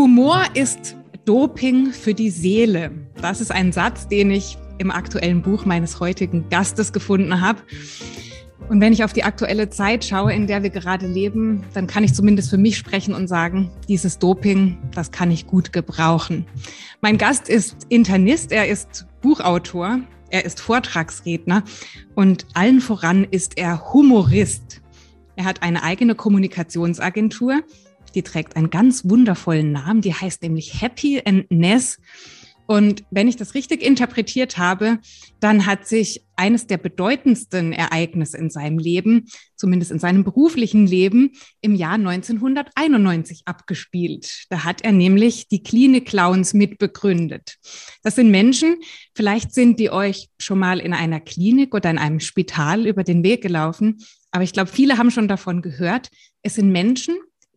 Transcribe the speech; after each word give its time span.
Humor 0.00 0.44
ist 0.54 0.96
Doping 1.26 1.92
für 1.92 2.14
die 2.14 2.30
Seele. 2.30 2.90
Das 3.20 3.42
ist 3.42 3.52
ein 3.52 3.70
Satz, 3.70 4.08
den 4.08 4.30
ich 4.30 4.56
im 4.78 4.90
aktuellen 4.90 5.42
Buch 5.42 5.66
meines 5.66 6.00
heutigen 6.00 6.48
Gastes 6.48 6.94
gefunden 6.94 7.42
habe. 7.42 7.58
Und 8.70 8.80
wenn 8.80 8.94
ich 8.94 9.04
auf 9.04 9.12
die 9.12 9.24
aktuelle 9.24 9.68
Zeit 9.68 10.02
schaue, 10.02 10.32
in 10.32 10.46
der 10.46 10.62
wir 10.62 10.70
gerade 10.70 11.06
leben, 11.06 11.64
dann 11.74 11.86
kann 11.86 12.02
ich 12.02 12.14
zumindest 12.14 12.48
für 12.48 12.56
mich 12.56 12.78
sprechen 12.78 13.12
und 13.12 13.28
sagen, 13.28 13.70
dieses 13.88 14.18
Doping, 14.18 14.78
das 14.94 15.10
kann 15.10 15.30
ich 15.30 15.46
gut 15.46 15.70
gebrauchen. 15.70 16.46
Mein 17.02 17.18
Gast 17.18 17.50
ist 17.50 17.76
Internist, 17.90 18.52
er 18.52 18.68
ist 18.68 19.06
Buchautor, 19.20 20.00
er 20.30 20.46
ist 20.46 20.60
Vortragsredner 20.60 21.62
und 22.14 22.46
allen 22.54 22.80
voran 22.80 23.24
ist 23.30 23.58
er 23.58 23.92
Humorist. 23.92 24.80
Er 25.36 25.44
hat 25.44 25.62
eine 25.62 25.82
eigene 25.82 26.14
Kommunikationsagentur, 26.14 27.60
die 28.14 28.22
trägt 28.22 28.56
einen 28.56 28.70
ganz 28.70 29.08
wundervollen 29.08 29.72
Namen, 29.72 30.00
die 30.00 30.14
heißt 30.14 30.42
nämlich 30.42 30.80
Happy 30.80 31.22
and 31.24 31.50
Ness. 31.50 31.98
Und 32.70 33.02
wenn 33.10 33.26
ich 33.26 33.34
das 33.34 33.54
richtig 33.54 33.82
interpretiert 33.82 34.56
habe, 34.56 35.00
dann 35.40 35.66
hat 35.66 35.88
sich 35.88 36.24
eines 36.36 36.68
der 36.68 36.78
bedeutendsten 36.78 37.72
Ereignisse 37.72 38.38
in 38.38 38.48
seinem 38.48 38.78
Leben, 38.78 39.26
zumindest 39.56 39.90
in 39.90 39.98
seinem 39.98 40.22
beruflichen 40.22 40.86
Leben, 40.86 41.32
im 41.62 41.74
Jahr 41.74 41.94
1991 41.94 43.42
abgespielt. 43.46 44.44
Da 44.50 44.62
hat 44.62 44.82
er 44.82 44.92
nämlich 44.92 45.48
die 45.48 45.64
Klinik 45.64 46.06
Clowns 46.06 46.54
mitbegründet. 46.54 47.56
Das 48.04 48.14
sind 48.14 48.30
Menschen, 48.30 48.76
vielleicht 49.16 49.52
sind 49.52 49.80
die 49.80 49.90
euch 49.90 50.28
schon 50.38 50.60
mal 50.60 50.78
in 50.78 50.92
einer 50.92 51.18
Klinik 51.18 51.74
oder 51.74 51.90
in 51.90 51.98
einem 51.98 52.20
Spital 52.20 52.86
über 52.86 53.02
den 53.02 53.24
Weg 53.24 53.42
gelaufen, 53.42 53.98
aber 54.30 54.44
ich 54.44 54.52
glaube, 54.52 54.70
viele 54.70 54.96
haben 54.96 55.10
schon 55.10 55.28
davon 55.28 55.60
gehört. 55.60 56.08
Es 56.42 56.54
sind 56.54 56.70
Menschen, 56.70 57.16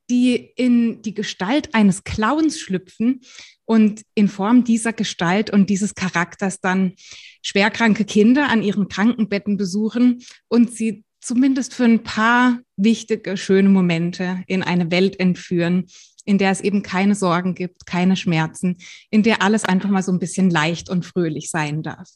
die 0.09 0.35
in 0.55 1.01
die 1.01 1.13
Gestalt 1.13 1.73
eines 1.73 2.03
Clowns 2.03 2.59
schlüpfen 2.59 3.21
und 3.65 4.03
in 4.15 4.27
Form 4.27 4.63
dieser 4.63 4.93
Gestalt 4.93 5.49
und 5.49 5.69
dieses 5.69 5.95
Charakters 5.95 6.59
dann 6.59 6.93
schwerkranke 7.41 8.05
Kinder 8.05 8.49
an 8.49 8.61
ihren 8.61 8.87
Krankenbetten 8.87 9.57
besuchen 9.57 10.23
und 10.47 10.73
sie 10.73 11.03
zumindest 11.21 11.73
für 11.73 11.85
ein 11.85 12.03
paar 12.03 12.59
wichtige, 12.75 13.37
schöne 13.37 13.69
Momente 13.69 14.43
in 14.47 14.61
eine 14.61 14.91
Welt 14.91 15.19
entführen, 15.19 15.85
in 16.25 16.37
der 16.37 16.51
es 16.51 16.61
eben 16.61 16.83
keine 16.83 17.15
Sorgen 17.15 17.55
gibt, 17.55 17.85
keine 17.85 18.15
Schmerzen, 18.15 18.77
in 19.09 19.23
der 19.23 19.41
alles 19.41 19.63
einfach 19.63 19.89
mal 19.89 20.03
so 20.03 20.11
ein 20.11 20.19
bisschen 20.19 20.49
leicht 20.49 20.89
und 20.89 21.05
fröhlich 21.05 21.49
sein 21.49 21.83
darf. 21.83 22.09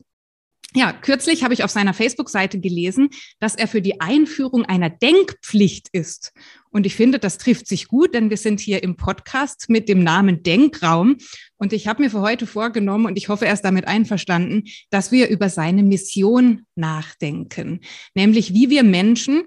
Ja, 0.75 0.91
kürzlich 0.91 1.43
habe 1.43 1.53
ich 1.53 1.63
auf 1.63 1.71
seiner 1.71 1.93
Facebook-Seite 1.93 2.59
gelesen, 2.59 3.09
dass 3.39 3.55
er 3.55 3.67
für 3.67 3.81
die 3.81 4.01
Einführung 4.01 4.65
einer 4.65 4.89
Denkpflicht 4.89 5.87
ist. 5.93 6.33
Und 6.71 6.85
ich 6.85 6.95
finde, 6.95 7.19
das 7.19 7.37
trifft 7.37 7.67
sich 7.67 7.87
gut, 7.87 8.13
denn 8.13 8.29
wir 8.29 8.37
sind 8.37 8.59
hier 8.59 8.83
im 8.83 8.97
Podcast 8.97 9.69
mit 9.69 9.87
dem 9.87 10.03
Namen 10.03 10.43
Denkraum. 10.43 11.17
Und 11.55 11.71
ich 11.71 11.87
habe 11.87 12.03
mir 12.03 12.11
für 12.11 12.19
heute 12.19 12.45
vorgenommen, 12.45 13.05
und 13.05 13.17
ich 13.17 13.29
hoffe, 13.29 13.45
er 13.45 13.53
ist 13.53 13.63
damit 13.63 13.87
einverstanden, 13.87 14.65
dass 14.89 15.11
wir 15.11 15.29
über 15.29 15.49
seine 15.49 15.83
Mission 15.83 16.65
nachdenken. 16.75 17.79
Nämlich, 18.13 18.53
wie 18.53 18.69
wir 18.69 18.83
Menschen 18.83 19.43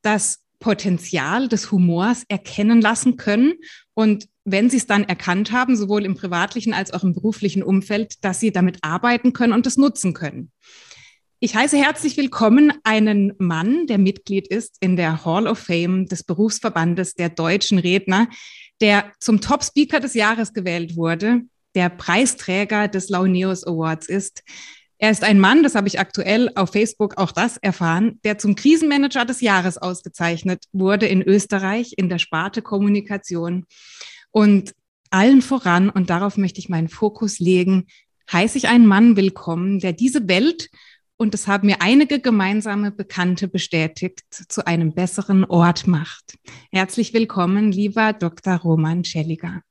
das 0.00 0.42
Potenzial 0.58 1.48
des 1.48 1.70
Humors 1.70 2.24
erkennen 2.28 2.80
lassen 2.80 3.16
können 3.16 3.54
und 3.94 4.28
wenn 4.44 4.70
sie 4.70 4.78
es 4.78 4.86
dann 4.86 5.04
erkannt 5.04 5.52
haben, 5.52 5.76
sowohl 5.76 6.04
im 6.04 6.14
privatlichen 6.14 6.74
als 6.74 6.92
auch 6.92 7.04
im 7.04 7.12
beruflichen 7.12 7.62
Umfeld, 7.62 8.24
dass 8.24 8.40
sie 8.40 8.50
damit 8.50 8.78
arbeiten 8.82 9.32
können 9.32 9.52
und 9.52 9.66
es 9.66 9.76
nutzen 9.76 10.14
können. 10.14 10.50
Ich 11.44 11.56
heiße 11.56 11.76
herzlich 11.76 12.16
willkommen 12.16 12.72
einen 12.84 13.32
Mann, 13.38 13.86
der 13.88 13.98
Mitglied 13.98 14.46
ist 14.46 14.76
in 14.80 14.96
der 14.96 15.24
Hall 15.24 15.48
of 15.48 15.58
Fame 15.58 16.06
des 16.06 16.22
Berufsverbandes 16.22 17.14
der 17.14 17.30
deutschen 17.30 17.78
Redner, 17.78 18.28
der 18.80 19.12
zum 19.18 19.40
Top 19.40 19.64
Speaker 19.64 20.00
des 20.00 20.14
Jahres 20.14 20.52
gewählt 20.52 20.96
wurde, 20.96 21.42
der 21.74 21.88
Preisträger 21.88 22.88
des 22.88 23.08
Launeus 23.08 23.64
Awards 23.64 24.08
ist. 24.08 24.44
Er 25.02 25.10
ist 25.10 25.24
ein 25.24 25.40
Mann, 25.40 25.64
das 25.64 25.74
habe 25.74 25.88
ich 25.88 25.98
aktuell 25.98 26.48
auf 26.54 26.70
Facebook 26.70 27.18
auch 27.18 27.32
das 27.32 27.56
erfahren, 27.56 28.20
der 28.22 28.38
zum 28.38 28.54
Krisenmanager 28.54 29.24
des 29.24 29.40
Jahres 29.40 29.76
ausgezeichnet 29.76 30.66
wurde 30.70 31.06
in 31.06 31.22
Österreich 31.22 31.94
in 31.96 32.08
der 32.08 32.20
Sparte 32.20 32.62
Kommunikation. 32.62 33.66
Und 34.30 34.76
allen 35.10 35.42
voran, 35.42 35.90
und 35.90 36.08
darauf 36.08 36.36
möchte 36.36 36.60
ich 36.60 36.68
meinen 36.68 36.88
Fokus 36.88 37.40
legen, 37.40 37.88
heiße 38.32 38.56
ich 38.56 38.68
einen 38.68 38.86
Mann 38.86 39.16
willkommen, 39.16 39.80
der 39.80 39.92
diese 39.92 40.28
Welt, 40.28 40.70
und 41.16 41.34
das 41.34 41.48
haben 41.48 41.66
mir 41.66 41.82
einige 41.82 42.20
gemeinsame 42.20 42.92
Bekannte 42.92 43.48
bestätigt, 43.48 44.20
zu 44.30 44.68
einem 44.68 44.94
besseren 44.94 45.44
Ort 45.44 45.88
macht. 45.88 46.38
Herzlich 46.70 47.12
willkommen, 47.12 47.72
lieber 47.72 48.12
Dr. 48.12 48.54
Roman 48.54 49.02
Schelliger. 49.02 49.62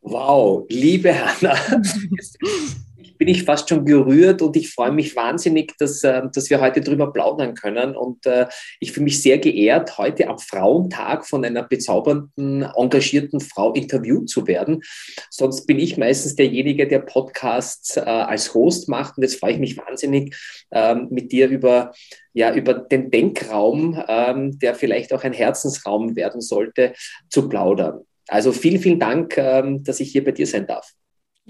Wow, 0.00 0.64
liebe 0.70 1.12
Hanna, 1.14 1.54
bin 3.18 3.28
ich 3.28 3.42
fast 3.42 3.68
schon 3.68 3.84
gerührt 3.84 4.40
und 4.40 4.56
ich 4.56 4.72
freue 4.72 4.92
mich 4.92 5.14
wahnsinnig, 5.16 5.76
dass, 5.78 6.02
äh, 6.04 6.22
dass 6.32 6.48
wir 6.48 6.60
heute 6.60 6.80
drüber 6.80 7.12
plaudern 7.12 7.54
können. 7.54 7.96
Und 7.96 8.24
äh, 8.26 8.46
ich 8.80 8.92
fühle 8.92 9.04
mich 9.04 9.20
sehr 9.20 9.38
geehrt, 9.38 9.98
heute 9.98 10.28
am 10.28 10.38
Frauentag 10.38 11.26
von 11.26 11.44
einer 11.44 11.64
bezaubernden, 11.64 12.62
engagierten 12.62 13.40
Frau 13.40 13.72
interviewt 13.72 14.30
zu 14.30 14.46
werden. 14.46 14.82
Sonst 15.30 15.66
bin 15.66 15.78
ich 15.78 15.98
meistens 15.98 16.36
derjenige, 16.36 16.86
der 16.86 17.00
Podcasts 17.00 17.96
äh, 17.96 18.00
als 18.00 18.54
Host 18.54 18.88
macht. 18.88 19.16
Und 19.16 19.24
jetzt 19.24 19.40
freue 19.40 19.52
ich 19.52 19.58
mich 19.58 19.76
wahnsinnig, 19.76 20.36
ähm, 20.70 21.08
mit 21.10 21.32
dir 21.32 21.48
über, 21.48 21.92
ja, 22.32 22.54
über 22.54 22.74
den 22.74 23.10
Denkraum, 23.10 24.02
ähm, 24.08 24.58
der 24.60 24.74
vielleicht 24.74 25.12
auch 25.12 25.24
ein 25.24 25.32
Herzensraum 25.32 26.16
werden 26.16 26.40
sollte, 26.40 26.94
zu 27.28 27.48
plaudern. 27.48 28.00
Also 28.28 28.52
vielen, 28.52 28.80
vielen 28.80 29.00
Dank, 29.00 29.36
ähm, 29.38 29.82
dass 29.82 30.00
ich 30.00 30.12
hier 30.12 30.22
bei 30.22 30.32
dir 30.32 30.46
sein 30.46 30.66
darf. 30.66 30.92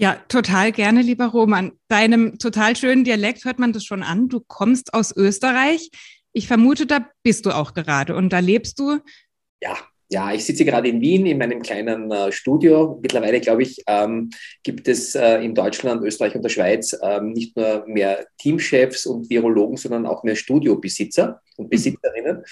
Ja, 0.01 0.15
total 0.29 0.71
gerne, 0.71 1.01
lieber 1.01 1.25
Roman. 1.25 1.73
Deinem 1.89 2.39
total 2.39 2.77
schönen 2.77 3.03
Dialekt 3.03 3.43
hört 3.43 3.59
man 3.59 3.73
das 3.73 3.83
schon 3.83 4.01
an. 4.01 4.29
Du 4.29 4.39
kommst 4.39 4.93
aus 4.93 5.13
Österreich. 5.13 5.91
Ich 6.31 6.47
vermute, 6.47 6.85
da 6.85 7.05
bist 7.21 7.45
du 7.45 7.51
auch 7.51 7.73
gerade 7.73 8.15
und 8.15 8.31
da 8.31 8.39
lebst 8.39 8.79
du. 8.79 8.99
Ja, 9.61 9.77
ja, 10.07 10.33
ich 10.33 10.45
sitze 10.45 10.63
gerade 10.63 10.87
in 10.87 11.01
Wien 11.01 11.25
in 11.25 11.37
meinem 11.37 11.61
kleinen 11.61 12.09
äh, 12.11 12.31
Studio. 12.31 12.97
Mittlerweile, 13.01 13.41
glaube 13.41 13.63
ich, 13.63 13.83
ähm, 13.87 14.29
gibt 14.63 14.87
es 14.87 15.15
äh, 15.15 15.43
in 15.43 15.53
Deutschland, 15.53 16.01
Österreich 16.01 16.33
und 16.33 16.43
der 16.43 16.49
Schweiz 16.49 16.97
ähm, 17.03 17.33
nicht 17.33 17.57
nur 17.57 17.83
mehr 17.85 18.25
Teamchefs 18.37 19.05
und 19.05 19.29
Virologen, 19.29 19.75
sondern 19.75 20.05
auch 20.05 20.23
mehr 20.23 20.37
Studiobesitzer 20.37 21.41
und 21.57 21.65
mhm. 21.65 21.69
Besitzerinnen. 21.71 22.43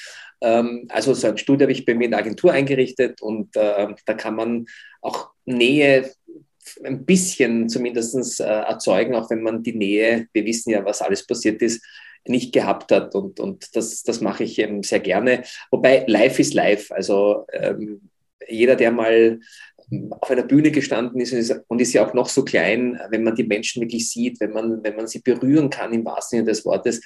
Ähm, 0.42 0.86
also 0.90 1.14
so 1.14 1.28
ein 1.28 1.38
Studio 1.38 1.64
habe 1.64 1.72
ich 1.72 1.86
bei 1.86 1.96
mir 1.96 2.06
in 2.06 2.12
der 2.12 2.20
Agentur 2.20 2.52
eingerichtet 2.52 3.22
und 3.22 3.56
äh, 3.56 3.88
da 4.06 4.14
kann 4.16 4.36
man 4.36 4.66
auch 5.02 5.30
Nähe 5.46 6.12
ein 6.84 7.06
bisschen 7.06 7.70
zumindest 7.70 8.40
äh, 8.40 8.44
erzeugen, 8.44 9.16
auch 9.16 9.30
wenn 9.30 9.42
man 9.42 9.64
die 9.64 9.76
Nähe, 9.76 10.28
wir 10.34 10.46
wissen 10.46 10.72
ja, 10.72 10.86
was 10.86 11.02
alles 11.02 11.26
passiert 11.26 11.62
ist, 11.62 11.84
nicht 12.26 12.54
gehabt 12.54 12.92
hat. 12.92 13.16
Und, 13.16 13.40
und 13.40 13.76
das, 13.76 14.04
das 14.04 14.22
mache 14.22 14.44
ich 14.44 14.60
eben 14.60 14.84
sehr 14.84 15.00
gerne. 15.00 15.44
Wobei 15.72 16.04
live 16.08 16.40
ist 16.40 16.54
live. 16.54 16.92
Also 16.92 17.46
ähm, 17.54 18.10
jeder, 18.48 18.76
der 18.76 18.92
mal 18.92 19.40
auf 20.20 20.30
einer 20.30 20.44
Bühne 20.44 20.72
gestanden 20.72 21.22
ist 21.22 21.34
und 21.68 21.82
ist 21.82 21.94
ja 21.94 22.06
auch 22.06 22.14
noch 22.14 22.28
so 22.28 22.44
klein, 22.44 23.00
wenn 23.10 23.24
man 23.24 23.36
die 23.36 23.46
Menschen 23.46 23.82
wirklich 23.82 24.10
sieht, 24.10 24.40
wenn 24.42 24.52
man, 24.52 24.84
wenn 24.84 24.98
man 24.98 25.08
sie 25.08 25.20
berühren 25.20 25.70
kann 25.70 25.94
im 25.94 26.04
wahrsten 26.04 26.40
Sinne 26.40 26.50
des 26.50 26.66
Wortes, 26.66 27.02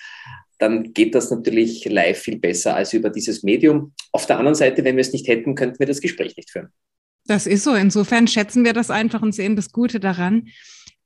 dann 0.57 0.93
geht 0.93 1.13
das 1.13 1.29
natürlich 1.29 1.85
live 1.85 2.17
viel 2.17 2.39
besser 2.39 2.75
als 2.75 2.93
über 2.93 3.09
dieses 3.09 3.43
Medium. 3.43 3.93
Auf 4.11 4.25
der 4.25 4.37
anderen 4.37 4.55
Seite, 4.55 4.83
wenn 4.83 4.95
wir 4.95 5.01
es 5.01 5.13
nicht 5.13 5.27
hätten, 5.27 5.55
könnten 5.55 5.79
wir 5.79 5.87
das 5.87 6.01
Gespräch 6.01 6.35
nicht 6.35 6.51
führen. 6.51 6.69
Das 7.31 7.47
ist 7.47 7.63
so. 7.63 7.75
Insofern 7.75 8.27
schätzen 8.27 8.65
wir 8.65 8.73
das 8.73 8.91
einfach 8.91 9.21
und 9.21 9.33
sehen 9.33 9.55
das 9.55 9.71
Gute 9.71 10.01
daran. 10.01 10.49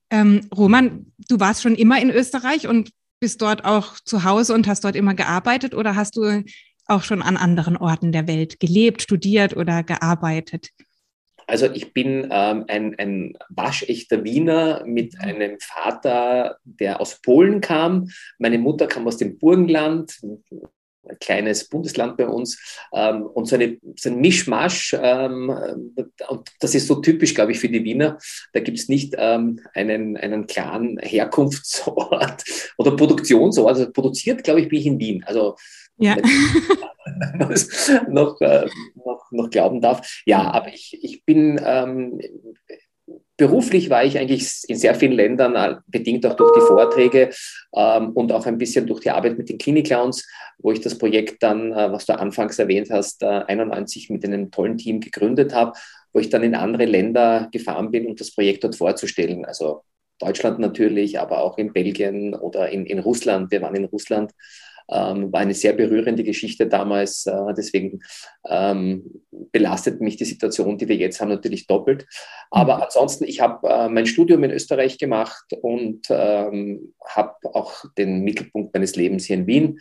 Ähm, 0.10 0.42
Roman, 0.52 1.12
du 1.30 1.40
warst 1.40 1.62
schon 1.62 1.76
immer 1.76 2.02
in 2.02 2.10
Österreich 2.10 2.68
und 2.68 2.90
bist 3.20 3.44
dort 3.44 3.64
auch 3.64 3.94
zu 4.04 4.24
Hause 4.24 4.56
und 4.56 4.66
hast 4.66 4.84
dort 4.84 4.96
immer 4.96 5.14
gearbeitet 5.14 5.76
oder 5.76 5.96
hast 5.96 6.18
du 6.18 6.44
auch 6.88 7.04
schon 7.04 7.22
an 7.22 7.38
anderen 7.38 7.78
Orten 7.78 8.12
der 8.12 8.28
Welt 8.28 8.60
gelebt, 8.60 9.04
studiert 9.04 9.56
oder 9.56 9.84
gearbeitet? 9.84 10.70
Also 11.46 11.68
ich 11.72 11.94
bin 11.94 12.28
ähm, 12.32 12.66
ein, 12.70 12.96
ein 12.98 13.38
waschechter 13.50 14.24
Wiener 14.24 14.84
mit 14.84 15.20
einem 15.20 15.58
Vater, 15.60 16.58
der 16.64 17.00
aus 17.00 17.22
Polen 17.22 17.62
kam. 17.62 18.10
Meine 18.40 18.58
Mutter 18.58 18.88
kam 18.88 19.06
aus 19.06 19.18
dem 19.18 19.38
Burgenland, 19.38 20.20
ein 21.08 21.20
kleines 21.20 21.68
Bundesland 21.70 22.18
bei 22.18 22.28
uns 22.28 22.58
ähm, 22.94 23.24
und 23.24 23.48
so, 23.48 23.56
eine, 23.56 23.78
so 23.98 24.10
ein 24.10 24.20
Mischmasch. 24.20 24.96
Ähm, 25.00 25.50
und 26.30 26.52
das 26.60 26.76
ist 26.76 26.88
so 26.88 26.96
typisch, 26.96 27.34
glaube 27.34 27.52
ich, 27.52 27.60
für 27.60 27.70
die 27.70 27.84
Wiener. 27.84 28.18
Da 28.54 28.60
gibt 28.60 28.78
es 28.78 28.90
nicht 28.90 29.16
ähm, 29.18 29.60
einen, 29.74 30.18
einen 30.18 30.48
klaren 30.48 30.98
Herkunftsort 31.00 32.44
oder 32.78 32.96
Produktionsort. 32.96 33.68
Also 33.68 33.92
produziert, 33.92 34.44
glaube 34.44 34.62
ich, 34.62 34.70
bin 34.70 34.80
ich 34.80 34.86
in 34.86 35.00
Wien. 35.00 35.24
Also 35.26 35.56
ja. 35.98 36.16
noch, 38.10 38.42
äh, 38.42 38.68
noch, 38.96 39.32
noch 39.32 39.50
glauben 39.50 39.82
darf. 39.82 40.22
Ja, 40.26 40.52
aber 40.52 40.74
ich, 40.74 40.98
ich 41.02 41.24
bin 41.24 41.62
ähm, 41.64 42.20
beruflich 43.38 43.90
war 43.90 44.04
ich 44.04 44.18
eigentlich 44.18 44.64
in 44.68 44.78
sehr 44.78 44.96
vielen 44.96 45.14
Ländern, 45.14 45.56
äh, 45.56 45.76
bedingt 45.88 46.26
auch 46.26 46.36
durch 46.36 46.54
die 46.54 46.62
Vorträge 46.62 47.30
ähm, 47.76 48.12
und 48.12 48.32
auch 48.32 48.46
ein 48.46 48.58
bisschen 48.58 48.88
durch 48.88 49.02
die 49.02 49.10
Arbeit 49.10 49.38
mit 49.38 49.50
den 49.50 49.58
Klinik-Clowns, 49.58 50.28
wo 50.60 50.72
ich 50.72 50.82
das 50.82 50.98
Projekt 50.98 51.44
dann, 51.44 51.72
äh, 51.72 51.92
was 51.92 52.06
du 52.06 52.18
anfangs 52.18 52.60
erwähnt 52.60 52.90
hast, 52.92 53.24
äh, 53.24 53.44
91 53.48 54.10
mit 54.10 54.24
einem 54.26 54.52
tollen 54.52 54.78
Team 54.78 55.00
gegründet 55.02 55.54
habe, 55.54 55.74
wo 56.14 56.20
ich 56.20 56.30
dann 56.30 56.44
in 56.44 56.56
andere 56.56 56.86
Länder 56.86 57.50
gefahren 57.52 57.92
bin, 57.92 58.08
um 58.08 58.16
das 58.16 58.34
Projekt 58.34 58.64
dort 58.64 58.76
vorzustellen. 58.76 59.46
Also 59.46 59.82
Deutschland 60.20 60.60
natürlich, 60.60 61.20
aber 61.20 61.44
auch 61.44 61.58
in 61.58 61.74
Belgien 61.74 62.34
oder 62.36 62.70
in, 62.70 62.86
in 62.86 63.00
Russland. 63.00 63.52
Wir 63.52 63.62
waren 63.62 63.76
in 63.76 63.86
Russland. 63.86 64.32
Ähm, 64.90 65.32
war 65.32 65.42
eine 65.42 65.54
sehr 65.54 65.74
berührende 65.74 66.24
Geschichte 66.24 66.68
damals. 66.68 67.26
Äh, 67.26 67.54
deswegen 67.58 68.02
ähm, 68.48 69.24
belastet 69.52 70.02
mich 70.02 70.18
die 70.18 70.26
Situation, 70.26 70.78
die 70.78 70.88
wir 70.88 70.96
jetzt 70.96 71.22
haben, 71.22 71.30
natürlich 71.30 71.68
doppelt. 71.68 72.06
Aber 72.52 72.78
mhm. 72.78 72.84
ansonsten, 72.84 73.24
ich 73.26 73.42
habe 73.42 73.68
äh, 73.68 73.90
mein 73.90 74.06
Studium 74.06 74.44
in 74.44 74.52
Österreich 74.52 74.98
gemacht 74.98 75.46
und 75.62 76.08
ähm, 76.10 76.94
habe 77.06 77.36
auch 77.44 77.86
den 77.98 78.22
Mittelpunkt 78.22 78.74
meines 78.74 78.96
Lebens 78.96 79.26
hier 79.26 79.38
in 79.38 79.48
Wien 79.48 79.80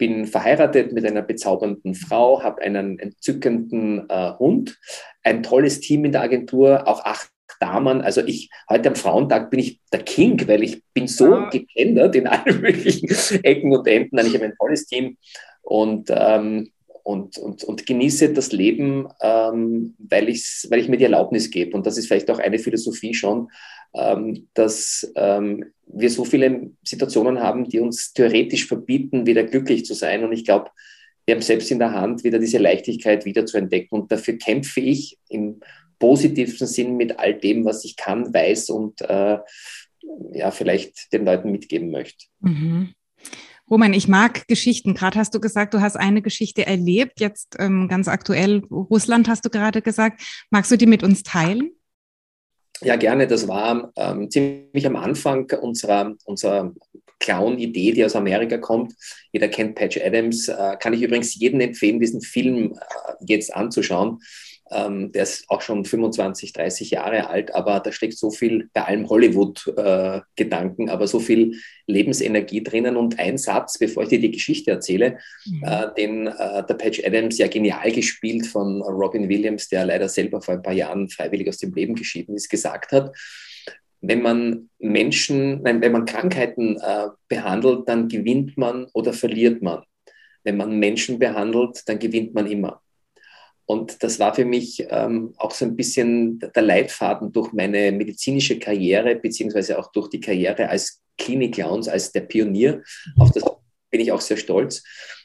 bin 0.00 0.26
verheiratet 0.26 0.92
mit 0.92 1.04
einer 1.04 1.20
bezaubernden 1.20 1.94
Frau, 1.94 2.42
habe 2.42 2.62
einen 2.62 2.98
entzückenden 2.98 4.08
äh, 4.08 4.32
Hund, 4.38 4.80
ein 5.22 5.42
tolles 5.42 5.80
Team 5.80 6.06
in 6.06 6.12
der 6.12 6.22
Agentur, 6.22 6.88
auch 6.88 7.04
acht 7.04 7.30
Damen. 7.60 8.00
Also 8.00 8.22
ich, 8.22 8.50
heute 8.68 8.88
am 8.88 8.96
Frauentag 8.96 9.50
bin 9.50 9.60
ich 9.60 9.80
der 9.92 10.02
King, 10.02 10.46
weil 10.48 10.62
ich 10.62 10.82
bin 10.92 11.06
so 11.06 11.30
ja. 11.30 11.50
gegendert 11.50 12.16
in 12.16 12.26
allen 12.26 12.60
möglichen 12.60 13.08
Ecken 13.44 13.72
und 13.72 13.86
Enden. 13.86 14.18
Ich 14.26 14.34
habe 14.34 14.46
ein 14.46 14.56
tolles 14.58 14.86
Team 14.86 15.16
und, 15.62 16.10
ähm, 16.10 16.70
und, 17.04 17.38
und, 17.38 17.64
und 17.64 17.86
genieße 17.86 18.32
das 18.32 18.52
Leben, 18.52 19.08
ähm, 19.20 19.94
weil, 19.98 20.26
weil 20.26 20.80
ich 20.80 20.88
mir 20.88 20.96
die 20.96 21.04
Erlaubnis 21.04 21.50
gebe. 21.50 21.76
Und 21.76 21.86
das 21.86 21.98
ist 21.98 22.08
vielleicht 22.08 22.30
auch 22.30 22.38
eine 22.38 22.58
Philosophie 22.58 23.14
schon, 23.14 23.50
ähm, 23.94 24.48
dass 24.54 25.10
ähm, 25.16 25.64
wir 25.86 26.10
so 26.10 26.24
viele 26.24 26.70
Situationen 26.82 27.40
haben, 27.40 27.68
die 27.68 27.80
uns 27.80 28.12
theoretisch 28.12 28.66
verbieten, 28.66 29.26
wieder 29.26 29.44
glücklich 29.44 29.84
zu 29.84 29.94
sein. 29.94 30.24
Und 30.24 30.32
ich 30.32 30.44
glaube, 30.44 30.70
wir 31.26 31.34
haben 31.34 31.42
selbst 31.42 31.70
in 31.70 31.78
der 31.78 31.92
Hand, 31.92 32.24
wieder 32.24 32.38
diese 32.38 32.58
Leichtigkeit 32.58 33.24
wieder 33.24 33.46
zu 33.46 33.56
entdecken. 33.56 33.94
Und 33.94 34.10
dafür 34.10 34.36
kämpfe 34.38 34.80
ich 34.80 35.18
im 35.28 35.60
positivsten 36.00 36.66
Sinn 36.66 36.96
mit 36.96 37.20
all 37.20 37.34
dem, 37.34 37.64
was 37.64 37.84
ich 37.84 37.96
kann, 37.96 38.34
weiß 38.34 38.70
und 38.70 39.00
äh, 39.02 39.38
ja, 40.32 40.50
vielleicht 40.50 41.12
den 41.12 41.24
Leuten 41.24 41.52
mitgeben 41.52 41.92
möchte. 41.92 42.26
Mhm. 42.40 42.94
Roman, 43.70 43.92
ich 43.92 44.08
mag 44.08 44.48
Geschichten. 44.48 44.94
Gerade 44.94 45.16
hast 45.20 45.32
du 45.32 45.40
gesagt, 45.40 45.74
du 45.74 45.80
hast 45.80 45.94
eine 45.94 46.22
Geschichte 46.22 46.66
erlebt. 46.66 47.20
Jetzt 47.20 47.56
ähm, 47.60 47.86
ganz 47.86 48.08
aktuell 48.08 48.64
Russland 48.68 49.28
hast 49.28 49.44
du 49.44 49.50
gerade 49.50 49.80
gesagt. 49.80 50.22
Magst 50.50 50.72
du 50.72 50.76
die 50.76 50.86
mit 50.86 51.04
uns 51.04 51.22
teilen? 51.22 51.70
Ja, 52.82 52.96
gerne. 52.96 53.28
Das 53.28 53.46
war 53.46 53.92
ähm, 53.94 54.28
ziemlich 54.28 54.86
am 54.86 54.96
Anfang 54.96 55.48
unserer, 55.60 56.16
unserer 56.24 56.74
Clown-Idee, 57.20 57.92
die 57.92 58.04
aus 58.04 58.16
Amerika 58.16 58.58
kommt. 58.58 58.94
Jeder 59.32 59.48
kennt 59.48 59.76
Patch 59.76 60.00
Adams. 60.02 60.48
Äh, 60.48 60.76
kann 60.80 60.94
ich 60.94 61.02
übrigens 61.02 61.36
jedem 61.36 61.60
empfehlen, 61.60 62.00
diesen 62.00 62.22
Film 62.22 62.72
äh, 62.72 63.12
jetzt 63.26 63.54
anzuschauen. 63.54 64.18
Ähm, 64.72 65.10
der 65.10 65.24
ist 65.24 65.44
auch 65.48 65.62
schon 65.62 65.84
25, 65.84 66.52
30 66.52 66.90
Jahre 66.90 67.28
alt, 67.28 67.54
aber 67.54 67.80
da 67.80 67.90
steckt 67.90 68.16
so 68.16 68.30
viel, 68.30 68.68
bei 68.72 68.84
allem 68.84 69.08
Hollywood-Gedanken, 69.08 70.88
äh, 70.88 70.90
aber 70.90 71.08
so 71.08 71.18
viel 71.18 71.56
Lebensenergie 71.86 72.62
drinnen. 72.62 72.96
Und 72.96 73.18
ein 73.18 73.36
Satz, 73.36 73.78
bevor 73.78 74.04
ich 74.04 74.10
dir 74.10 74.20
die 74.20 74.30
Geschichte 74.30 74.70
erzähle, 74.70 75.18
mhm. 75.44 75.64
äh, 75.64 75.94
den 75.96 76.26
äh, 76.28 76.64
der 76.66 76.74
Patch 76.74 77.02
Adams 77.04 77.38
ja 77.38 77.48
genial 77.48 77.90
gespielt 77.90 78.46
von 78.46 78.80
Robin 78.82 79.28
Williams, 79.28 79.68
der 79.68 79.84
leider 79.84 80.08
selber 80.08 80.40
vor 80.40 80.54
ein 80.54 80.62
paar 80.62 80.74
Jahren 80.74 81.08
freiwillig 81.08 81.48
aus 81.48 81.58
dem 81.58 81.74
Leben 81.74 81.96
geschieden 81.96 82.36
ist, 82.36 82.48
gesagt 82.48 82.92
hat. 82.92 83.16
Wenn 84.00 84.22
man 84.22 84.70
Menschen, 84.78 85.62
wenn, 85.64 85.82
wenn 85.82 85.92
man 85.92 86.04
Krankheiten 86.04 86.76
äh, 86.76 87.08
behandelt, 87.28 87.88
dann 87.88 88.08
gewinnt 88.08 88.56
man 88.56 88.86
oder 88.92 89.12
verliert 89.12 89.62
man. 89.62 89.82
Wenn 90.44 90.56
man 90.56 90.78
Menschen 90.78 91.18
behandelt, 91.18 91.82
dann 91.86 91.98
gewinnt 91.98 92.34
man 92.34 92.46
immer. 92.46 92.80
Und 93.70 94.02
das 94.02 94.18
war 94.18 94.34
für 94.34 94.44
mich 94.44 94.84
ähm, 94.90 95.32
auch 95.36 95.52
so 95.52 95.64
ein 95.64 95.76
bisschen 95.76 96.40
der 96.40 96.62
Leitfaden 96.64 97.30
durch 97.30 97.52
meine 97.52 97.92
medizinische 97.92 98.58
Karriere, 98.58 99.14
beziehungsweise 99.14 99.78
auch 99.78 99.92
durch 99.92 100.08
die 100.08 100.18
Karriere 100.18 100.68
als 100.68 101.00
Klinik-Clowns, 101.18 101.86
als 101.86 102.10
der 102.10 102.22
Pionier. 102.22 102.82
Auf 103.16 103.30
das 103.30 103.44
bin 103.88 104.00
ich 104.00 104.10
auch 104.10 104.20
sehr 104.20 104.38
stolz. 104.38 104.82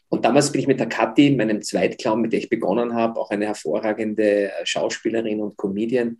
Und 0.10 0.26
damals 0.26 0.52
bin 0.52 0.62
ich 0.62 0.68
mit 0.68 0.80
der 0.80 0.86
Kathi, 0.86 1.32
meinem 1.32 1.64
Zweitclown, 1.64 2.22
mit 2.22 2.34
der 2.34 2.40
ich 2.40 2.50
begonnen 2.50 2.94
habe, 2.94 3.20
auch 3.20 3.32
eine 3.32 3.48
hervorragende 3.48 4.52
Schauspielerin 4.64 5.42
und 5.42 5.58
Comedian, 5.58 6.20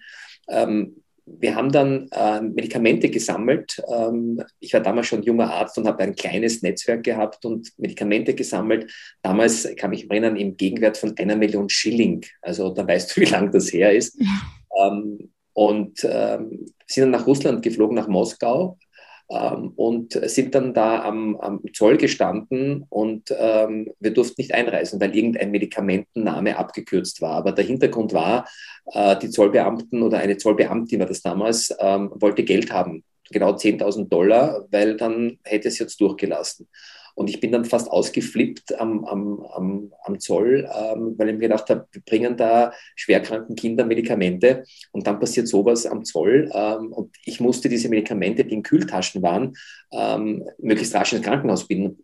ähm, 0.50 1.04
wir 1.26 1.56
haben 1.56 1.72
dann 1.72 2.08
äh, 2.12 2.42
Medikamente 2.42 3.10
gesammelt. 3.10 3.82
Ähm, 3.92 4.42
ich 4.60 4.74
war 4.74 4.82
damals 4.82 5.08
schon 5.08 5.24
junger 5.24 5.52
Arzt 5.52 5.78
und 5.78 5.88
habe 5.88 6.04
ein 6.04 6.16
kleines 6.16 6.62
Netzwerk 6.62 7.04
gehabt 7.04 7.46
und 7.46 7.72
Medikamente 7.78 8.36
gesammelt. 8.36 8.92
Damals 9.22 9.68
kann 9.76 9.94
ich 9.94 10.04
mich 10.04 10.12
erinnern, 10.12 10.36
im 10.36 10.56
Gegenwert 10.56 10.98
von 10.98 11.18
einer 11.18 11.36
Million 11.36 11.70
Schilling. 11.70 12.24
Also 12.42 12.74
da 12.74 12.88
weißt 12.88 13.16
du, 13.16 13.22
wie 13.22 13.26
lang 13.26 13.52
das 13.52 13.74
her 13.74 13.92
ist. 13.92 14.20
Ähm, 14.80 15.32
und 15.54 16.06
ähm, 16.10 16.66
sind 16.86 17.04
dann 17.04 17.12
nach 17.12 17.26
Russland 17.26 17.64
geflogen, 17.64 17.96
nach 17.96 18.08
Moskau, 18.08 18.78
ähm, 19.30 19.74
und 19.76 20.14
sind 20.30 20.54
dann 20.56 20.74
da 20.74 21.04
am, 21.04 21.36
am 21.38 21.62
Zoll 21.74 21.98
gestanden 21.98 22.86
und 22.90 23.34
ähm, 23.38 23.92
wir 24.00 24.14
durften 24.14 24.36
nicht 24.38 24.54
einreisen, 24.54 25.02
weil 25.02 25.16
irgendein 25.16 25.52
Medikamentenname 25.52 26.58
abgekürzt 26.58 27.22
war. 27.22 27.32
Aber 27.32 27.52
der 27.52 27.66
Hintergrund 27.66 28.14
war, 28.14 28.48
äh, 28.92 29.18
die 29.18 29.30
Zollbeamten 29.30 30.04
oder 30.04 30.20
eine 30.20 30.38
Zollbeamtin 30.38 31.00
war 31.00 31.08
das 31.08 31.22
damals, 31.22 31.76
ähm, 31.80 32.12
wollte 32.16 32.44
Geld 32.44 32.72
haben, 32.72 33.04
genau 33.32 33.54
10.000 33.56 34.10
Dollar, 34.10 34.68
weil 34.72 34.96
dann 34.96 35.40
hätte 35.44 35.70
es 35.70 35.80
jetzt 35.80 36.00
durchgelassen. 36.00 36.68
Und 37.16 37.30
ich 37.30 37.40
bin 37.40 37.52
dann 37.52 37.66
fast 37.66 37.90
ausgeflippt 37.90 38.80
am, 38.80 39.06
am, 39.06 39.40
am, 39.54 39.92
am 40.04 40.20
Zoll, 40.20 40.70
ähm, 40.72 41.16
weil 41.18 41.30
ich 41.30 41.36
mir 41.36 41.48
gedacht 41.48 41.70
habe, 41.70 41.88
wir 41.92 42.02
bringen 42.02 42.38
da 42.38 42.74
schwerkranken 42.96 43.56
Kindern 43.56 43.88
Medikamente 43.88 44.66
und 44.92 45.08
dann 45.08 45.20
passiert 45.20 45.48
sowas 45.48 45.86
am 45.86 46.04
Zoll. 46.04 46.52
Ähm, 46.54 46.92
und 46.92 47.16
ich 47.26 47.40
musste 47.40 47.70
diese 47.70 47.90
Medikamente, 47.90 48.46
die 48.46 48.54
in 48.54 48.64
Kühltaschen 48.64 49.22
waren, 49.22 49.56
ähm, 49.92 50.44
möglichst 50.60 50.94
rasch 50.94 51.14
ins 51.14 51.24
Krankenhaus 51.24 51.70
äh, 51.70 51.96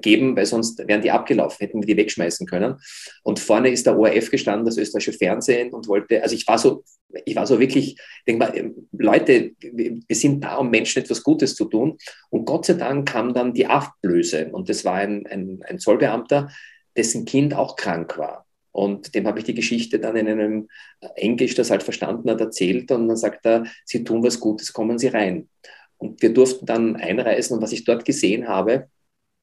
geben, 0.00 0.36
weil 0.36 0.46
sonst 0.46 0.86
wären 0.86 1.02
die 1.02 1.10
abgelaufen, 1.10 1.58
hätten 1.58 1.80
wir 1.80 1.86
die 1.86 1.96
wegschmeißen 1.96 2.46
können. 2.46 2.76
Und 3.22 3.40
vorne 3.40 3.70
ist 3.70 3.86
der 3.86 3.98
ORF 3.98 4.30
gestanden, 4.30 4.64
das 4.64 4.76
österreichische 4.76 5.18
Fernsehen, 5.18 5.72
und 5.72 5.88
wollte, 5.88 6.22
also 6.22 6.34
ich 6.34 6.46
war 6.46 6.58
so, 6.58 6.84
ich 7.24 7.36
war 7.36 7.46
so 7.46 7.58
wirklich, 7.58 7.96
ich 7.96 8.24
denke 8.26 8.44
mal, 8.44 8.56
ähm, 8.56 8.88
Leute, 8.92 9.52
wir 9.60 10.02
sind 10.10 10.44
da, 10.44 10.56
um 10.56 10.70
Menschen 10.70 11.02
etwas 11.02 11.22
Gutes 11.22 11.54
zu 11.54 11.64
tun. 11.64 11.98
Und 12.30 12.44
Gott 12.44 12.66
sei 12.66 12.74
Dank 12.74 13.08
kam 13.08 13.32
dann 13.32 13.54
die 13.54 13.66
Ablöse. 13.66 14.50
Und 14.52 14.68
das 14.68 14.84
war 14.84 14.94
ein, 14.94 15.26
ein, 15.26 15.60
ein 15.66 15.78
Zollbeamter, 15.78 16.48
dessen 16.96 17.24
Kind 17.24 17.54
auch 17.54 17.76
krank 17.76 18.18
war. 18.18 18.46
Und 18.72 19.14
dem 19.14 19.26
habe 19.26 19.38
ich 19.38 19.44
die 19.44 19.54
Geschichte 19.54 19.98
dann 19.98 20.16
in 20.16 20.28
einem 20.28 20.68
Englisch, 21.16 21.54
das 21.54 21.70
halt 21.70 21.82
verstanden 21.82 22.30
hat, 22.30 22.40
erzählt. 22.40 22.90
Und 22.92 23.08
dann 23.08 23.16
sagt 23.16 23.44
er, 23.46 23.64
Sie 23.84 24.04
tun 24.04 24.22
was 24.22 24.38
Gutes, 24.38 24.72
kommen 24.72 24.98
Sie 24.98 25.08
rein. 25.08 25.48
Und 25.96 26.22
wir 26.22 26.32
durften 26.32 26.66
dann 26.66 26.96
einreisen. 26.96 27.56
Und 27.56 27.62
was 27.62 27.72
ich 27.72 27.84
dort 27.84 28.04
gesehen 28.04 28.46
habe, 28.46 28.88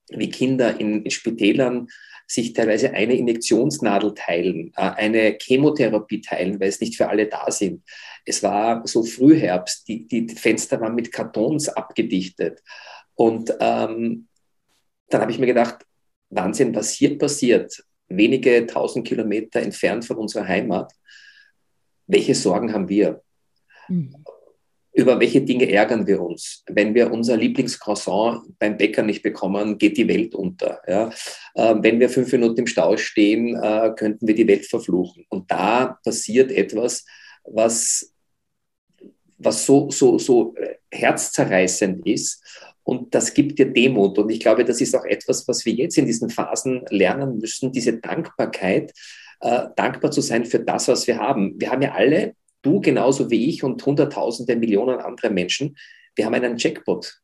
wie 0.10 0.30
Kinder 0.30 0.80
in, 0.80 1.04
in 1.04 1.12
Spitälern 1.12 1.88
sich 2.28 2.54
teilweise 2.54 2.92
eine 2.92 3.16
Injektionsnadel 3.16 4.14
teilen, 4.16 4.72
äh, 4.76 4.82
eine 4.82 5.38
Chemotherapie 5.40 6.22
teilen, 6.22 6.60
weil 6.60 6.70
es 6.70 6.82
nicht 6.82 6.98
für 6.98 7.08
alle 7.08 7.28
da 7.28 7.52
sind. 7.52 7.84
Es 8.26 8.42
war 8.42 8.86
so 8.88 9.04
Frühherbst, 9.04 9.88
die, 9.88 10.08
die 10.08 10.28
Fenster 10.30 10.82
waren 10.82 10.96
mit 10.96 11.12
Kartons 11.12 11.70
abgedichtet. 11.70 12.62
Und 13.14 13.52
ähm, 13.60 14.28
dann 15.10 15.22
habe 15.22 15.32
ich 15.32 15.40
mir 15.40 15.46
gedacht, 15.46 15.86
Wahnsinn, 16.30 16.74
was 16.74 16.94
hier 16.94 17.18
passiert, 17.18 17.84
wenige 18.08 18.66
tausend 18.66 19.08
Kilometer 19.08 19.62
entfernt 19.62 20.06
von 20.06 20.18
unserer 20.18 20.48
Heimat, 20.48 20.92
welche 22.08 22.36
Sorgen 22.36 22.74
haben 22.74 22.90
wir? 22.90 23.22
Mhm 23.88 24.25
über 24.96 25.20
welche 25.20 25.42
Dinge 25.42 25.70
ärgern 25.70 26.08
wir 26.08 26.22
uns? 26.22 26.64
Wenn 26.68 26.96
wir 26.96 27.12
unser 27.12 27.36
Lieblingscroissant 27.36 28.58
beim 28.58 28.78
Bäcker 28.78 29.04
nicht 29.04 29.24
bekommen, 29.24 29.78
geht 29.78 29.98
die 29.98 30.08
Welt 30.08 30.34
unter. 30.34 30.82
Ja? 30.88 31.10
Äh, 31.54 31.75
wenn 31.82 32.00
wir 32.00 32.10
fünf 32.10 32.32
Minuten 32.32 32.62
im 32.62 32.68
Stau 32.68 32.96
stehen, 32.96 33.62
äh, 33.62 33.92
könnten 33.96 34.25
wir 34.25 34.36
die 34.36 34.48
Welt 34.48 34.66
verfluchen. 34.66 35.25
Und 35.30 35.52
da 35.52 36.00
passiert 36.04 36.50
etwas, 36.50 37.06
was, 37.44 38.14
was 39.38 39.66
so, 39.66 39.92
so, 39.92 40.18
so 40.18 40.56
äh, 40.56 40.75
herzzerreißend 40.92 42.08
ist. 42.08 42.42
Und 42.84 43.14
das 43.14 43.34
gibt 43.34 43.60
dir 43.60 43.66
Demut. 43.66 44.18
Und 44.18 44.30
ich 44.30 44.40
glaube, 44.40 44.64
das 44.64 44.80
ist 44.80 44.96
auch 44.96 45.06
etwas, 45.06 45.46
was 45.46 45.66
wir 45.66 45.74
jetzt 45.74 45.98
in 45.98 46.06
diesen 46.06 46.30
Phasen 46.30 46.86
lernen 46.90 47.40
müssen, 47.40 47.74
diese 47.74 47.98
Dankbarkeit, 47.98 48.94
äh, 49.42 49.66
dankbar 49.75 50.12
zu 50.12 50.22
sein 50.22 50.46
für 50.46 50.60
das, 50.60 50.88
was 50.88 51.06
wir 51.06 51.18
haben. 51.18 51.60
Wir 51.60 51.72
haben 51.72 51.82
ja 51.82 51.92
alle 51.92 52.34
du 52.65 52.81
genauso 52.81 53.29
wie 53.29 53.50
ich 53.50 53.63
und 53.63 53.86
Hunderttausende, 53.86 54.55
Millionen 54.55 55.00
andere 55.00 55.29
Menschen, 55.29 55.77
wir 56.15 56.25
haben 56.25 56.34
einen 56.34 56.57
Jackpot, 56.57 57.22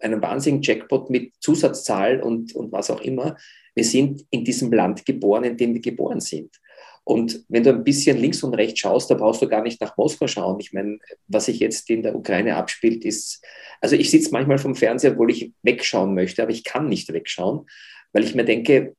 einen 0.00 0.20
wahnsinnigen 0.20 0.62
Jackpot 0.62 1.10
mit 1.10 1.32
Zusatzzahl 1.40 2.20
und, 2.20 2.54
und 2.54 2.72
was 2.72 2.90
auch 2.90 3.00
immer. 3.00 3.36
Wir 3.74 3.84
sind 3.84 4.24
in 4.30 4.44
diesem 4.44 4.72
Land 4.72 5.06
geboren, 5.06 5.44
in 5.44 5.56
dem 5.56 5.74
wir 5.74 5.80
geboren 5.80 6.20
sind. 6.20 6.60
Und 7.04 7.44
wenn 7.48 7.62
du 7.62 7.70
ein 7.70 7.84
bisschen 7.84 8.18
links 8.18 8.42
und 8.42 8.54
rechts 8.54 8.80
schaust, 8.80 9.10
da 9.10 9.14
brauchst 9.14 9.42
du 9.42 9.48
gar 9.48 9.62
nicht 9.62 9.80
nach 9.80 9.96
Moskau 9.96 10.26
schauen. 10.26 10.58
Ich 10.60 10.72
meine, 10.72 10.98
was 11.28 11.46
sich 11.46 11.60
jetzt 11.60 11.88
in 11.90 12.02
der 12.02 12.16
Ukraine 12.16 12.56
abspielt, 12.56 13.04
ist, 13.04 13.44
also 13.80 13.94
ich 13.94 14.10
sitze 14.10 14.30
manchmal 14.32 14.58
vom 14.58 14.74
Fernseher, 14.74 15.12
obwohl 15.12 15.30
ich 15.30 15.52
wegschauen 15.62 16.14
möchte, 16.14 16.42
aber 16.42 16.52
ich 16.52 16.64
kann 16.64 16.88
nicht 16.88 17.12
wegschauen, 17.12 17.66
weil 18.12 18.24
ich 18.24 18.34
mir 18.34 18.44
denke, 18.44 18.96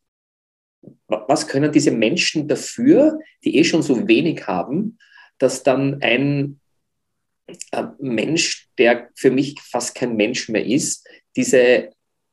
was 1.08 1.48
können 1.48 1.72
diese 1.72 1.90
Menschen 1.90 2.48
dafür, 2.48 3.20
die 3.44 3.58
eh 3.58 3.64
schon 3.64 3.82
so 3.82 4.08
wenig 4.08 4.46
haben, 4.46 5.00
dass 5.38 5.64
dann 5.64 6.02
ein 6.02 6.60
äh, 7.72 7.84
Mensch, 8.00 8.70
der 8.78 9.10
für 9.16 9.32
mich 9.32 9.60
fast 9.62 9.96
kein 9.96 10.16
Mensch 10.16 10.50
mehr 10.50 10.66
ist, 10.66 11.08
diese 11.36 11.90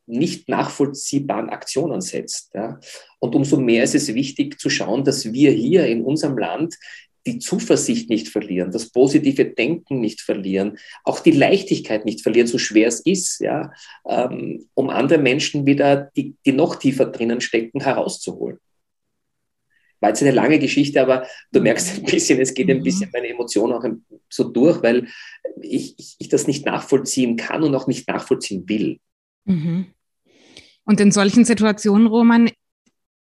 nicht 0.07 0.49
nachvollziehbaren 0.49 1.51
Aktionen 1.51 2.01
setzt. 2.01 2.53
Ja. 2.55 2.81
Und 3.19 3.35
umso 3.35 3.59
mehr 3.59 3.85
ist 3.85 3.95
es 3.95 4.13
wichtig 4.15 4.59
zu 4.59 4.69
schauen, 4.69 5.05
dass 5.05 5.33
wir 5.33 5.53
hier 5.53 5.87
in 5.87 6.03
unserem 6.03 6.37
Land 6.39 6.77
die 7.25 7.39
Zuversicht 7.39 8.11
nicht 8.11 8.29
verlieren, 8.29 8.73
das 8.73 8.91
positive 8.91 9.45
Denken 9.45 10.01
nicht 10.01 10.21
verlieren, 10.21 10.79
auch 11.05 11.21
die 11.21 11.31
Leichtigkeit 11.31 12.05
nicht 12.05 12.21
verlieren, 12.21 12.49
so 12.49 12.59
schwer 12.59 12.89
es 12.89 12.99
ist, 12.99 13.41
ja, 13.41 13.73
ähm, 14.09 14.67
um 14.75 14.91
andere 14.91 15.19
Menschen 15.19 15.65
wieder, 15.65 16.11
die, 16.17 16.35
die 16.45 16.53
noch 16.53 16.77
tiefer 16.77 17.07
drinnen 17.07 17.41
stecken, 17.41 17.81
herauszuholen. 17.81 18.59
War 20.03 20.11
jetzt 20.11 20.23
eine 20.23 20.33
lange 20.33 20.59
Geschichte, 20.59 21.01
aber 21.01 21.27
du 21.53 21.61
merkst 21.61 21.99
ein 21.99 22.05
bisschen, 22.05 22.41
es 22.41 22.53
geht 22.53 22.69
ein 22.69 22.79
mhm. 22.79 22.83
bisschen 22.83 23.11
meine 23.13 23.29
Emotionen 23.29 23.73
auch 23.73 23.85
so 24.29 24.45
durch, 24.45 24.83
weil 24.83 25.07
ich, 25.61 25.95
ich, 25.99 26.17
ich 26.19 26.29
das 26.29 26.47
nicht 26.47 26.67
nachvollziehen 26.67 27.37
kann 27.37 27.63
und 27.63 27.75
auch 27.75 27.87
nicht 27.87 28.09
nachvollziehen 28.09 28.69
will. 28.69 28.99
Mhm. 29.45 29.87
Und 30.85 31.01
in 31.01 31.13
solchen 31.13 31.45
Situationen, 31.45 32.09
Roman, 32.09 32.49
ich 32.49 32.55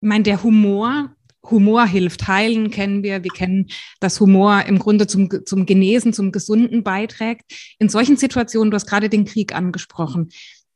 meine, 0.00 0.24
der 0.24 0.42
Humor, 0.42 1.14
Humor 1.50 1.86
hilft. 1.86 2.28
Heilen 2.28 2.70
kennen 2.70 3.02
wir. 3.02 3.24
Wir 3.24 3.30
kennen, 3.30 3.68
dass 4.00 4.20
Humor 4.20 4.64
im 4.66 4.78
Grunde 4.78 5.06
zum, 5.06 5.28
zum 5.44 5.66
Genesen, 5.66 6.12
zum 6.12 6.32
Gesunden 6.32 6.82
beiträgt. 6.82 7.74
In 7.78 7.88
solchen 7.88 8.16
Situationen, 8.16 8.70
du 8.70 8.76
hast 8.76 8.86
gerade 8.86 9.08
den 9.08 9.24
Krieg 9.24 9.54
angesprochen. 9.54 10.30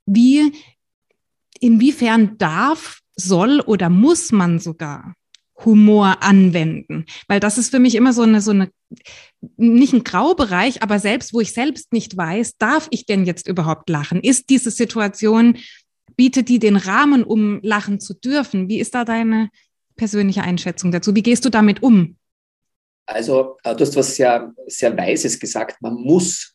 Wie, 0.07 0.53
inwiefern 1.61 2.39
darf, 2.39 3.01
soll 3.17 3.61
oder 3.61 3.89
muss 3.89 4.33
man 4.33 4.59
sogar 4.59 5.15
Humor 5.65 6.23
anwenden? 6.23 7.07
Weil 7.29 7.41
das 7.41 7.59
ist 7.59 7.71
für 7.71 7.79
mich 7.79 7.95
immer 7.95 8.13
so 8.13 8.23
eine, 8.23 8.41
so 8.41 8.51
eine, 8.51 8.71
nicht 9.57 9.93
ein 9.93 10.05
Graubereich, 10.05 10.83
aber 10.83 10.99
selbst 10.99 11.33
wo 11.33 11.41
ich 11.41 11.53
selbst 11.53 11.93
nicht 11.93 12.17
weiß, 12.17 12.59
darf 12.59 12.89
ich 12.91 13.07
denn 13.07 13.25
jetzt 13.25 13.49
überhaupt 13.49 13.89
lachen? 13.89 14.21
Ist 14.21 14.51
diese 14.51 14.71
Situation, 14.71 15.59
bietet 16.17 16.49
die 16.49 16.59
den 16.59 16.77
Rahmen, 16.77 17.25
um 17.25 17.61
lachen 17.63 18.01
zu 18.01 18.15
dürfen? 18.15 18.69
Wie 18.69 18.81
ist 18.81 18.95
da 18.95 19.05
deine 19.05 19.51
persönliche 19.97 20.43
Einschätzung 20.43 20.93
dazu? 20.93 21.15
Wie 21.15 21.23
gehst 21.23 21.45
du 21.45 21.51
damit 21.51 21.83
um? 21.83 22.17
Also, 23.07 23.57
äh, 23.63 23.75
du 23.75 23.83
hast 23.83 23.97
was 23.97 24.17
sehr, 24.17 24.53
sehr 24.67 24.97
Weises 24.97 25.39
gesagt. 25.39 25.81
Man 25.81 25.95
muss 25.95 26.55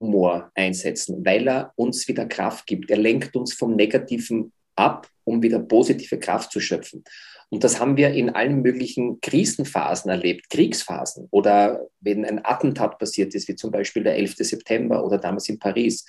Humor 0.00 0.50
einsetzen, 0.54 1.24
weil 1.24 1.46
er 1.48 1.72
uns 1.76 2.08
wieder 2.08 2.26
Kraft 2.26 2.66
gibt. 2.66 2.90
Er 2.90 2.96
lenkt 2.96 3.36
uns 3.36 3.52
vom 3.52 3.76
Negativen 3.76 4.52
ab, 4.76 5.08
um 5.24 5.42
wieder 5.42 5.58
positive 5.58 6.18
Kraft 6.18 6.52
zu 6.52 6.60
schöpfen. 6.60 7.04
Und 7.50 7.64
das 7.64 7.80
haben 7.80 7.96
wir 7.96 8.10
in 8.12 8.30
allen 8.30 8.62
möglichen 8.62 9.20
Krisenphasen 9.20 10.10
erlebt, 10.10 10.50
Kriegsphasen 10.50 11.26
oder 11.30 11.88
wenn 12.00 12.24
ein 12.24 12.44
Attentat 12.44 12.98
passiert 12.98 13.34
ist, 13.34 13.48
wie 13.48 13.56
zum 13.56 13.72
Beispiel 13.72 14.04
der 14.04 14.16
11. 14.16 14.36
September 14.38 15.04
oder 15.04 15.18
damals 15.18 15.48
in 15.48 15.58
Paris. 15.58 16.06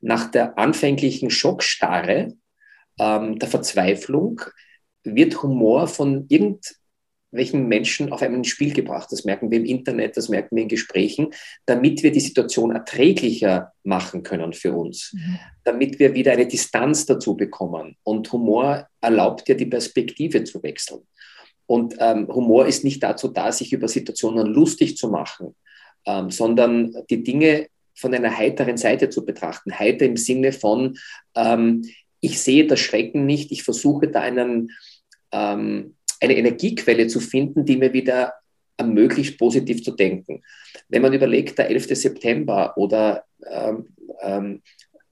Nach 0.00 0.30
der 0.30 0.56
anfänglichen 0.58 1.30
Schockstarre, 1.30 2.34
ähm, 3.00 3.38
der 3.38 3.48
Verzweiflung, 3.48 4.40
wird 5.02 5.42
Humor 5.42 5.88
von 5.88 6.26
irgendwelchen 7.36 7.68
Menschen 7.68 8.12
auf 8.12 8.22
einmal 8.22 8.38
ins 8.38 8.48
Spiel 8.48 8.72
gebracht. 8.72 9.08
Das 9.10 9.24
merken 9.24 9.50
wir 9.50 9.58
im 9.58 9.64
Internet, 9.64 10.16
das 10.16 10.28
merken 10.28 10.56
wir 10.56 10.62
in 10.62 10.68
Gesprächen, 10.68 11.28
damit 11.66 12.02
wir 12.02 12.10
die 12.10 12.20
Situation 12.20 12.72
erträglicher 12.72 13.72
machen 13.84 14.22
können 14.22 14.52
für 14.52 14.72
uns, 14.72 15.12
mhm. 15.12 15.38
damit 15.64 15.98
wir 15.98 16.14
wieder 16.14 16.32
eine 16.32 16.46
Distanz 16.46 17.06
dazu 17.06 17.36
bekommen. 17.36 17.96
Und 18.02 18.32
Humor 18.32 18.88
erlaubt 19.00 19.48
ja 19.48 19.54
die 19.54 19.66
Perspektive 19.66 20.44
zu 20.44 20.62
wechseln. 20.62 21.00
Und 21.66 21.96
ähm, 21.98 22.28
Humor 22.28 22.66
ist 22.66 22.84
nicht 22.84 23.02
dazu 23.02 23.28
da, 23.28 23.52
sich 23.52 23.72
über 23.72 23.88
Situationen 23.88 24.46
lustig 24.46 24.96
zu 24.96 25.08
machen, 25.08 25.54
ähm, 26.06 26.30
sondern 26.30 26.94
die 27.10 27.22
Dinge 27.22 27.66
von 27.94 28.14
einer 28.14 28.36
heiteren 28.36 28.76
Seite 28.76 29.08
zu 29.08 29.24
betrachten. 29.24 29.78
Heiter 29.78 30.04
im 30.04 30.16
Sinne 30.16 30.52
von, 30.52 30.96
ähm, 31.34 31.82
ich 32.20 32.40
sehe 32.40 32.66
das 32.66 32.80
Schrecken 32.80 33.26
nicht, 33.26 33.50
ich 33.52 33.62
versuche 33.62 34.08
da 34.08 34.20
einen, 34.20 34.70
ähm, 35.32 35.96
eine 36.20 36.36
Energiequelle 36.36 37.06
zu 37.06 37.20
finden, 37.20 37.64
die 37.64 37.76
mir 37.76 37.92
wieder 37.92 38.34
ermöglicht, 38.76 39.38
positiv 39.38 39.82
zu 39.82 39.92
denken. 39.92 40.42
Wenn 40.88 41.02
man 41.02 41.12
überlegt, 41.12 41.58
der 41.58 41.70
11. 41.70 41.96
September 41.96 42.76
oder 42.76 43.24
ähm, 43.50 43.88
ähm, 44.20 44.62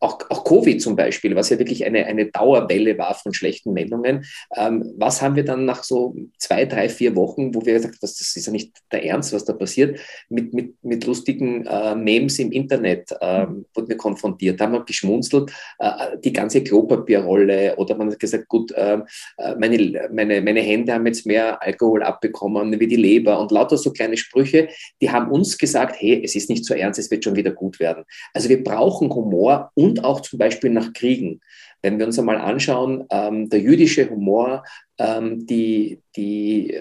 auch, 0.05 0.19
auch 0.29 0.45
Covid 0.45 0.81
zum 0.81 0.97
Beispiel, 0.97 1.35
was 1.35 1.51
ja 1.51 1.59
wirklich 1.59 1.85
eine, 1.85 2.07
eine 2.07 2.27
Dauerwelle 2.27 2.99
war 2.99 3.15
von 3.15 3.33
schlechten 3.33 3.73
Meldungen. 3.73 4.25
Ähm, 4.57 4.93
was 4.99 5.23
haben 5.23 5.35
wir 5.35 5.45
dann 5.45 5.65
nach 5.65 5.83
so 5.83 6.15
zwei, 6.39 6.67
drei, 6.67 6.89
vier 6.89 7.17
Wochen, 7.17 7.55
wo 7.55 7.65
wir 7.65 7.75
gesagt 7.75 7.95
haben, 7.95 8.01
das 8.03 8.21
ist 8.21 8.47
ja 8.47 8.53
nicht 8.53 8.73
der 8.93 9.05
Ernst, 9.05 9.33
was 9.33 9.45
da 9.45 9.55
passiert, 9.55 9.99
mit, 10.29 10.53
mit, 10.53 10.75
mit 10.85 11.07
lustigen 11.07 11.67
äh, 11.67 11.95
Memes 11.95 12.39
im 12.39 12.53
Internet 12.53 13.15
ähm, 13.21 13.65
wurden 13.75 13.89
wir 13.89 13.97
konfrontiert. 13.97 14.61
Haben 14.61 14.75
wir 14.75 14.85
geschmunzelt, 14.85 15.51
äh, 15.79 16.19
die 16.23 16.33
ganze 16.33 16.63
Klopapierrolle 16.63 17.77
oder 17.77 17.97
man 17.97 18.11
hat 18.11 18.21
gesagt, 18.21 18.49
gut, 18.49 18.73
ähm, 18.77 19.05
äh, 19.39 19.55
meine, 19.57 20.09
meine, 20.13 20.43
meine 20.43 20.61
Hände 20.61 20.93
haben 20.93 21.07
jetzt 21.07 21.25
mehr 21.25 21.63
Alkohol 21.63 22.03
abbekommen 22.03 22.79
wie 22.79 22.87
die 22.87 22.97
Leber 22.97 23.41
und 23.41 23.51
lauter 23.51 23.79
so 23.79 23.91
kleine 23.91 24.17
Sprüche, 24.17 24.69
die 25.01 25.11
haben 25.11 25.31
uns 25.31 25.57
gesagt, 25.57 25.97
hey, 25.99 26.21
es 26.23 26.35
ist 26.35 26.51
nicht 26.51 26.65
so 26.65 26.75
ernst, 26.75 26.99
es 26.99 27.11
wird 27.11 27.25
schon 27.25 27.37
wieder 27.37 27.53
gut 27.53 27.81
werden. 27.81 28.05
Also 28.35 28.49
wir 28.49 28.63
brauchen 28.63 29.13
Humor 29.15 29.71
und 29.75 29.94
und 29.95 30.05
auch 30.05 30.21
zum 30.21 30.39
Beispiel 30.39 30.71
nach 30.71 30.93
Kriegen. 30.93 31.41
Wenn 31.83 31.99
wir 31.99 32.07
uns 32.07 32.19
einmal 32.19 32.39
anschauen, 32.39 33.05
ähm, 33.11 33.49
der 33.49 33.61
jüdische 33.61 34.11
Humor, 34.11 34.65
ähm, 34.99 35.47
die, 35.47 36.01
die, 36.17 36.81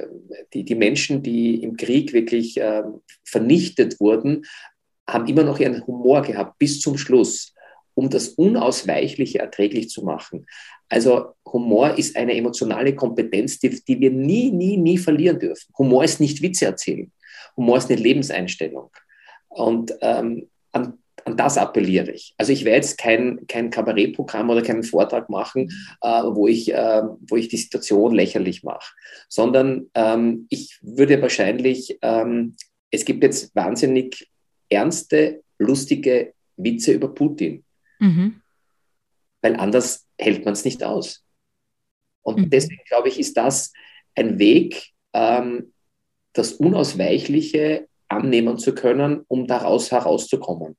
die, 0.53 0.63
die 0.63 0.75
Menschen, 0.75 1.21
die 1.21 1.61
im 1.61 1.77
Krieg 1.77 2.11
wirklich 2.13 2.57
ähm, 2.57 3.01
vernichtet 3.23 3.99
wurden, 3.99 4.45
haben 5.07 5.27
immer 5.27 5.43
noch 5.43 5.59
ihren 5.59 5.85
Humor 5.85 6.23
gehabt 6.23 6.57
bis 6.57 6.79
zum 6.79 6.97
Schluss, 6.97 7.53
um 7.93 8.09
das 8.09 8.29
Unausweichliche 8.29 9.39
erträglich 9.39 9.89
zu 9.89 10.03
machen. 10.03 10.47
Also 10.89 11.33
Humor 11.45 11.95
ist 11.97 12.15
eine 12.15 12.35
emotionale 12.35 12.95
Kompetenz, 12.95 13.59
die, 13.59 13.69
die 13.69 13.99
wir 13.99 14.09
nie, 14.09 14.51
nie, 14.51 14.77
nie 14.77 14.97
verlieren 14.97 15.37
dürfen. 15.37 15.71
Humor 15.77 16.03
ist 16.03 16.19
nicht 16.19 16.41
Witze 16.41 16.65
erzählen. 16.65 17.11
Humor 17.55 17.77
ist 17.77 17.91
eine 17.91 18.01
Lebenseinstellung. 18.01 18.89
Und 19.49 19.93
ähm, 20.01 20.49
an 20.71 20.97
an 21.25 21.37
das 21.37 21.57
appelliere 21.57 22.11
ich. 22.11 22.33
Also 22.37 22.51
ich 22.51 22.65
werde 22.65 22.77
jetzt 22.77 22.97
kein, 22.97 23.45
kein 23.47 23.69
Kabarettprogramm 23.69 24.49
oder 24.49 24.61
keinen 24.61 24.83
Vortrag 24.83 25.29
machen, 25.29 25.69
äh, 26.01 26.07
wo, 26.07 26.47
ich, 26.47 26.73
äh, 26.73 27.01
wo 27.29 27.35
ich 27.35 27.47
die 27.47 27.57
Situation 27.57 28.13
lächerlich 28.13 28.63
mache, 28.63 28.93
sondern 29.29 29.89
ähm, 29.93 30.47
ich 30.49 30.79
würde 30.81 31.21
wahrscheinlich, 31.21 31.97
ähm, 32.01 32.55
es 32.91 33.05
gibt 33.05 33.23
jetzt 33.23 33.55
wahnsinnig 33.55 34.29
ernste, 34.69 35.43
lustige 35.59 36.33
Witze 36.57 36.93
über 36.93 37.13
Putin, 37.13 37.63
mhm. 37.99 38.41
weil 39.41 39.55
anders 39.55 40.05
hält 40.17 40.45
man 40.45 40.53
es 40.53 40.65
nicht 40.65 40.83
aus. 40.83 41.23
Und 42.21 42.39
mhm. 42.39 42.49
deswegen 42.49 42.83
glaube 42.87 43.09
ich, 43.09 43.19
ist 43.19 43.37
das 43.37 43.71
ein 44.15 44.39
Weg, 44.39 44.91
ähm, 45.13 45.73
das 46.33 46.53
Unausweichliche 46.53 47.87
annehmen 48.07 48.57
zu 48.57 48.73
können, 48.73 49.23
um 49.27 49.47
daraus 49.47 49.91
herauszukommen. 49.91 50.75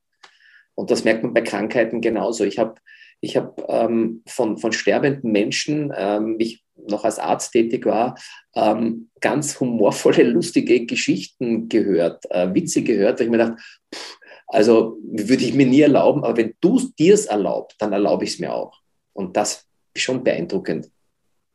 Und 0.75 0.91
das 0.91 1.05
merkt 1.05 1.23
man 1.23 1.35
bei 1.35 1.43
Krankheiten 1.43 2.01
genauso. 2.01 2.45
Ich 2.45 2.59
habe 2.59 2.75
ich 3.21 3.37
hab, 3.37 3.65
ähm, 3.69 4.23
von, 4.27 4.59
von 4.59 4.73
sterbenden 4.73 5.33
Menschen, 5.33 5.93
ähm, 5.97 6.39
wie 6.39 6.45
ich 6.45 6.65
noch 6.77 7.05
als 7.05 7.19
Arzt 7.19 7.53
tätig 7.53 7.87
war, 7.87 8.17
ähm, 8.55 9.09
ganz 9.21 9.59
humorvolle, 9.59 10.25
lustige 10.25 10.85
Geschichten 10.87 11.69
gehört, 11.69 12.25
äh, 12.31 12.53
Witze 12.53 12.83
gehört, 12.83 13.19
weil 13.19 13.27
ich 13.27 13.31
mir 13.31 13.39
dachte, 13.39 13.57
pff, 13.95 14.19
also 14.49 14.99
würde 15.03 15.45
ich 15.45 15.55
mir 15.55 15.67
nie 15.67 15.81
erlauben, 15.81 16.25
aber 16.25 16.37
wenn 16.37 16.55
du 16.61 16.81
dir 16.99 17.15
es 17.15 17.27
erlaubst, 17.27 17.81
dann 17.81 17.93
erlaube 17.93 18.25
ich 18.25 18.35
es 18.35 18.39
mir 18.39 18.53
auch. 18.53 18.79
Und 19.13 19.37
das 19.37 19.67
ist 19.95 20.03
schon 20.03 20.23
beeindruckend. 20.23 20.91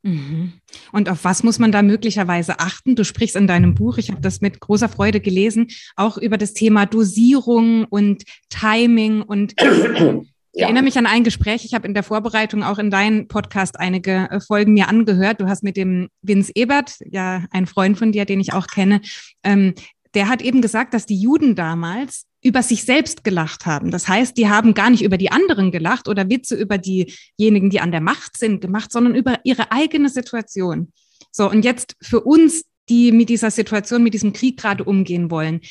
Mhm. 0.01 0.53
Und 0.91 1.09
auf 1.09 1.23
was 1.23 1.43
muss 1.43 1.59
man 1.59 1.71
da 1.71 1.81
möglicherweise 1.81 2.59
achten? 2.59 2.95
Du 2.95 3.03
sprichst 3.03 3.35
in 3.35 3.47
deinem 3.47 3.75
Buch, 3.75 3.97
ich 3.97 4.09
habe 4.09 4.21
das 4.21 4.41
mit 4.41 4.59
großer 4.59 4.89
Freude 4.89 5.19
gelesen, 5.19 5.67
auch 5.95 6.17
über 6.17 6.37
das 6.37 6.53
Thema 6.53 6.85
Dosierung 6.85 7.85
und 7.85 8.23
Timing 8.49 9.21
und 9.21 9.55
Ich 10.51 10.63
erinnere 10.63 10.83
mich 10.83 10.97
an 10.97 11.05
ein 11.05 11.23
Gespräch. 11.23 11.63
Ich 11.63 11.73
habe 11.73 11.87
in 11.87 11.93
der 11.93 12.03
Vorbereitung 12.03 12.63
auch 12.63 12.79
in 12.79 12.89
deinen 12.89 13.27
Podcast 13.27 13.79
einige 13.79 14.27
äh, 14.31 14.41
Folgen 14.41 14.73
mir 14.73 14.89
angehört. 14.89 15.39
Du 15.39 15.47
hast 15.47 15.63
mit 15.63 15.77
dem 15.77 16.09
Vince 16.21 16.51
Ebert, 16.55 16.95
ja, 17.05 17.45
ein 17.51 17.67
Freund 17.67 17.97
von 17.97 18.11
dir, 18.11 18.25
den 18.25 18.39
ich 18.39 18.51
auch 18.51 18.67
kenne, 18.67 18.99
ähm, 19.43 19.75
der 20.15 20.27
hat 20.27 20.41
eben 20.41 20.61
gesagt, 20.61 20.93
dass 20.93 21.05
die 21.05 21.21
Juden 21.21 21.55
damals 21.55 22.25
über 22.41 22.63
sich 22.63 22.84
selbst 22.84 23.24
gelacht 23.24 23.65
haben. 23.65 23.91
Das 23.91 24.08
heißt, 24.08 24.38
die 24.38 24.48
haben 24.50 24.74
gar 24.74 24.89
nicht 24.89 25.03
über 25.03 25.17
die 25.17 25.31
anderen 25.31 25.72
gelacht 25.72 26.08
oder 26.08 26.29
Witze 26.29 26.55
über 26.55 26.77
diejenigen, 26.77 27.69
die 27.69 27.79
an 27.79 27.91
der 27.91 28.01
Macht 28.01 28.38
sind, 28.38 28.62
gemacht, 28.62 28.91
sondern 28.91 29.15
über 29.15 29.39
ihre 29.43 29.72
eigene 29.72 30.10
Situation. 30.10 30.91
So, 31.31 31.50
und 31.50 31.65
jetzt 31.65 31.96
für 32.01 32.22
uns, 32.22 32.63
die 32.88 33.12
mit 33.12 33.29
dieser 33.29 33.51
Situation, 33.51 34.03
mit 34.03 34.13
diesem 34.13 34.34
Krieg 34.34 34.58
gerade 34.58 34.84
umgehen 34.84 35.29
wollen, 35.29 35.62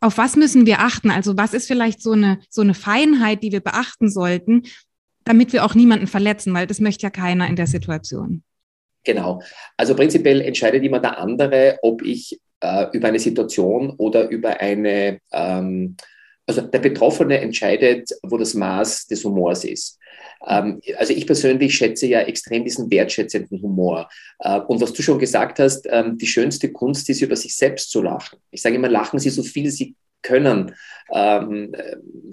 auf 0.00 0.18
was 0.18 0.36
müssen 0.36 0.66
wir 0.66 0.80
achten? 0.80 1.10
Also 1.10 1.36
was 1.36 1.54
ist 1.54 1.66
vielleicht 1.66 2.02
so 2.02 2.12
eine, 2.12 2.40
so 2.50 2.60
eine 2.60 2.74
Feinheit, 2.74 3.42
die 3.42 3.52
wir 3.52 3.60
beachten 3.60 4.10
sollten, 4.10 4.64
damit 5.24 5.52
wir 5.52 5.64
auch 5.64 5.74
niemanden 5.74 6.06
verletzen, 6.06 6.54
weil 6.54 6.66
das 6.66 6.80
möchte 6.80 7.04
ja 7.04 7.10
keiner 7.10 7.48
in 7.48 7.56
der 7.56 7.66
Situation. 7.66 8.42
Genau. 9.04 9.42
Also 9.76 9.94
prinzipiell 9.94 10.40
entscheidet 10.40 10.82
immer 10.82 11.00
der 11.00 11.18
andere, 11.18 11.78
ob 11.82 12.02
ich 12.02 12.40
äh, 12.60 12.86
über 12.92 13.08
eine 13.08 13.18
Situation 13.18 13.90
oder 13.96 14.28
über 14.28 14.60
eine, 14.60 15.20
ähm, 15.32 15.96
also 16.46 16.62
der 16.62 16.78
Betroffene 16.78 17.38
entscheidet, 17.40 18.10
wo 18.22 18.36
das 18.38 18.54
Maß 18.54 19.06
des 19.06 19.24
Humors 19.24 19.64
ist. 19.64 19.98
Ähm, 20.46 20.80
also 20.96 21.12
ich 21.12 21.26
persönlich 21.26 21.74
schätze 21.74 22.06
ja 22.06 22.20
extrem 22.20 22.64
diesen 22.64 22.90
wertschätzenden 22.90 23.60
Humor. 23.62 24.08
Äh, 24.38 24.60
und 24.60 24.80
was 24.80 24.92
du 24.92 25.02
schon 25.02 25.18
gesagt 25.18 25.58
hast, 25.58 25.86
ähm, 25.90 26.16
die 26.18 26.26
schönste 26.26 26.70
Kunst 26.72 27.08
ist, 27.10 27.22
über 27.22 27.36
sich 27.36 27.56
selbst 27.56 27.90
zu 27.90 28.02
lachen. 28.02 28.38
Ich 28.50 28.62
sage 28.62 28.76
immer, 28.76 28.88
lachen 28.88 29.18
Sie 29.18 29.30
so 29.30 29.42
viel 29.42 29.70
Sie 29.70 29.94
können, 30.22 30.74
ähm, 31.12 31.72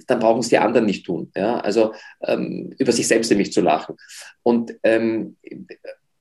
dann 0.08 0.20
brauchen 0.20 0.40
es 0.40 0.50
die 0.50 0.58
anderen 0.58 0.88
nicht 0.88 1.06
tun. 1.06 1.32
Ja? 1.36 1.60
Also 1.60 1.94
über 2.26 2.92
sich 2.92 3.08
selbst 3.08 3.30
nämlich 3.30 3.54
zu 3.54 3.62
lachen. 3.62 3.98
Und 4.42 4.74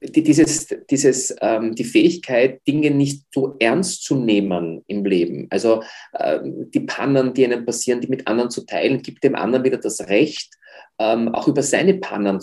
dieses, 0.02 0.66
dieses, 0.90 1.34
ähm, 1.40 1.74
die 1.74 1.84
Fähigkeit, 1.84 2.60
Dinge 2.66 2.90
nicht 2.90 3.24
so 3.32 3.56
ernst 3.58 4.04
zu 4.04 4.16
nehmen 4.16 4.82
im 4.86 5.04
Leben, 5.04 5.46
also 5.50 5.82
ähm, 6.18 6.70
die 6.70 6.80
Pannen, 6.80 7.34
die 7.34 7.44
einem 7.44 7.64
passieren, 7.64 8.00
die 8.00 8.08
mit 8.08 8.26
anderen 8.26 8.50
zu 8.50 8.66
teilen, 8.66 9.02
gibt 9.02 9.24
dem 9.24 9.34
anderen 9.34 9.64
wieder 9.64 9.78
das 9.78 10.08
Recht, 10.08 10.54
ähm, 10.98 11.34
auch 11.34 11.48
über 11.48 11.62
seine 11.62 11.94
Pannen 11.94 12.40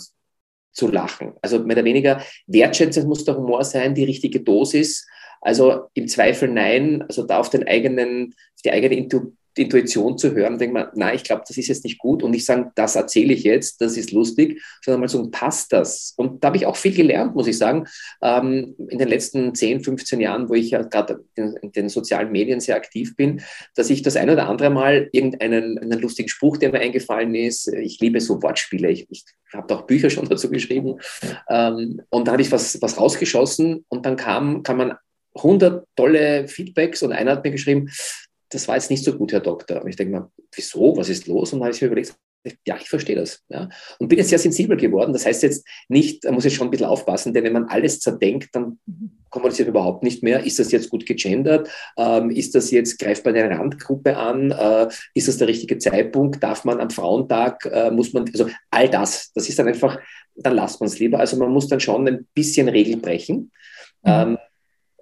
zu 0.72 0.88
lachen. 0.88 1.34
Also 1.42 1.58
mehr 1.60 1.76
oder 1.76 1.84
weniger 1.84 2.22
wertschätzend 2.46 3.06
muss 3.06 3.24
der 3.24 3.36
Humor 3.36 3.64
sein, 3.64 3.94
die 3.94 4.04
richtige 4.04 4.40
Dosis. 4.40 5.06
Also 5.40 5.88
im 5.94 6.06
Zweifel 6.06 6.48
nein, 6.48 7.02
also 7.02 7.26
da 7.26 7.38
auf 7.38 7.50
den 7.50 7.66
eigenen, 7.66 8.34
auf 8.54 8.62
die 8.64 8.70
eigene 8.70 8.96
Intuition 9.56 10.16
zu 10.16 10.32
hören, 10.34 10.58
denkt 10.58 10.74
man, 10.74 10.88
nein, 10.94 11.16
ich 11.16 11.24
glaube, 11.24 11.42
das 11.46 11.56
ist 11.56 11.68
jetzt 11.68 11.84
nicht 11.84 11.98
gut 11.98 12.22
und 12.22 12.30
nicht 12.30 12.44
sagen, 12.44 12.70
das 12.74 12.94
erzähle 12.94 13.34
ich 13.34 13.42
jetzt, 13.42 13.80
das 13.80 13.96
ist 13.96 14.12
lustig, 14.12 14.62
sondern 14.84 15.00
mal 15.00 15.08
so, 15.08 15.28
passt 15.30 15.72
das? 15.72 16.14
Und 16.16 16.42
da 16.42 16.48
habe 16.48 16.56
ich 16.56 16.66
auch 16.66 16.76
viel 16.76 16.94
gelernt, 16.94 17.34
muss 17.34 17.46
ich 17.46 17.58
sagen, 17.58 17.86
ähm, 18.22 18.74
in 18.88 18.98
den 18.98 19.08
letzten 19.08 19.54
10, 19.54 19.82
15 19.82 20.20
Jahren, 20.20 20.48
wo 20.48 20.54
ich 20.54 20.70
ja 20.70 20.82
gerade 20.82 21.24
in, 21.34 21.56
in, 21.62 21.72
den 21.72 21.88
sozialen 21.88 22.30
Medien 22.30 22.60
sehr 22.60 22.76
aktiv 22.76 23.16
bin, 23.16 23.42
dass 23.74 23.90
ich 23.90 24.02
das 24.02 24.16
ein 24.16 24.30
oder 24.30 24.48
andere 24.48 24.70
Mal 24.70 25.08
irgendeinen 25.12 25.78
einen 25.78 25.98
lustigen 26.00 26.28
Spruch, 26.28 26.56
der 26.56 26.70
mir 26.70 26.80
eingefallen 26.80 27.34
ist, 27.34 27.68
ich 27.68 27.98
liebe 28.00 28.20
so 28.20 28.42
Wortspiele, 28.42 28.90
ich, 28.90 29.06
ich 29.10 29.24
habe 29.52 29.74
auch 29.74 29.82
Bücher 29.82 30.10
schon 30.10 30.28
dazu 30.28 30.48
geschrieben, 30.50 31.00
ähm, 31.48 32.00
und 32.10 32.28
da 32.28 32.32
habe 32.32 32.42
ich 32.42 32.52
was, 32.52 32.80
was 32.80 32.98
rausgeschossen 32.98 33.84
und 33.88 34.06
dann 34.06 34.16
kam, 34.16 34.62
kam 34.62 34.76
man 34.76 34.94
100 35.34 35.86
tolle 35.96 36.48
Feedbacks 36.48 37.02
und 37.02 37.12
einer 37.12 37.32
hat 37.32 37.44
mir 37.44 37.50
geschrieben, 37.50 37.88
das 38.50 38.68
war 38.68 38.76
jetzt 38.76 38.90
nicht 38.90 39.04
so 39.04 39.16
gut, 39.16 39.32
Herr 39.32 39.40
Doktor. 39.40 39.82
Und 39.82 39.88
ich 39.88 39.96
denke 39.96 40.12
mir, 40.12 40.30
wieso, 40.54 40.96
was 40.96 41.08
ist 41.08 41.26
los? 41.26 41.52
Und 41.52 41.60
dann 41.60 41.66
habe 41.66 41.74
ich 41.74 41.80
mir 41.80 41.86
überlegt, 41.88 42.14
ja, 42.66 42.76
ich 42.80 42.88
verstehe 42.88 43.16
das. 43.16 43.42
Ja. 43.48 43.68
Und 43.98 44.08
bin 44.08 44.18
jetzt 44.18 44.30
sehr 44.30 44.38
sensibel 44.38 44.76
geworden. 44.76 45.12
Das 45.12 45.26
heißt 45.26 45.42
jetzt 45.42 45.66
nicht, 45.88 46.24
da 46.24 46.32
muss 46.32 46.44
ich 46.44 46.54
schon 46.54 46.68
ein 46.68 46.70
bisschen 46.70 46.86
aufpassen, 46.86 47.34
denn 47.34 47.44
wenn 47.44 47.52
man 47.52 47.66
alles 47.66 48.00
zerdenkt, 48.00 48.48
dann 48.52 48.78
kommuniziert 49.28 49.68
überhaupt 49.68 50.02
nicht 50.02 50.22
mehr. 50.22 50.44
Ist 50.44 50.58
das 50.58 50.72
jetzt 50.72 50.88
gut 50.88 51.06
gegendert? 51.06 51.68
Ähm, 51.98 52.30
ist 52.30 52.54
das 52.54 52.70
jetzt, 52.70 52.98
greift 52.98 53.24
man 53.24 53.36
eine 53.36 53.58
Randgruppe 53.58 54.16
an? 54.16 54.50
Äh, 54.52 54.88
ist 55.14 55.28
das 55.28 55.36
der 55.36 55.48
richtige 55.48 55.78
Zeitpunkt? 55.78 56.42
Darf 56.42 56.64
man 56.64 56.80
am 56.80 56.90
Frauentag, 56.90 57.66
äh, 57.66 57.90
muss 57.90 58.12
man, 58.12 58.24
also 58.32 58.48
all 58.70 58.88
das, 58.88 59.32
das 59.34 59.48
ist 59.48 59.58
dann 59.58 59.68
einfach, 59.68 59.98
dann 60.34 60.54
lasst 60.54 60.80
man 60.80 60.88
es 60.88 60.98
lieber. 60.98 61.20
Also 61.20 61.36
man 61.36 61.52
muss 61.52 61.68
dann 61.68 61.80
schon 61.80 62.08
ein 62.08 62.26
bisschen 62.34 62.68
Regeln 62.68 63.02
brechen. 63.02 63.52
Mhm. 64.02 64.06
Ähm, 64.06 64.38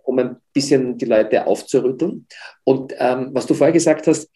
um 0.08 0.18
ein 0.18 0.36
bisschen 0.54 0.96
die 0.96 1.04
Leute 1.04 1.46
aufzurütteln. 1.46 2.26
Und 2.64 2.94
ähm, 2.98 3.30
was 3.32 3.46
du 3.46 3.52
vorher 3.52 3.74
gesagt 3.74 4.06
hast, 4.06 4.30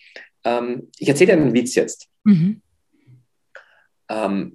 ähm, 0.44 0.90
ich 0.98 1.08
erzähle 1.08 1.32
einen 1.32 1.54
Witz 1.54 1.74
jetzt. 1.74 2.08
Mhm. 2.24 2.60
Ähm, 4.10 4.54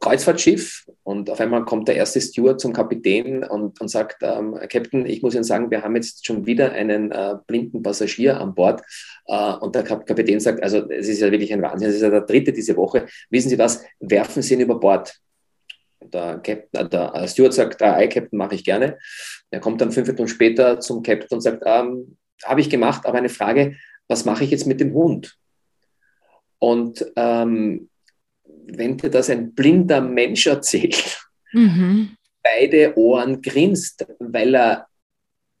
Kreuzfahrtschiff 0.00 0.84
und 1.02 1.30
auf 1.30 1.40
einmal 1.40 1.64
kommt 1.64 1.88
der 1.88 1.96
erste 1.96 2.20
Steward 2.20 2.60
zum 2.60 2.74
Kapitän 2.74 3.42
und, 3.42 3.80
und 3.80 3.88
sagt, 3.88 4.18
ähm, 4.20 4.58
Captain, 4.68 5.06
ich 5.06 5.22
muss 5.22 5.34
Ihnen 5.34 5.44
sagen, 5.44 5.70
wir 5.70 5.82
haben 5.82 5.96
jetzt 5.96 6.26
schon 6.26 6.44
wieder 6.44 6.72
einen 6.72 7.10
äh, 7.10 7.36
blinden 7.46 7.82
Passagier 7.82 8.38
an 8.38 8.54
Bord. 8.54 8.82
Äh, 9.26 9.54
und 9.54 9.74
der 9.74 9.84
Kap 9.84 10.06
Kapitän 10.06 10.40
sagt, 10.40 10.62
also 10.62 10.90
es 10.90 11.08
ist 11.08 11.20
ja 11.20 11.30
wirklich 11.32 11.54
ein 11.54 11.62
Wahnsinn, 11.62 11.88
es 11.88 11.94
ist 11.94 12.02
ja 12.02 12.10
der 12.10 12.22
dritte 12.22 12.52
diese 12.52 12.76
Woche. 12.76 13.06
Wissen 13.30 13.48
Sie 13.48 13.58
was, 13.58 13.82
werfen 14.00 14.42
Sie 14.42 14.52
ihn 14.52 14.60
über 14.60 14.78
Bord 14.78 15.18
der, 16.00 16.38
Captain, 16.38 16.86
äh, 16.86 16.88
der 16.88 17.28
Steward 17.28 17.54
sagt, 17.54 17.82
ah, 17.82 18.06
Captain 18.06 18.38
mache 18.38 18.54
ich 18.54 18.64
gerne. 18.64 18.98
Er 19.50 19.60
kommt 19.60 19.80
dann 19.80 19.92
fünf 19.92 20.08
Minuten 20.08 20.28
später 20.28 20.80
zum 20.80 21.02
Captain 21.02 21.36
und 21.36 21.40
sagt, 21.40 21.62
ähm, 21.66 22.16
habe 22.44 22.60
ich 22.60 22.70
gemacht, 22.70 23.06
aber 23.06 23.18
eine 23.18 23.28
Frage, 23.28 23.76
was 24.08 24.24
mache 24.24 24.44
ich 24.44 24.50
jetzt 24.50 24.66
mit 24.66 24.80
dem 24.80 24.94
Hund? 24.94 25.36
Und 26.58 27.06
ähm, 27.16 27.88
wenn 28.44 28.96
dir 28.96 29.10
das 29.10 29.30
ein 29.30 29.54
blinder 29.54 30.00
Mensch 30.00 30.46
erzählt, 30.46 31.20
mhm. 31.52 32.16
beide 32.42 32.96
Ohren 32.96 33.42
grinst, 33.42 34.06
weil 34.18 34.54
er 34.54 34.86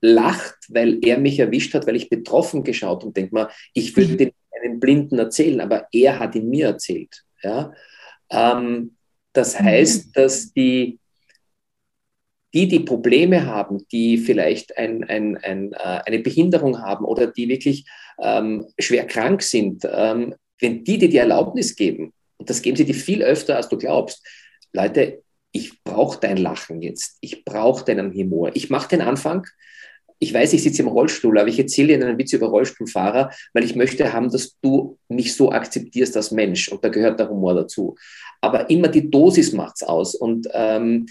lacht, 0.00 0.56
weil 0.68 0.98
er 1.04 1.18
mich 1.18 1.38
erwischt 1.38 1.74
hat, 1.74 1.86
weil 1.86 1.96
ich 1.96 2.08
betroffen 2.08 2.64
geschaut 2.64 3.04
und 3.04 3.16
denkt 3.16 3.32
mal, 3.32 3.50
ich 3.74 3.96
würde 3.96 4.12
mhm. 4.12 4.18
den 4.18 4.32
einen 4.62 4.80
Blinden 4.80 5.18
erzählen, 5.18 5.60
aber 5.60 5.86
er 5.92 6.18
hat 6.18 6.34
ihn 6.34 6.48
mir 6.48 6.66
erzählt. 6.66 7.24
Ja? 7.42 7.72
Ähm, 8.30 8.96
das 9.32 9.58
mhm. 9.58 9.64
heißt, 9.64 10.16
dass 10.16 10.52
die, 10.52 10.98
die, 12.52 12.68
die 12.68 12.80
Probleme 12.80 13.46
haben, 13.46 13.86
die 13.92 14.18
vielleicht 14.18 14.76
ein, 14.76 15.04
ein, 15.04 15.36
ein, 15.36 15.72
äh, 15.72 16.00
eine 16.06 16.18
Behinderung 16.18 16.80
haben 16.80 17.04
oder 17.04 17.28
die 17.28 17.48
wirklich 17.48 17.86
ähm, 18.20 18.66
schwer 18.78 19.06
krank 19.06 19.42
sind, 19.42 19.86
ähm, 19.90 20.34
wenn 20.60 20.84
die 20.84 20.98
dir 20.98 21.08
die 21.08 21.16
Erlaubnis 21.16 21.76
geben, 21.76 22.12
und 22.36 22.50
das 22.50 22.62
geben 22.62 22.76
sie 22.76 22.84
dir 22.84 22.94
viel 22.94 23.22
öfter, 23.22 23.56
als 23.56 23.68
du 23.68 23.76
glaubst, 23.76 24.26
Leute, 24.72 25.22
ich 25.52 25.82
brauche 25.82 26.18
dein 26.20 26.36
Lachen 26.36 26.80
jetzt, 26.80 27.18
ich 27.20 27.44
brauche 27.44 27.84
deinen 27.84 28.14
Humor. 28.14 28.52
Ich 28.54 28.70
mache 28.70 28.88
den 28.88 29.00
Anfang, 29.00 29.46
ich 30.22 30.34
weiß, 30.34 30.52
ich 30.52 30.62
sitze 30.62 30.82
im 30.82 30.88
Rollstuhl, 30.88 31.38
aber 31.38 31.48
ich 31.48 31.58
erzähle 31.58 31.94
Ihnen 31.94 32.02
einen 32.02 32.18
Witz 32.18 32.34
über 32.34 32.48
Rollstuhlfahrer, 32.48 33.30
weil 33.54 33.64
ich 33.64 33.74
möchte 33.74 34.12
haben, 34.12 34.30
dass 34.30 34.58
du 34.60 34.98
mich 35.08 35.34
so 35.34 35.50
akzeptierst 35.50 36.14
als 36.14 36.30
Mensch. 36.30 36.68
Und 36.68 36.84
da 36.84 36.90
gehört 36.90 37.18
der 37.18 37.30
Humor 37.30 37.54
dazu. 37.54 37.96
Aber 38.40 38.70
immer 38.70 38.88
die 38.88 39.10
Dosis 39.10 39.52
macht's 39.52 39.82
aus. 39.82 40.14
Und 40.14 40.48
ähm, 40.52 41.06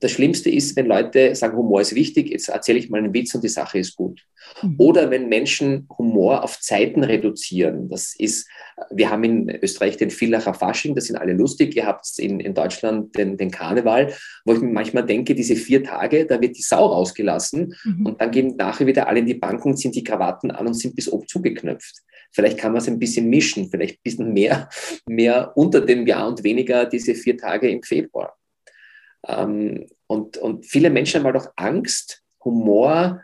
das 0.00 0.12
Schlimmste 0.12 0.50
ist, 0.50 0.76
wenn 0.76 0.86
Leute 0.86 1.34
sagen, 1.34 1.56
Humor 1.56 1.80
ist 1.80 1.94
wichtig, 1.94 2.30
jetzt 2.30 2.48
erzähle 2.48 2.78
ich 2.78 2.90
mal 2.90 2.98
einen 2.98 3.12
Witz 3.12 3.34
und 3.34 3.44
die 3.44 3.48
Sache 3.48 3.78
ist 3.78 3.96
gut. 3.96 4.24
Mhm. 4.62 4.74
Oder 4.78 5.10
wenn 5.10 5.28
Menschen 5.28 5.86
Humor 5.98 6.42
auf 6.42 6.60
Zeiten 6.60 7.04
reduzieren. 7.04 7.88
Das 7.88 8.14
ist, 8.16 8.48
wir 8.90 9.10
haben 9.10 9.24
in 9.24 9.50
Österreich 9.62 9.96
den 9.96 10.10
Villacher 10.10 10.54
Fasching, 10.54 10.94
das 10.94 11.06
sind 11.06 11.16
alle 11.16 11.34
lustig. 11.34 11.76
Ihr 11.76 11.86
habt 11.86 12.06
in, 12.18 12.40
in 12.40 12.54
Deutschland 12.54 13.16
den, 13.16 13.36
den 13.36 13.50
Karneval, 13.50 14.14
wo 14.44 14.54
ich 14.54 14.60
mir 14.60 14.72
manchmal 14.72 15.04
denke, 15.04 15.34
diese 15.34 15.56
vier 15.56 15.84
Tage, 15.84 16.26
da 16.26 16.40
wird 16.40 16.56
die 16.56 16.62
Sau 16.62 16.86
rausgelassen 16.86 17.74
mhm. 17.84 18.06
und 18.06 18.20
dann 18.20 18.30
gehen 18.30 18.56
nachher 18.56 18.86
wieder 18.86 19.08
alle 19.08 19.20
in 19.20 19.26
die 19.26 19.34
Bank 19.34 19.64
und 19.64 19.76
ziehen 19.76 19.92
die 19.92 20.04
Krawatten 20.04 20.50
an 20.50 20.66
und 20.66 20.74
sind 20.74 20.96
bis 20.96 21.10
oben 21.10 21.26
zugeknöpft. 21.26 22.02
Vielleicht 22.32 22.58
kann 22.58 22.72
man 22.72 22.80
es 22.80 22.88
ein 22.88 22.98
bisschen 22.98 23.28
mischen, 23.28 23.70
vielleicht 23.70 23.96
ein 23.96 24.02
bisschen 24.02 24.32
mehr, 24.32 24.68
mehr 25.06 25.56
unter 25.56 25.80
dem 25.80 26.06
Jahr 26.06 26.28
und 26.28 26.42
weniger 26.44 26.86
diese 26.86 27.14
vier 27.14 27.36
Tage 27.36 27.68
im 27.68 27.82
Februar. 27.82 28.36
Ähm, 29.26 29.86
und, 30.06 30.36
und 30.38 30.66
viele 30.66 30.90
Menschen 30.90 31.20
haben 31.20 31.32
halt 31.32 31.36
auch 31.36 31.52
Angst, 31.56 32.22
Humor 32.44 33.22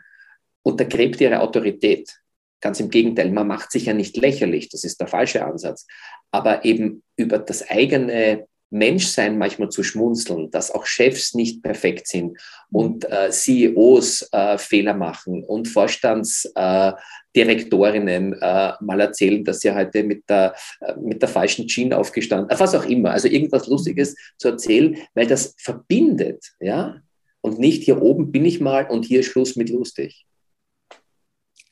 untergräbt 0.63 1.19
ihre 1.21 1.39
Autorität. 1.39 2.19
Ganz 2.59 2.79
im 2.79 2.89
Gegenteil, 2.89 3.31
man 3.31 3.47
macht 3.47 3.71
sich 3.71 3.85
ja 3.85 3.93
nicht 3.93 4.17
lächerlich, 4.17 4.69
das 4.69 4.83
ist 4.83 4.99
der 4.99 5.07
falsche 5.07 5.45
Ansatz, 5.45 5.85
aber 6.31 6.65
eben 6.65 7.03
über 7.15 7.39
das 7.39 7.69
eigene 7.69 8.47
Menschsein 8.69 9.37
manchmal 9.37 9.69
zu 9.69 9.81
schmunzeln, 9.83 10.51
dass 10.51 10.71
auch 10.71 10.85
Chefs 10.85 11.33
nicht 11.33 11.63
perfekt 11.63 12.07
sind 12.07 12.37
und 12.71 13.09
äh, 13.09 13.31
CEOs 13.31 14.27
äh, 14.31 14.57
Fehler 14.57 14.93
machen 14.93 15.43
und 15.43 15.69
Vorstandsdirektorinnen 15.69 18.33
äh, 18.33 18.73
mal 18.81 18.99
erzählen, 18.99 19.41
dass 19.43 19.59
sie 19.61 19.73
heute 19.73 20.03
mit 20.03 20.29
der, 20.29 20.53
äh, 20.81 20.93
mit 20.99 21.19
der 21.21 21.29
falschen 21.29 21.67
Jeans 21.67 21.95
aufgestanden, 21.95 22.49
äh, 22.49 22.59
was 22.59 22.75
auch 22.75 22.85
immer, 22.85 23.11
also 23.11 23.29
irgendwas 23.29 23.67
Lustiges 23.67 24.15
zu 24.37 24.49
erzählen, 24.49 24.97
weil 25.13 25.27
das 25.27 25.55
verbindet, 25.57 26.51
ja, 26.59 26.97
und 27.41 27.59
nicht 27.59 27.83
hier 27.83 28.01
oben 28.01 28.31
bin 28.31 28.43
ich 28.43 28.59
mal 28.59 28.89
und 28.89 29.05
hier 29.05 29.21
Schluss 29.23 29.55
mit 29.55 29.69
lustig. 29.69 30.26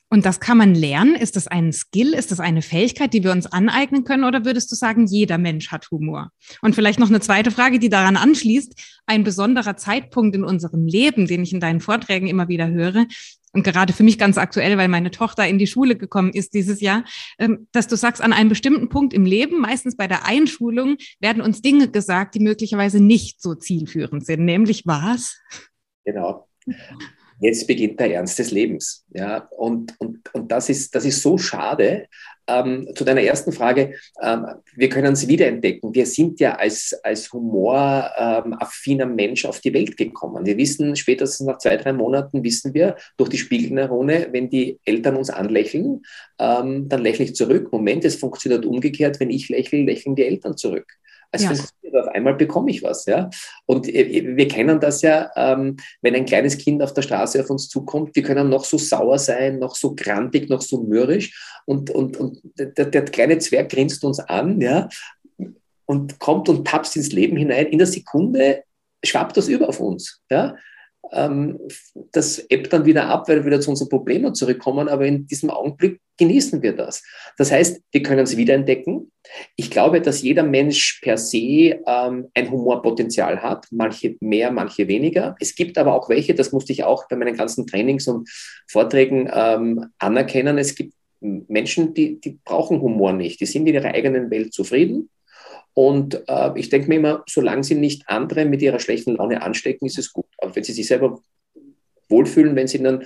Und 0.10 0.26
das 0.26 0.40
kann 0.40 0.58
man 0.58 0.76
lernen? 0.76 1.16
Ist 1.16 1.36
das 1.36 1.48
ein 1.48 1.74
Skill? 1.74 2.14
Ist 2.14 2.32
das 2.32 2.40
eine 2.40 2.62
Fähigkeit, 2.62 3.14
die 3.14 3.24
wir 3.24 3.32
uns 3.32 3.48
aneignen 3.48 4.04
können? 4.04 4.24
Oder 4.24 4.46
würdest 4.46 4.72
du 4.72 4.76
sagen, 4.76 5.08
jeder 5.08 5.38
Mensch 5.38 5.72
hat 5.72 5.90
Humor? 5.90 6.30
Und 6.62 6.76
vielleicht 6.76 7.00
noch 7.00 7.10
eine 7.10 7.22
zweite 7.22 7.52
Frage, 7.52 7.80
die 7.80 7.90
daran 7.90 8.16
anschließt. 8.16 9.02
Ein 9.08 9.24
besonderer 9.24 9.78
Zeitpunkt 9.78 10.36
in 10.36 10.44
unserem 10.44 10.86
Leben, 10.86 11.28
den 11.28 11.44
ich 11.44 11.54
in 11.54 11.60
deinen 11.60 11.82
Vorträgen 11.82 12.28
immer 12.28 12.48
wieder 12.48 12.70
höre, 12.70 13.06
und 13.56 13.64
gerade 13.64 13.94
für 13.94 14.04
mich 14.04 14.18
ganz 14.18 14.38
aktuell, 14.38 14.78
weil 14.78 14.90
meine 14.90 15.12
Tochter 15.12 15.48
in 15.48 15.58
die 15.58 15.66
Schule 15.66 15.96
gekommen 15.96 16.32
ist 16.34 16.54
dieses 16.54 16.82
Jahr, 16.82 17.06
ähm, 17.40 17.70
dass 17.72 17.88
du 17.88 17.96
sagst, 17.96 18.22
an 18.22 18.34
einem 18.34 18.50
bestimmten 18.50 18.90
Punkt 18.90 19.14
im 19.14 19.26
Leben, 19.26 19.62
meistens 19.62 19.96
bei 19.96 20.10
der 20.10 20.26
Einschulung, 20.26 20.98
werden 21.22 21.42
uns 21.42 21.62
Dinge 21.62 21.90
gesagt, 21.90 22.36
die 22.36 22.42
möglicherweise 22.42 23.00
nicht 23.00 23.42
so 23.42 23.56
zielführend 23.56 24.26
sind. 24.26 24.44
Nämlich 24.44 24.86
was? 24.86 25.40
Genau 26.04 26.50
jetzt 27.40 27.68
beginnt 27.68 28.00
der 28.00 28.14
Ernst 28.14 28.40
des 28.40 28.52
Lebens. 28.52 29.06
Ja, 29.10 29.48
und, 29.58 29.94
und, 30.00 30.34
und 30.34 30.52
das, 30.52 30.70
ist, 30.70 30.96
das 30.96 31.06
ist 31.06 31.22
so 31.22 31.38
schade, 31.38 32.08
ähm, 32.48 32.88
zu 32.96 33.04
deiner 33.04 33.22
ersten 33.22 33.52
Frage, 33.52 33.96
ähm, 34.22 34.46
wir 34.76 34.90
können 34.90 35.14
es 35.14 35.28
wiederentdecken. 35.28 35.94
Wir 35.96 36.06
sind 36.06 36.40
ja 36.40 36.56
als, 36.56 36.96
als 37.04 37.32
humoraffiner 37.34 39.06
ähm, 39.06 39.16
Mensch 39.16 39.46
auf 39.46 39.62
die 39.62 39.74
Welt 39.74 39.98
gekommen. 39.98 40.46
Wir 40.46 40.58
wissen, 40.58 40.96
spätestens 40.96 41.48
nach 41.48 41.58
zwei, 41.58 41.78
drei 41.78 41.94
Monaten 41.94 42.44
wissen 42.44 42.74
wir 42.74 42.98
durch 43.18 43.30
die 43.30 43.38
Spiegelneurone, 43.38 44.28
wenn 44.32 44.50
die 44.50 44.80
Eltern 44.86 45.16
uns 45.16 45.30
anlächeln, 45.30 46.04
ähm, 46.40 46.88
dann 46.88 47.02
lächle 47.02 47.26
ich 47.26 47.36
zurück. 47.36 47.72
Moment, 47.72 48.06
es 48.06 48.16
funktioniert 48.16 48.66
umgekehrt. 48.66 49.20
Wenn 49.20 49.32
ich 49.32 49.50
lächle, 49.50 49.84
lächeln 49.84 50.16
die 50.16 50.26
Eltern 50.26 50.56
zurück. 50.56 50.86
Also 51.32 51.54
ja. 51.84 52.00
auf 52.02 52.08
einmal 52.10 52.36
bekomme 52.36 52.72
ich 52.72 52.84
was. 52.84 53.06
Ja? 53.06 53.30
Und 53.66 53.88
äh, 53.88 54.36
wir 54.36 54.48
kennen 54.48 54.80
das 54.80 55.02
ja, 55.02 55.32
ähm, 55.36 55.78
wenn 56.02 56.16
ein 56.16 56.26
kleines 56.26 56.58
Kind 56.58 56.82
auf 56.82 56.94
der 56.94 57.02
Straße 57.02 57.42
auf 57.42 57.50
uns 57.50 57.68
zukommt, 57.68 58.16
wir 58.16 58.24
können 58.24 58.50
noch 58.50 58.66
so 58.66 58.78
sauer 58.78 59.20
sein, 59.20 59.60
noch 59.60 59.76
so 59.76 59.96
grantig, 59.96 60.50
noch 60.50 60.62
so 60.62 60.82
mürrisch 60.82 61.60
und, 61.66 61.90
und, 61.90 62.18
und 62.18 62.40
der, 62.58 62.86
der 62.86 63.06
kleine 63.06 63.38
Zwerg 63.40 63.70
grinst 63.70 64.04
uns 64.04 64.20
an 64.20 64.62
ja? 64.62 64.90
und 65.86 66.20
kommt 66.20 66.50
und 66.50 66.66
tapst 66.68 66.96
ins 66.96 67.12
Leben 67.12 67.38
hinein. 67.38 67.68
In 67.68 67.78
der 67.78 67.88
Sekunde 67.88 68.64
schwappt 69.04 69.38
das 69.38 69.48
über 69.48 69.70
auf 69.70 69.80
uns. 69.80 70.22
Ja? 70.30 70.56
Ähm, 71.12 71.60
das 72.12 72.40
ebbt 72.50 72.74
dann 72.74 72.86
wieder 72.86 73.08
ab, 73.08 73.28
weil 73.28 73.38
wir 73.38 73.46
wieder 73.46 73.62
zu 73.62 73.70
unseren 73.70 73.90
Problemen 73.90 74.34
zurückkommen, 74.34 74.88
aber 74.88 75.06
in 75.06 75.28
diesem 75.28 75.50
Augenblick 75.50 76.00
genießen 76.18 76.62
wir 76.62 76.74
das. 76.74 77.04
Das 77.38 77.52
heißt, 77.52 77.82
wir 77.92 78.04
können 78.04 78.24
es 78.24 78.38
wiederentdecken. 78.38 79.12
Ich 79.56 79.70
glaube, 79.70 80.02
dass 80.02 80.22
jeder 80.22 80.44
Mensch 80.44 81.00
per 81.02 81.18
se 81.18 81.38
ähm, 81.38 82.28
ein 82.34 82.52
Humorpotenzial 82.52 83.42
hat, 83.42 83.68
manche 83.72 84.16
mehr, 84.20 84.52
manche 84.52 84.88
weniger. 84.88 85.36
Es 85.40 85.56
gibt 85.56 85.78
aber 85.78 85.94
auch 85.94 86.10
welche, 86.10 86.36
das 86.36 86.52
musste 86.52 86.72
ich 86.74 86.84
auch 86.84 87.08
bei 87.08 87.16
meinen 87.16 87.36
ganzen 87.36 87.68
Trainings 87.68 88.08
und 88.08 88.30
Vorträgen 88.68 89.30
ähm, 89.34 89.88
anerkennen, 90.00 90.58
es 90.58 90.76
gibt 90.76 90.94
Menschen, 91.22 91.94
die, 91.94 92.20
die 92.20 92.40
brauchen 92.44 92.82
Humor 92.82 93.14
nicht, 93.14 93.40
die 93.40 93.46
sind 93.46 93.68
in 93.68 93.74
ihrer 93.74 93.94
eigenen 93.94 94.30
Welt 94.30 94.54
zufrieden 94.54 95.10
und 95.76 96.24
äh, 96.28 96.52
ich 96.58 96.70
denke 96.70 96.88
mir 96.88 96.96
immer, 96.96 97.24
solange 97.28 97.64
sie 97.64 97.76
nicht 97.76 98.08
andere 98.08 98.46
mit 98.46 98.62
ihrer 98.62 98.80
schlechten 98.80 99.18
Laune 99.18 99.42
anstecken, 99.42 99.86
ist 99.86 100.00
es 100.00 100.14
gut. 100.14 100.26
Aber 100.38 100.56
wenn 100.56 100.64
sie 100.64 100.72
sich 100.72 100.88
selber 100.88 101.22
wohlfühlen, 102.08 102.56
wenn 102.56 102.68
sie 102.68 102.82
dann 102.82 103.04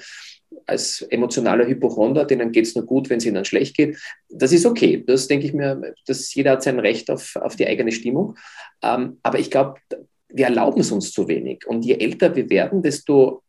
als 0.68 1.02
emotionaler 1.02 1.66
Hypochonder, 1.66 2.26
denen 2.26 2.52
geht 2.52 2.68
es 2.68 2.76
nur 2.76 2.86
gut, 2.86 3.10
wenn 3.10 3.18
es 3.18 3.26
ihnen 3.26 3.44
schlecht 3.44 3.76
geht, 3.76 3.98
das 4.30 4.52
ist 4.52 4.68
okay. 4.68 5.04
Das 5.06 5.28
denke 5.28 5.48
ich 5.48 5.54
mir, 5.54 5.96
dass 6.06 6.32
jeder 6.36 6.52
hat 6.52 6.64
sein 6.64 6.80
Recht 6.80 7.10
auf, 7.10 7.36
auf 7.38 7.56
die 7.56 7.66
eigene 7.66 7.92
Stimmung. 7.92 8.38
Ähm, 8.84 9.18
aber 9.24 9.40
ich 9.40 9.50
glaube, 9.50 9.80
wir 10.28 10.46
erlauben 10.46 10.82
es 10.82 10.92
uns 10.92 11.12
zu 11.12 11.28
wenig. 11.28 11.66
Und 11.66 11.84
je 11.84 11.96
älter 11.96 12.36
wir 12.36 12.52
werden, 12.52 12.84
desto 12.84 13.42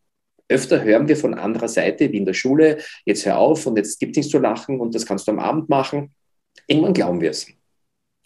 öfter 0.48 0.82
hören 0.82 1.08
wir 1.08 1.16
von 1.16 1.34
anderer 1.34 1.68
Seite, 1.68 2.10
wie 2.10 2.16
in 2.16 2.24
der 2.24 2.32
Schule, 2.32 2.78
jetzt 3.04 3.26
hör 3.26 3.38
auf 3.38 3.66
und 3.66 3.76
jetzt 3.76 4.00
gibt 4.00 4.12
es 4.12 4.16
nichts 4.16 4.32
zu 4.32 4.38
lachen 4.38 4.80
und 4.80 4.94
das 4.94 5.04
kannst 5.04 5.28
du 5.28 5.32
am 5.32 5.38
Abend 5.38 5.68
machen. 5.68 6.14
Irgendwann 6.66 6.94
glauben 6.94 7.20
wir 7.20 7.30
es. 7.30 7.46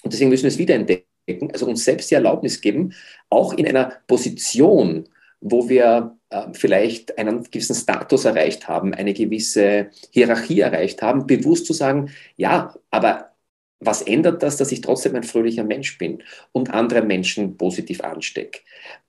Und 0.05 0.13
deswegen 0.13 0.31
müssen 0.31 0.45
wir 0.45 0.49
es 0.49 0.59
wiederentdecken, 0.59 1.51
also 1.53 1.67
uns 1.67 1.85
selbst 1.85 2.11
die 2.11 2.15
Erlaubnis 2.15 2.61
geben, 2.61 2.93
auch 3.31 3.55
in 3.55 3.67
einer 3.67 3.95
Position, 4.07 5.09
wo 5.41 5.69
wir 5.69 6.17
äh, 6.31 6.47
vielleicht 6.53 7.19
einen 7.19 7.43
gewissen 7.45 7.75
Status 7.75 8.25
erreicht 8.27 8.69
haben, 8.69 8.95
eine 8.95 9.15
gewisse 9.15 9.91
Hierarchie 10.11 10.61
erreicht 10.61 11.03
haben, 11.03 11.27
bewusst 11.27 11.67
zu 11.67 11.73
sagen, 11.73 12.11
ja, 12.37 12.75
aber 12.91 13.33
was 13.81 14.03
ändert 14.03 14.43
das, 14.43 14.57
dass 14.57 14.73
ich 14.73 14.81
trotzdem 14.81 15.15
ein 15.17 15.25
fröhlicher 15.25 15.65
Mensch 15.65 15.99
bin 15.99 16.23
und 16.53 16.73
andere 16.73 17.03
Menschen 17.03 17.57
positiv 17.57 18.03
anstecke? 18.03 18.61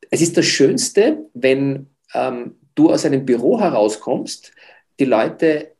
Es 0.09 0.21
ist 0.21 0.37
das 0.37 0.45
Schönste, 0.45 1.29
wenn 1.33 1.87
ähm, 2.13 2.55
du 2.75 2.91
aus 2.91 3.05
einem 3.05 3.25
Büro 3.25 3.59
herauskommst, 3.59 4.51
die 4.99 5.05
Leute 5.05 5.75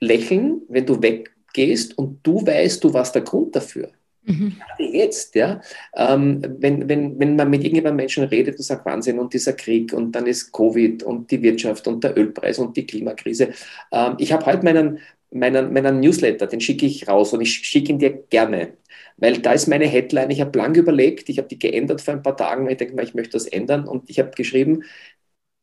lächeln, 0.00 0.62
wenn 0.68 0.86
du 0.86 1.00
weggehst 1.02 1.96
und 1.96 2.20
du 2.26 2.46
weißt, 2.46 2.82
du 2.84 2.92
warst 2.92 3.14
der 3.14 3.22
Grund 3.22 3.56
dafür. 3.56 3.90
Mhm. 4.26 4.56
Jetzt, 4.78 5.36
ja, 5.36 5.60
ähm, 5.94 6.42
wenn, 6.58 6.88
wenn, 6.88 7.18
wenn 7.18 7.36
man 7.36 7.48
mit 7.48 7.62
irgendjemandem 7.62 7.96
Menschen 7.96 8.24
redet 8.24 8.56
und 8.56 8.64
sagt 8.64 8.84
Wahnsinn 8.84 9.20
und 9.20 9.32
dieser 9.32 9.52
Krieg 9.52 9.92
und 9.92 10.12
dann 10.12 10.26
ist 10.26 10.52
Covid 10.52 11.04
und 11.04 11.30
die 11.30 11.42
Wirtschaft 11.42 11.86
und 11.86 12.02
der 12.02 12.18
Ölpreis 12.18 12.58
und 12.58 12.76
die 12.76 12.86
Klimakrise. 12.86 13.50
Ähm, 13.92 14.16
ich 14.18 14.32
habe 14.32 14.44
heute 14.46 14.64
meinen, 14.64 14.98
meinen, 15.30 15.72
meinen 15.72 16.00
Newsletter, 16.00 16.48
den 16.48 16.60
schicke 16.60 16.86
ich 16.86 17.06
raus 17.06 17.32
und 17.32 17.40
ich 17.40 17.52
schicke 17.52 17.92
ihn 17.92 18.00
dir 18.00 18.10
gerne, 18.28 18.74
weil 19.16 19.38
da 19.38 19.52
ist 19.52 19.68
meine 19.68 19.86
Headline. 19.86 20.30
Ich 20.30 20.40
habe 20.40 20.58
lange 20.58 20.80
überlegt, 20.80 21.28
ich 21.28 21.38
habe 21.38 21.48
die 21.48 21.58
geändert 21.58 22.00
vor 22.00 22.14
ein 22.14 22.22
paar 22.22 22.36
Tagen, 22.36 22.64
weil 22.64 22.72
ich 22.72 22.78
denke 22.78 22.96
mal, 22.96 23.04
ich 23.04 23.14
möchte 23.14 23.32
das 23.32 23.46
ändern 23.46 23.86
und 23.86 24.10
ich 24.10 24.18
habe 24.18 24.32
geschrieben, 24.32 24.82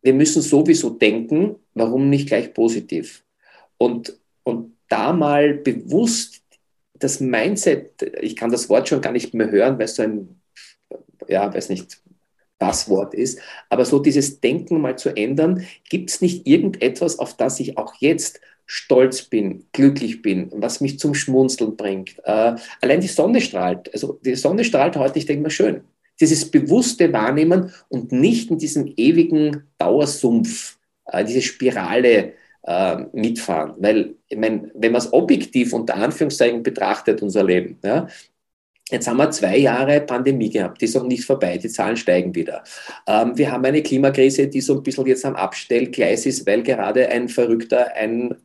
wir 0.02 0.13
müssen 0.13 0.41
sowieso 0.41 0.89
denken, 0.89 1.58
warum 1.73 2.10
nicht 2.10 2.28
gleich 2.28 2.54
positiv? 2.54 3.26
Und, 3.78 4.17
und 4.43 4.78
da 4.88 5.12
mal 5.12 5.54
bewusst 5.56 6.43
das 7.04 7.20
Mindset, 7.20 8.02
ich 8.22 8.36
kann 8.36 8.52
das 8.52 8.70
Wort 8.70 8.88
schon 8.88 9.02
gar 9.02 9.12
nicht 9.12 9.34
mehr 9.34 9.52
hören, 9.52 9.78
weil 9.78 9.86
es 9.86 9.96
so 9.96 10.04
ein, 10.04 10.42
ja, 11.28 11.54
weiß 11.54 11.70
nicht, 11.70 12.02
Passwort 12.60 13.13
ist, 13.13 13.39
aber 13.70 13.84
so 13.84 14.00
dieses 14.00 14.39
Denken 14.39 14.80
mal 14.80 14.98
zu 14.98 15.10
ändern, 15.10 15.66
gibt 15.89 16.10
es 16.10 16.22
nicht 16.22 16.48
irgendetwas, 16.48 17.20
auf 17.20 17.36
das 17.36 17.60
ich 17.60 17.78
auch 17.78 17.96
jetzt 18.00 18.39
stolz 18.66 19.24
bin, 19.24 19.66
glücklich 19.74 20.22
bin, 20.22 20.50
was 20.54 20.80
mich 20.80 20.98
zum 20.98 21.13
Schmunzeln 21.13 21.76
bringt. 21.76 22.18
Äh, 22.24 22.56
allein 22.82 23.02
die 23.02 23.08
Sonne 23.08 23.42
strahlt, 23.42 23.94
also 23.94 24.20
die 24.24 24.36
Sonne 24.36 24.63
strahlt 24.63 24.96
heute, 24.96 25.20
ich 25.20 25.26
denke 25.26 25.44
mal 25.44 25.50
schön. 25.50 25.82
Dieses 26.22 26.50
bewusste 26.50 27.12
Wahrnehmen 27.12 27.74
und 27.89 28.12
nicht 28.12 28.50
in 28.50 28.60
diesem 28.60 28.94
ewigen 28.96 29.63
Dauersumpf, 29.78 30.78
äh, 31.08 31.26
diese 31.26 31.42
Spirale 31.42 32.34
äh, 32.63 32.97
mitfahren. 33.13 33.73
Weil, 33.78 34.15
ich 34.28 34.38
meine, 34.38 34.71
wenn 34.73 34.91
man 34.91 35.02
es 35.02 35.12
objektiv 35.13 35.73
unter 35.73 35.95
Anführungszeichen 35.95 36.63
betrachtet, 36.63 37.21
unser 37.21 37.43
Leben, 37.43 37.78
ja, 37.84 38.08
Jetzt 38.91 39.08
haben 39.08 39.17
wir 39.17 39.32
zwei 39.32 39.58
Jahre 39.58 40.02
Pandemie 40.02 40.49
gehabt, 40.49 40.82
die 40.82 40.86
ist 40.86 40.95
noch 40.95 41.08
nicht 41.08 41.23
vorbei, 41.23 41.58
die 41.58 41.69
Zahlen 41.69 41.95
steigen 41.95 42.36
wieder. 42.36 42.63
Ähm, 43.08 43.36
wir 43.36 43.49
haben 43.49 43.63
eine 43.63 43.82
Klimakrise, 43.82 44.47
die 44.47 44.60
so 44.60 44.76
ein 44.76 44.84
bisschen 44.84 45.08
jetzt 45.08 45.26
am 45.26 45.36
Abstellgleis 45.36 46.26
ist, 46.26 46.45
weil 46.45 46.63
gerade 46.63 47.08
ein 47.08 47.30
Verrückter 47.30 47.95
ein 47.95 48.36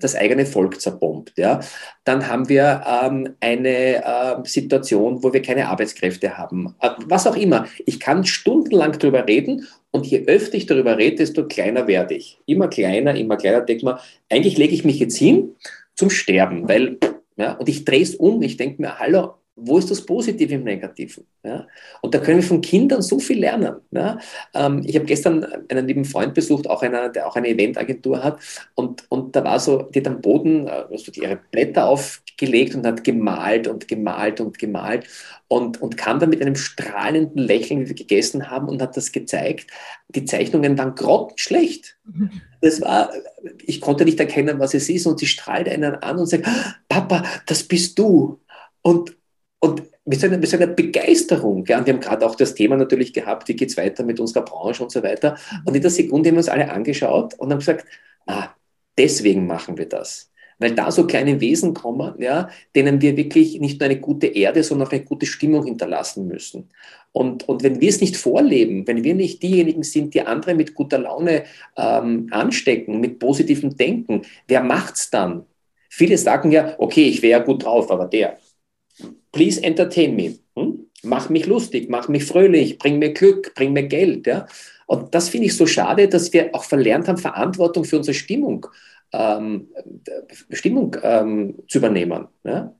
das 0.00 0.16
eigene 0.16 0.46
Volk 0.46 0.80
zerbombt. 0.80 1.32
Ja. 1.36 1.60
Dann 2.04 2.26
haben 2.26 2.48
wir 2.48 2.82
ähm, 3.04 3.36
eine 3.40 4.04
äh, 4.04 4.36
Situation, 4.44 5.22
wo 5.22 5.32
wir 5.32 5.42
keine 5.42 5.68
Arbeitskräfte 5.68 6.36
haben. 6.36 6.74
Äh, 6.80 6.90
was 7.06 7.26
auch 7.26 7.36
immer. 7.36 7.66
Ich 7.86 8.00
kann 8.00 8.24
stundenlang 8.24 8.98
darüber 8.98 9.26
reden 9.26 9.66
und 9.94 10.08
je 10.08 10.24
öfter 10.26 10.56
ich 10.56 10.66
darüber 10.66 10.98
rede, 10.98 11.18
desto 11.18 11.46
kleiner 11.46 11.86
werde 11.86 12.14
ich. 12.14 12.40
Immer 12.46 12.66
kleiner, 12.66 13.14
immer 13.14 13.36
kleiner. 13.36 13.60
Denke 13.60 13.84
mal, 13.84 14.00
eigentlich 14.28 14.58
lege 14.58 14.74
ich 14.74 14.84
mich 14.84 14.98
jetzt 14.98 15.16
hin 15.16 15.54
zum 15.94 16.10
Sterben, 16.10 16.68
weil, 16.68 16.98
ja, 17.36 17.52
und 17.52 17.68
ich 17.68 17.84
drehe 17.84 18.02
es 18.02 18.16
um. 18.16 18.42
Ich 18.42 18.56
denke 18.56 18.82
mir, 18.82 18.98
hallo, 18.98 19.34
wo 19.56 19.78
ist 19.78 19.90
das 19.90 20.04
Positive 20.04 20.54
im 20.54 20.64
Negativen? 20.64 21.26
Ja? 21.44 21.66
Und 22.02 22.14
da 22.14 22.18
können 22.18 22.38
wir 22.38 22.48
von 22.48 22.60
Kindern 22.60 23.02
so 23.02 23.20
viel 23.20 23.38
lernen. 23.38 23.76
Ja? 23.92 24.18
Ähm, 24.52 24.82
ich 24.84 24.96
habe 24.96 25.04
gestern 25.04 25.46
einen 25.68 25.86
lieben 25.86 26.04
Freund 26.04 26.34
besucht, 26.34 26.68
auch 26.68 26.82
einer, 26.82 27.08
der 27.08 27.28
auch 27.28 27.36
eine 27.36 27.48
Eventagentur 27.48 28.22
hat. 28.22 28.40
Und, 28.74 29.04
und 29.10 29.36
da 29.36 29.44
war 29.44 29.60
so, 29.60 29.82
die 29.82 30.00
hat 30.00 30.08
am 30.08 30.20
Boden 30.20 30.68
also 30.68 31.12
ihre 31.12 31.38
Blätter 31.52 31.86
aufgelegt 31.86 32.74
und 32.74 32.84
hat 32.84 33.04
gemalt 33.04 33.68
und 33.68 33.86
gemalt 33.86 34.40
und 34.40 34.58
gemalt 34.58 35.06
und, 35.46 35.80
und 35.80 35.96
kam 35.96 36.18
dann 36.18 36.30
mit 36.30 36.42
einem 36.42 36.56
strahlenden 36.56 37.38
Lächeln, 37.38 37.82
wie 37.82 37.88
wir 37.90 37.94
gegessen 37.94 38.50
haben, 38.50 38.68
und 38.68 38.82
hat 38.82 38.96
das 38.96 39.12
gezeigt. 39.12 39.70
Die 40.08 40.24
Zeichnungen 40.24 40.76
waren 40.76 40.96
grottenschlecht. 40.96 41.96
Das 42.60 42.80
war, 42.80 43.12
ich 43.62 43.80
konnte 43.80 44.04
nicht 44.04 44.18
erkennen, 44.18 44.58
was 44.58 44.74
es 44.74 44.88
ist. 44.88 45.06
Und 45.06 45.20
sie 45.20 45.26
strahlt 45.26 45.68
einen 45.68 45.94
an 45.94 46.18
und 46.18 46.26
sagt, 46.26 46.48
Papa, 46.88 47.22
das 47.46 47.62
bist 47.62 47.98
du. 48.00 48.40
Und, 48.82 49.16
und 49.64 49.82
mit 50.04 50.20
so 50.20 50.28
mit 50.28 50.46
so 50.46 50.58
Begeisterung. 50.58 51.64
Ja, 51.66 51.78
und 51.78 51.86
wir 51.86 51.94
haben 51.94 52.00
gerade 52.00 52.26
auch 52.26 52.34
das 52.34 52.54
Thema 52.54 52.76
natürlich 52.76 53.12
gehabt, 53.14 53.48
wie 53.48 53.56
geht 53.56 53.70
es 53.70 53.76
weiter 53.76 54.04
mit 54.04 54.20
unserer 54.20 54.44
Branche 54.44 54.82
und 54.82 54.92
so 54.92 55.02
weiter. 55.02 55.38
Und 55.64 55.74
in 55.74 55.80
der 55.80 55.90
Sekunde 55.90 56.28
haben 56.28 56.36
wir 56.36 56.40
uns 56.40 56.50
alle 56.50 56.70
angeschaut 56.70 57.34
und 57.38 57.50
haben 57.50 57.60
gesagt, 57.60 57.86
ah, 58.26 58.48
deswegen 58.98 59.46
machen 59.46 59.78
wir 59.78 59.88
das. 59.88 60.30
Weil 60.58 60.72
da 60.72 60.90
so 60.90 61.06
kleine 61.06 61.40
Wesen 61.40 61.72
kommen, 61.72 62.14
ja, 62.18 62.48
denen 62.76 63.00
wir 63.00 63.16
wirklich 63.16 63.58
nicht 63.58 63.80
nur 63.80 63.88
eine 63.88 63.98
gute 63.98 64.26
Erde, 64.26 64.62
sondern 64.62 64.86
auch 64.86 64.92
eine 64.92 65.02
gute 65.02 65.26
Stimmung 65.26 65.64
hinterlassen 65.64 66.28
müssen. 66.28 66.70
Und, 67.12 67.48
und 67.48 67.62
wenn 67.62 67.80
wir 67.80 67.88
es 67.88 68.00
nicht 68.00 68.16
vorleben, 68.16 68.86
wenn 68.86 69.02
wir 69.02 69.14
nicht 69.14 69.42
diejenigen 69.42 69.82
sind, 69.82 70.14
die 70.14 70.22
andere 70.22 70.54
mit 70.54 70.74
guter 70.74 70.98
Laune 70.98 71.44
ähm, 71.76 72.28
anstecken, 72.30 73.00
mit 73.00 73.18
positivem 73.18 73.76
Denken, 73.76 74.22
wer 74.46 74.62
macht's 74.62 75.10
dann? 75.10 75.46
Viele 75.88 76.18
sagen 76.18 76.52
ja, 76.52 76.74
okay, 76.78 77.08
ich 77.08 77.22
wäre 77.22 77.40
ja 77.40 77.44
gut 77.44 77.64
drauf, 77.64 77.90
aber 77.90 78.06
der, 78.06 78.36
please 79.32 79.62
entertain 79.62 80.16
me. 80.16 80.38
Hm? 80.56 80.86
Mach 81.02 81.28
mich 81.28 81.46
lustig, 81.46 81.88
mach 81.90 82.08
mich 82.08 82.24
fröhlich, 82.24 82.78
bring 82.78 82.98
mir 82.98 83.12
Glück, 83.12 83.54
bring 83.54 83.72
mir 83.72 83.84
Geld. 83.84 84.26
Ja? 84.26 84.46
Und 84.86 85.14
das 85.14 85.28
finde 85.28 85.46
ich 85.46 85.56
so 85.56 85.66
schade, 85.66 86.08
dass 86.08 86.32
wir 86.32 86.54
auch 86.54 86.64
verlernt 86.64 87.08
haben, 87.08 87.18
Verantwortung 87.18 87.84
für 87.84 87.98
unsere 87.98 88.14
Stimmung, 88.14 88.66
ähm, 89.12 89.68
Stimmung 90.50 90.96
ähm, 91.02 91.56
zu 91.68 91.78
übernehmen. 91.78 92.28
Ja? 92.44 92.74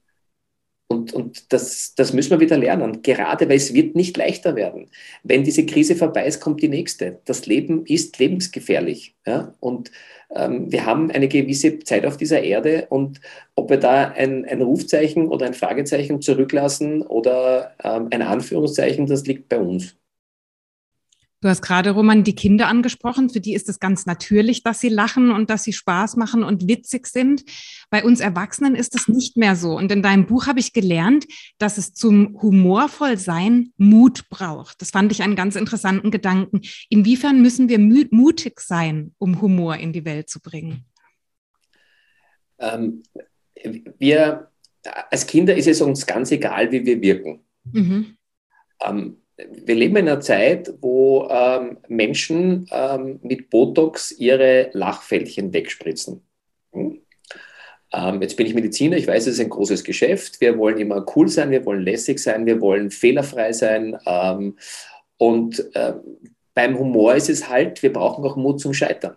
Und, 0.86 1.12
und 1.12 1.52
das, 1.52 1.94
das 1.96 2.12
müssen 2.12 2.30
wir 2.30 2.40
wieder 2.40 2.58
lernen, 2.58 3.02
gerade 3.02 3.48
weil 3.48 3.56
es 3.56 3.74
wird 3.74 3.96
nicht 3.96 4.16
leichter 4.16 4.54
werden. 4.54 4.90
Wenn 5.22 5.42
diese 5.42 5.66
Krise 5.66 5.96
vorbei 5.96 6.26
ist, 6.26 6.40
kommt 6.40 6.62
die 6.62 6.68
nächste. 6.68 7.20
Das 7.24 7.46
Leben 7.46 7.84
ist 7.86 8.18
lebensgefährlich. 8.18 9.16
Ja? 9.26 9.54
Und 9.60 9.90
wir 10.30 10.86
haben 10.86 11.10
eine 11.10 11.28
gewisse 11.28 11.78
Zeit 11.80 12.06
auf 12.06 12.16
dieser 12.16 12.42
Erde 12.42 12.86
und 12.88 13.20
ob 13.54 13.70
wir 13.70 13.78
da 13.78 14.08
ein, 14.10 14.44
ein 14.44 14.62
Rufzeichen 14.62 15.28
oder 15.28 15.46
ein 15.46 15.54
Fragezeichen 15.54 16.20
zurücklassen 16.20 17.02
oder 17.02 17.74
ähm, 17.82 18.08
ein 18.10 18.22
Anführungszeichen, 18.22 19.06
das 19.06 19.26
liegt 19.26 19.48
bei 19.48 19.58
uns. 19.58 19.96
Du 21.44 21.50
hast 21.50 21.60
gerade, 21.60 21.90
Roman, 21.90 22.24
die 22.24 22.34
Kinder 22.34 22.68
angesprochen. 22.68 23.28
Für 23.28 23.38
die 23.38 23.52
ist 23.52 23.68
es 23.68 23.78
ganz 23.78 24.06
natürlich, 24.06 24.62
dass 24.62 24.80
sie 24.80 24.88
lachen 24.88 25.30
und 25.30 25.50
dass 25.50 25.62
sie 25.62 25.74
Spaß 25.74 26.16
machen 26.16 26.42
und 26.42 26.68
witzig 26.68 27.06
sind. 27.06 27.44
Bei 27.90 28.02
uns 28.02 28.20
Erwachsenen 28.20 28.74
ist 28.74 28.94
es 28.94 29.08
nicht 29.08 29.36
mehr 29.36 29.54
so. 29.54 29.76
Und 29.76 29.92
in 29.92 30.00
deinem 30.00 30.24
Buch 30.24 30.46
habe 30.46 30.58
ich 30.58 30.72
gelernt, 30.72 31.26
dass 31.58 31.76
es 31.76 31.92
zum 31.92 32.40
humorvoll 32.40 33.18
sein 33.18 33.74
Mut 33.76 34.30
braucht. 34.30 34.80
Das 34.80 34.90
fand 34.90 35.12
ich 35.12 35.22
einen 35.22 35.36
ganz 35.36 35.54
interessanten 35.54 36.10
Gedanken. 36.10 36.62
Inwiefern 36.88 37.42
müssen 37.42 37.68
wir 37.68 37.78
mutig 37.78 38.58
sein, 38.60 39.14
um 39.18 39.42
Humor 39.42 39.76
in 39.76 39.92
die 39.92 40.06
Welt 40.06 40.30
zu 40.30 40.40
bringen? 40.40 40.86
Ähm, 42.58 43.02
wir, 43.98 44.48
als 45.10 45.26
Kinder 45.26 45.54
ist 45.54 45.68
es 45.68 45.82
uns 45.82 46.06
ganz 46.06 46.30
egal, 46.30 46.72
wie 46.72 46.86
wir 46.86 47.02
wirken. 47.02 47.44
Mhm. 47.70 48.16
Ähm, 48.80 49.18
wir 49.36 49.74
leben 49.74 49.96
in 49.96 50.08
einer 50.08 50.20
Zeit, 50.20 50.72
wo 50.80 51.28
ähm, 51.28 51.78
Menschen 51.88 52.66
ähm, 52.70 53.18
mit 53.22 53.50
Botox 53.50 54.12
ihre 54.12 54.70
Lachfältchen 54.72 55.52
wegspritzen. 55.52 56.22
Hm? 56.72 57.00
Ähm, 57.92 58.22
jetzt 58.22 58.36
bin 58.36 58.46
ich 58.46 58.54
Mediziner, 58.54 58.96
ich 58.96 59.06
weiß, 59.06 59.26
es 59.26 59.34
ist 59.34 59.40
ein 59.40 59.50
großes 59.50 59.84
Geschäft. 59.84 60.40
Wir 60.40 60.58
wollen 60.58 60.78
immer 60.78 61.04
cool 61.14 61.28
sein, 61.28 61.50
wir 61.50 61.64
wollen 61.64 61.82
lässig 61.82 62.18
sein, 62.18 62.46
wir 62.46 62.60
wollen 62.60 62.90
fehlerfrei 62.90 63.52
sein. 63.52 63.96
Ähm, 64.06 64.56
und 65.16 65.74
äh, 65.74 65.94
beim 66.54 66.78
Humor 66.78 67.14
ist 67.14 67.30
es 67.30 67.48
halt, 67.48 67.82
wir 67.82 67.92
brauchen 67.92 68.24
auch 68.24 68.36
Mut 68.36 68.60
zum 68.60 68.74
Scheitern. 68.74 69.16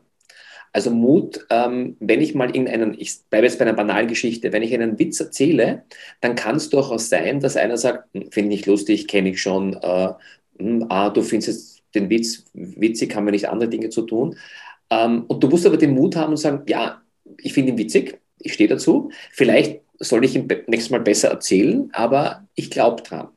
Also 0.78 0.92
Mut, 0.92 1.44
ähm, 1.50 1.98
wenn 2.00 2.22
ich 2.22 2.36
mal 2.36 2.50
irgendeinen, 2.50 2.94
ich 3.00 3.22
bleibe 3.32 3.48
jetzt 3.48 3.58
bei 3.58 3.66
einer 3.66 3.74
banalen 3.74 4.08
Geschichte, 4.08 4.54
wenn 4.54 4.62
ich 4.62 4.76
einen 4.76 5.00
Witz 5.00 5.20
erzähle, 5.20 5.86
dann 6.22 6.36
kann 6.36 6.58
es 6.58 6.70
durchaus 6.70 7.10
sein, 7.10 7.40
dass 7.40 7.58
einer 7.58 7.78
sagt, 7.78 8.14
hm, 8.14 8.32
finde 8.32 8.54
ich 8.54 8.68
lustig, 8.68 9.08
kenne 9.08 9.30
ich 9.30 9.42
schon, 9.42 9.74
äh, 9.74 10.10
hm, 10.60 10.86
ah, 10.90 11.10
du 11.10 11.24
findest 11.24 11.82
den 11.96 12.12
Witz 12.12 12.46
witzig, 12.54 13.16
haben 13.16 13.26
wir 13.26 13.32
nicht 13.32 13.50
andere 13.50 13.72
Dinge 13.72 13.90
zu 13.90 14.04
tun. 14.04 14.38
Ähm, 14.92 15.24
und 15.28 15.44
du 15.44 15.48
musst 15.48 15.66
aber 15.66 15.78
den 15.78 15.96
Mut 15.96 16.16
haben 16.16 16.30
und 16.30 16.38
sagen, 16.38 16.62
ja, 16.68 17.02
ich 17.40 17.54
finde 17.54 17.72
ihn 17.72 17.80
witzig, 17.80 18.20
ich 18.38 18.54
stehe 18.54 18.70
dazu, 18.70 19.10
vielleicht 19.32 19.82
soll 19.98 20.24
ich 20.26 20.36
ihn 20.36 20.48
nächstes 20.68 20.92
Mal 20.92 21.00
besser 21.02 21.30
erzählen, 21.30 21.90
aber 21.92 22.48
ich 22.54 22.70
glaube 22.70 23.02
dran. 23.02 23.30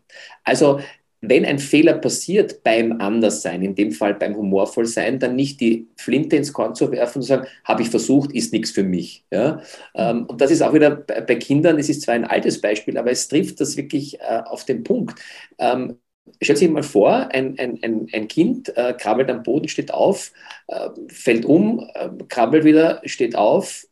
Also 0.44 0.80
wenn 1.22 1.44
ein 1.44 1.58
Fehler 1.58 1.94
passiert 1.94 2.62
beim 2.62 2.92
Anderssein, 3.00 3.62
in 3.62 3.74
dem 3.74 3.92
Fall 3.92 4.14
beim 4.14 4.36
Humorvollsein, 4.36 5.18
dann 5.18 5.36
nicht 5.36 5.60
die 5.60 5.88
Flinte 5.96 6.36
ins 6.36 6.52
Korn 6.52 6.74
zu 6.74 6.90
werfen 6.92 7.18
und 7.18 7.22
zu 7.22 7.28
sagen, 7.28 7.46
habe 7.64 7.82
ich 7.82 7.90
versucht, 7.90 8.32
ist 8.32 8.52
nichts 8.52 8.70
für 8.70 8.84
mich. 8.84 9.24
Ja? 9.30 9.62
Ähm, 9.94 10.26
und 10.26 10.40
das 10.40 10.50
ist 10.50 10.62
auch 10.62 10.72
wieder 10.72 10.90
bei 10.90 11.34
Kindern, 11.36 11.78
es 11.78 11.88
ist 11.90 12.02
zwar 12.02 12.14
ein 12.14 12.24
altes 12.24 12.60
Beispiel, 12.60 12.96
aber 12.96 13.10
es 13.10 13.28
trifft 13.28 13.60
das 13.60 13.76
wirklich 13.76 14.18
äh, 14.20 14.42
auf 14.46 14.64
den 14.64 14.82
Punkt. 14.82 15.20
Ähm, 15.58 15.98
Stellt 16.40 16.58
sich 16.58 16.70
mal 16.70 16.84
vor, 16.84 17.28
ein, 17.32 17.58
ein, 17.58 18.08
ein, 18.12 18.28
Kind 18.28 18.74
äh, 18.76 18.94
krabbelt 18.94 19.28
am 19.30 19.42
Boden, 19.42 19.68
steht 19.68 19.92
auf, 19.92 20.32
äh, 20.68 20.88
fällt 21.08 21.44
um, 21.44 21.84
krabbelt 22.28 22.64
wieder, 22.64 23.02
steht 23.04 23.34
auf, 23.34 23.86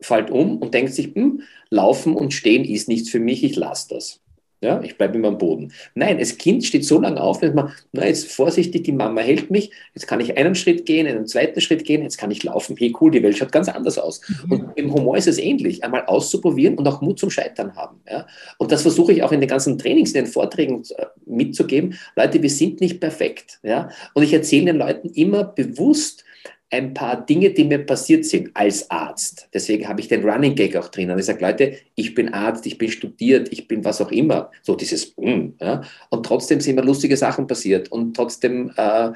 fällt 0.00 0.30
um 0.30 0.58
und 0.58 0.74
denkt 0.74 0.94
sich, 0.94 1.14
hm, 1.14 1.42
laufen 1.70 2.14
und 2.14 2.32
stehen 2.32 2.64
ist 2.64 2.88
nichts 2.88 3.10
für 3.10 3.20
mich, 3.20 3.44
ich 3.44 3.56
lasse 3.56 3.94
das. 3.94 4.20
Ja, 4.60 4.82
ich 4.82 4.98
bleibe 4.98 5.16
immer 5.16 5.28
am 5.28 5.38
Boden. 5.38 5.72
Nein, 5.94 6.18
das 6.18 6.36
Kind 6.36 6.64
steht 6.64 6.84
so 6.84 7.00
lange 7.00 7.20
auf, 7.20 7.38
dass 7.38 7.54
man, 7.54 7.72
na, 7.92 8.06
jetzt 8.06 8.32
vorsichtig, 8.32 8.82
die 8.82 8.92
Mama 8.92 9.20
hält 9.20 9.52
mich, 9.52 9.70
jetzt 9.94 10.08
kann 10.08 10.18
ich 10.18 10.36
einen 10.36 10.56
Schritt 10.56 10.84
gehen, 10.84 11.06
einen 11.06 11.28
zweiten 11.28 11.60
Schritt 11.60 11.84
gehen, 11.84 12.02
jetzt 12.02 12.18
kann 12.18 12.32
ich 12.32 12.42
laufen. 12.42 12.74
Hey, 12.76 12.92
cool, 13.00 13.12
die 13.12 13.22
Welt 13.22 13.38
schaut 13.38 13.52
ganz 13.52 13.68
anders 13.68 13.98
aus. 13.98 14.20
Mhm. 14.44 14.52
Und 14.52 14.70
im 14.74 14.92
Humor 14.92 15.16
ist 15.16 15.28
es 15.28 15.38
ähnlich, 15.38 15.84
einmal 15.84 16.06
auszuprobieren 16.06 16.76
und 16.76 16.88
auch 16.88 17.00
Mut 17.00 17.20
zum 17.20 17.30
Scheitern 17.30 17.76
haben. 17.76 18.00
Ja? 18.10 18.26
Und 18.58 18.72
das 18.72 18.82
versuche 18.82 19.12
ich 19.12 19.22
auch 19.22 19.30
in 19.30 19.40
den 19.40 19.48
ganzen 19.48 19.78
Trainings, 19.78 20.10
in 20.10 20.24
den 20.24 20.32
Vorträgen 20.32 20.82
äh, 20.96 21.06
mitzugeben. 21.24 21.96
Leute, 22.16 22.42
wir 22.42 22.50
sind 22.50 22.80
nicht 22.80 22.98
perfekt. 22.98 23.60
Ja? 23.62 23.90
Und 24.14 24.24
ich 24.24 24.32
erzähle 24.32 24.66
den 24.66 24.76
Leuten 24.78 25.08
immer 25.10 25.44
bewusst, 25.44 26.24
ein 26.70 26.92
paar 26.92 27.24
Dinge, 27.24 27.50
die 27.50 27.64
mir 27.64 27.78
passiert 27.78 28.26
sind 28.26 28.50
als 28.54 28.90
Arzt. 28.90 29.48
Deswegen 29.54 29.88
habe 29.88 30.00
ich 30.00 30.08
den 30.08 30.28
Running 30.28 30.54
Gag 30.54 30.76
auch 30.76 30.88
drin. 30.88 31.10
Und 31.10 31.18
ich 31.18 31.24
sage, 31.24 31.44
Leute, 31.44 31.76
ich 31.94 32.14
bin 32.14 32.34
Arzt, 32.34 32.66
ich 32.66 32.76
bin 32.76 32.90
studiert, 32.90 33.50
ich 33.50 33.68
bin 33.68 33.84
was 33.84 34.00
auch 34.02 34.12
immer. 34.12 34.50
So 34.62 34.74
dieses, 34.74 35.16
mm, 35.16 35.54
ja. 35.60 35.82
Und 36.10 36.26
trotzdem 36.26 36.60
sind 36.60 36.76
mir 36.76 36.82
lustige 36.82 37.16
Sachen 37.16 37.46
passiert. 37.46 37.90
Und 37.90 38.14
trotzdem 38.14 38.70
äh, 38.76 39.12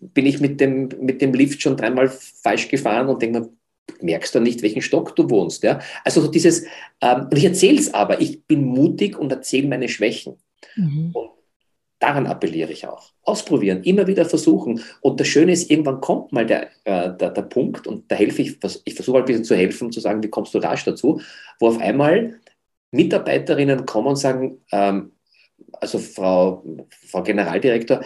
bin 0.00 0.26
ich 0.26 0.40
mit 0.40 0.60
dem, 0.60 0.88
mit 0.98 1.20
dem 1.20 1.34
Lift 1.34 1.60
schon 1.60 1.76
dreimal 1.76 2.08
falsch 2.08 2.68
gefahren 2.68 3.08
und 3.08 3.20
denke 3.20 3.40
mir, 3.40 3.48
merkst 4.00 4.34
du 4.34 4.40
nicht, 4.40 4.62
welchen 4.62 4.82
Stock 4.82 5.14
du 5.14 5.28
wohnst. 5.28 5.62
Ja? 5.62 5.80
Also 6.04 6.22
so 6.22 6.28
dieses, 6.28 6.64
ähm, 7.02 7.28
und 7.30 7.36
ich 7.36 7.44
erzähle 7.44 7.78
es 7.78 7.92
aber, 7.92 8.20
ich 8.20 8.44
bin 8.44 8.64
mutig 8.64 9.18
und 9.18 9.30
erzähle 9.30 9.68
meine 9.68 9.88
Schwächen. 9.88 10.36
Mhm. 10.74 11.10
Und 11.12 11.35
Daran 11.98 12.26
appelliere 12.26 12.72
ich 12.72 12.86
auch. 12.86 13.12
Ausprobieren, 13.22 13.82
immer 13.82 14.06
wieder 14.06 14.26
versuchen. 14.26 14.82
Und 15.00 15.18
das 15.18 15.28
Schöne 15.28 15.52
ist, 15.52 15.70
irgendwann 15.70 16.02
kommt 16.02 16.30
mal 16.30 16.44
der, 16.44 16.68
äh, 16.84 17.16
der, 17.16 17.30
der 17.30 17.42
Punkt, 17.42 17.86
und 17.86 18.10
da 18.10 18.16
helfe 18.16 18.42
ich, 18.42 18.58
ich 18.84 18.94
versuche 18.94 19.16
halt 19.16 19.24
ein 19.24 19.26
bisschen 19.26 19.44
zu 19.44 19.56
helfen, 19.56 19.90
zu 19.90 20.00
sagen, 20.00 20.22
wie 20.22 20.28
kommst 20.28 20.52
du 20.52 20.58
rasch 20.58 20.84
dazu, 20.84 21.20
wo 21.58 21.68
auf 21.68 21.80
einmal 21.80 22.38
Mitarbeiterinnen 22.90 23.86
kommen 23.86 24.08
und 24.08 24.16
sagen, 24.16 24.60
ähm, 24.72 25.12
also 25.72 25.98
Frau, 25.98 26.62
Frau 27.08 27.22
Generaldirektor, 27.22 28.02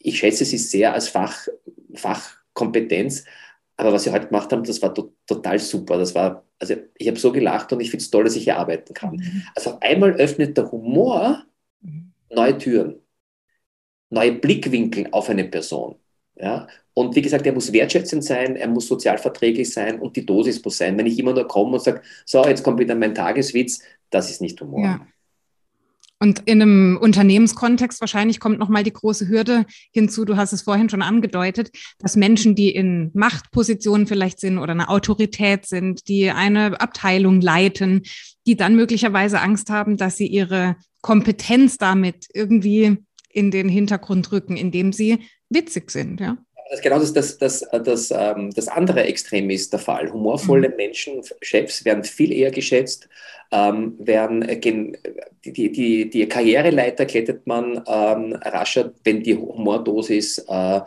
ich 0.00 0.18
schätze 0.18 0.44
Sie 0.44 0.58
sehr 0.58 0.94
als 0.94 1.08
Fach, 1.08 1.46
Fachkompetenz, 1.94 3.24
aber 3.76 3.92
was 3.92 4.04
Sie 4.04 4.10
heute 4.10 4.28
gemacht 4.28 4.50
haben, 4.52 4.64
das 4.64 4.80
war 4.80 4.94
to 4.94 5.12
total 5.26 5.58
super. 5.58 5.98
Das 5.98 6.14
war, 6.14 6.44
also 6.58 6.76
ich 6.96 7.08
habe 7.08 7.18
so 7.18 7.32
gelacht 7.32 7.72
und 7.72 7.80
ich 7.80 7.90
finde 7.90 8.02
es 8.02 8.10
toll, 8.10 8.24
dass 8.24 8.36
ich 8.36 8.44
hier 8.44 8.58
arbeiten 8.58 8.94
kann. 8.94 9.16
Mhm. 9.16 9.42
Also 9.54 9.78
einmal 9.80 10.12
öffnet 10.12 10.56
der 10.56 10.70
Humor 10.70 11.44
mhm. 11.80 12.12
neue 12.30 12.56
Türen 12.56 13.03
neue 14.14 14.32
Blickwinkel 14.32 15.08
auf 15.10 15.28
eine 15.28 15.44
Person. 15.44 15.96
Ja? 16.36 16.66
Und 16.94 17.16
wie 17.16 17.22
gesagt, 17.22 17.46
er 17.46 17.52
muss 17.52 17.72
wertschätzend 17.72 18.24
sein, 18.24 18.56
er 18.56 18.68
muss 18.68 18.86
sozialverträglich 18.86 19.72
sein 19.72 19.98
und 19.98 20.16
die 20.16 20.24
Dosis 20.24 20.64
muss 20.64 20.78
sein. 20.78 20.96
Wenn 20.96 21.06
ich 21.06 21.18
immer 21.18 21.32
nur 21.32 21.46
komme 21.46 21.74
und 21.74 21.82
sage, 21.82 22.02
so, 22.24 22.44
jetzt 22.46 22.62
kommt 22.62 22.78
wieder 22.78 22.94
mein 22.94 23.14
Tageswitz, 23.14 23.80
das 24.10 24.30
ist 24.30 24.40
nicht 24.40 24.60
Humor. 24.60 24.84
Ja. 24.84 25.06
Und 26.20 26.42
in 26.46 26.62
einem 26.62 26.96
Unternehmenskontext 27.00 28.00
wahrscheinlich 28.00 28.40
kommt 28.40 28.58
nochmal 28.58 28.84
die 28.84 28.92
große 28.92 29.28
Hürde 29.28 29.66
hinzu, 29.92 30.24
du 30.24 30.36
hast 30.36 30.52
es 30.52 30.62
vorhin 30.62 30.88
schon 30.88 31.02
angedeutet, 31.02 31.70
dass 31.98 32.16
Menschen, 32.16 32.54
die 32.54 32.70
in 32.70 33.10
Machtpositionen 33.12 34.06
vielleicht 34.06 34.40
sind 34.40 34.58
oder 34.58 34.72
eine 34.72 34.88
Autorität 34.88 35.66
sind, 35.66 36.08
die 36.08 36.30
eine 36.30 36.80
Abteilung 36.80 37.40
leiten, 37.40 38.02
die 38.46 38.56
dann 38.56 38.76
möglicherweise 38.76 39.40
Angst 39.40 39.68
haben, 39.68 39.96
dass 39.96 40.16
sie 40.16 40.26
ihre 40.26 40.76
Kompetenz 41.02 41.76
damit 41.76 42.28
irgendwie 42.32 42.98
in 43.34 43.50
den 43.50 43.68
Hintergrund 43.68 44.32
rücken, 44.32 44.56
indem 44.56 44.92
sie 44.92 45.18
witzig 45.50 45.90
sind, 45.90 46.20
ja. 46.20 46.38
Das 46.70 46.80
genau 46.80 46.98
das, 46.98 47.12
das, 47.12 47.38
das, 47.38 47.64
das, 47.84 48.10
ähm, 48.10 48.50
das 48.54 48.68
andere 48.68 49.04
Extrem 49.04 49.50
ist 49.50 49.72
der 49.72 49.80
Fall. 49.80 50.10
Humorvolle 50.12 50.70
mhm. 50.70 50.76
Menschen, 50.76 51.22
Chefs 51.42 51.84
werden 51.84 52.04
viel 52.04 52.32
eher 52.32 52.50
geschätzt, 52.50 53.08
ähm, 53.52 53.94
werden, 53.98 54.42
äh, 54.42 54.58
die, 55.44 55.70
die, 55.70 56.10
die 56.10 56.26
Karriereleiter 56.26 57.04
klettert 57.06 57.46
man 57.46 57.82
ähm, 57.86 58.32
rascher, 58.42 58.92
wenn 59.04 59.22
die 59.22 59.36
Humordosis 59.36 60.38
äh, 60.48 60.80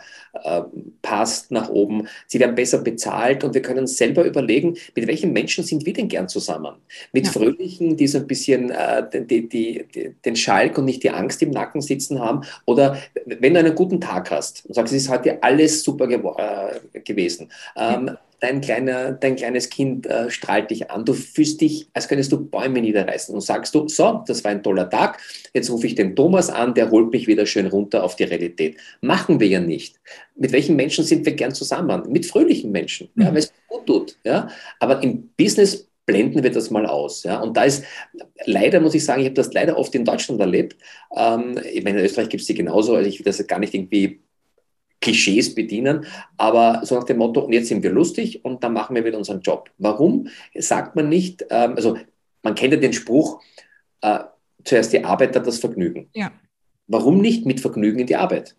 äh, 0.44 0.62
passt 1.02 1.52
nach 1.52 1.70
oben. 1.70 2.08
Sie 2.26 2.40
werden 2.40 2.56
besser 2.56 2.80
bezahlt 2.80 3.44
und 3.44 3.54
wir 3.54 3.62
können 3.62 3.88
selber 3.88 4.26
überlegen, 4.26 4.76
mit 4.96 5.08
welchen 5.08 5.32
Menschen 5.32 5.64
sind 5.64 5.86
wir 5.86 5.94
denn 5.94 6.08
gern 6.08 6.28
zusammen? 6.28 6.76
Mit 7.14 7.28
ja. 7.28 7.32
Fröhlichen, 7.32 7.96
die 7.96 8.08
so 8.08 8.18
ein 8.18 8.28
bisschen 8.28 8.72
äh, 8.72 9.04
die, 9.14 9.48
die, 9.48 9.86
die, 9.94 10.16
den 10.26 10.36
Schalk 10.36 10.78
und 10.78 10.86
nicht 10.86 11.04
die 11.04 11.12
Angst 11.12 11.42
im 11.44 11.52
Nacken 11.52 11.82
sitzen 11.82 12.20
haben 12.20 12.42
oder 12.66 12.98
wenn 13.26 13.54
du 13.54 13.60
einen 13.60 13.76
guten 13.76 14.02
Tag 14.02 14.32
hast 14.32 14.66
und 14.66 14.74
sagst, 14.74 14.94
es 14.94 15.04
ist 15.04 15.10
heute 15.10 15.44
alles 15.44 15.67
super 15.68 16.08
gew 16.08 16.36
äh, 16.38 17.00
gewesen. 17.02 17.52
Ähm, 17.76 18.08
ja 18.08 18.20
dein, 18.40 18.62
kleiner, 18.62 19.14
dein 19.14 19.36
kleines 19.36 19.70
Kind 19.70 20.06
äh, 20.06 20.30
strahlt 20.30 20.70
dich 20.70 20.92
an. 20.92 21.06
Du 21.06 21.14
fühlst 21.14 21.62
dich, 21.62 21.88
als 21.94 22.08
könntest 22.08 22.32
du 22.32 22.46
Bäume 22.46 22.82
niederreißen 22.82 23.34
und 23.34 23.42
sagst 23.42 23.74
du, 23.74 23.88
so, 23.88 24.24
das 24.28 24.44
war 24.44 24.52
ein 24.52 24.64
toller 24.64 24.90
Tag, 24.90 25.20
jetzt 25.54 25.70
rufe 25.70 25.88
ich 25.88 25.96
den 25.96 26.16
Thomas 26.16 26.50
an, 26.50 26.74
der 26.74 26.92
holt 26.92 27.12
mich 27.12 27.28
wieder 27.28 27.46
schön 27.46 27.68
runter 27.68 28.04
auf 28.04 28.16
die 28.16 28.24
Realität. 28.24 28.78
Machen 29.02 29.40
wir 29.40 29.48
ja 29.48 29.60
nicht. 29.60 30.00
Mit 30.36 30.52
welchen 30.52 30.76
Menschen 30.76 31.04
sind 31.04 31.26
wir 31.26 31.34
gern 31.34 31.54
zusammen? 31.54 32.04
Mit 32.10 32.26
fröhlichen 32.26 32.72
Menschen, 32.72 33.10
mhm. 33.16 33.24
ja, 33.24 33.30
weil 33.30 33.40
es 33.40 33.54
gut 33.68 33.86
tut. 33.86 34.18
Ja? 34.24 34.50
Aber 34.80 35.02
im 35.02 35.30
Business 35.38 35.88
blenden 36.06 36.42
wir 36.42 36.52
das 36.52 36.70
mal 36.70 36.86
aus. 36.86 37.24
Ja? 37.24 37.42
Und 37.42 37.58
da 37.58 37.64
ist 37.64 37.84
leider, 38.46 38.80
muss 38.80 38.94
ich 38.94 39.04
sagen, 39.04 39.22
ich 39.22 39.26
habe 39.26 39.36
das 39.36 39.52
leider 39.54 39.78
oft 39.78 39.94
in 39.96 40.06
Deutschland 40.06 40.40
erlebt. 40.40 40.78
Ähm, 41.16 41.60
ich 41.70 41.84
meine, 41.84 42.00
in 42.00 42.06
Österreich 42.06 42.30
gibt 42.30 42.42
es 42.42 42.48
die 42.48 42.54
genauso, 42.54 42.96
also 42.96 43.10
ich 43.10 43.20
will 43.20 43.26
das 43.26 43.46
gar 43.48 43.60
nicht 43.60 43.74
irgendwie 43.74 44.22
Klischees 45.02 45.54
bedienen, 45.54 46.06
aber 46.38 46.82
so 46.84 46.96
nach 46.96 47.04
dem 47.04 47.18
Motto, 47.18 47.42
und 47.42 47.54
jetzt 47.54 47.68
sind 47.68 47.84
wir 47.84 47.92
lustig 47.92 48.44
und 48.44 48.64
dann 48.64 48.74
machen 48.74 48.96
wir 48.96 49.06
wieder 49.06 49.18
unseren 49.18 49.42
Job. 49.42 49.70
Warum 49.78 50.28
sagt 50.56 50.96
man 50.96 51.10
nicht, 51.10 51.46
ähm, 51.50 51.76
also 51.76 51.98
man 52.42 52.56
kennt 52.56 52.74
ja 52.74 52.80
den 52.80 52.94
Spruch, 52.94 53.42
äh, 54.02 54.20
zuerst 54.64 54.94
die 54.94 55.04
Arbeit, 55.04 55.36
dann 55.36 55.44
das 55.44 55.60
Vergnügen. 55.60 56.10
Ja. 56.14 56.32
Warum 56.88 57.22
nicht 57.22 57.46
mit 57.46 57.60
Vergnügen 57.60 58.00
in 58.00 58.08
die 58.08 58.16
Arbeit? 58.16 58.56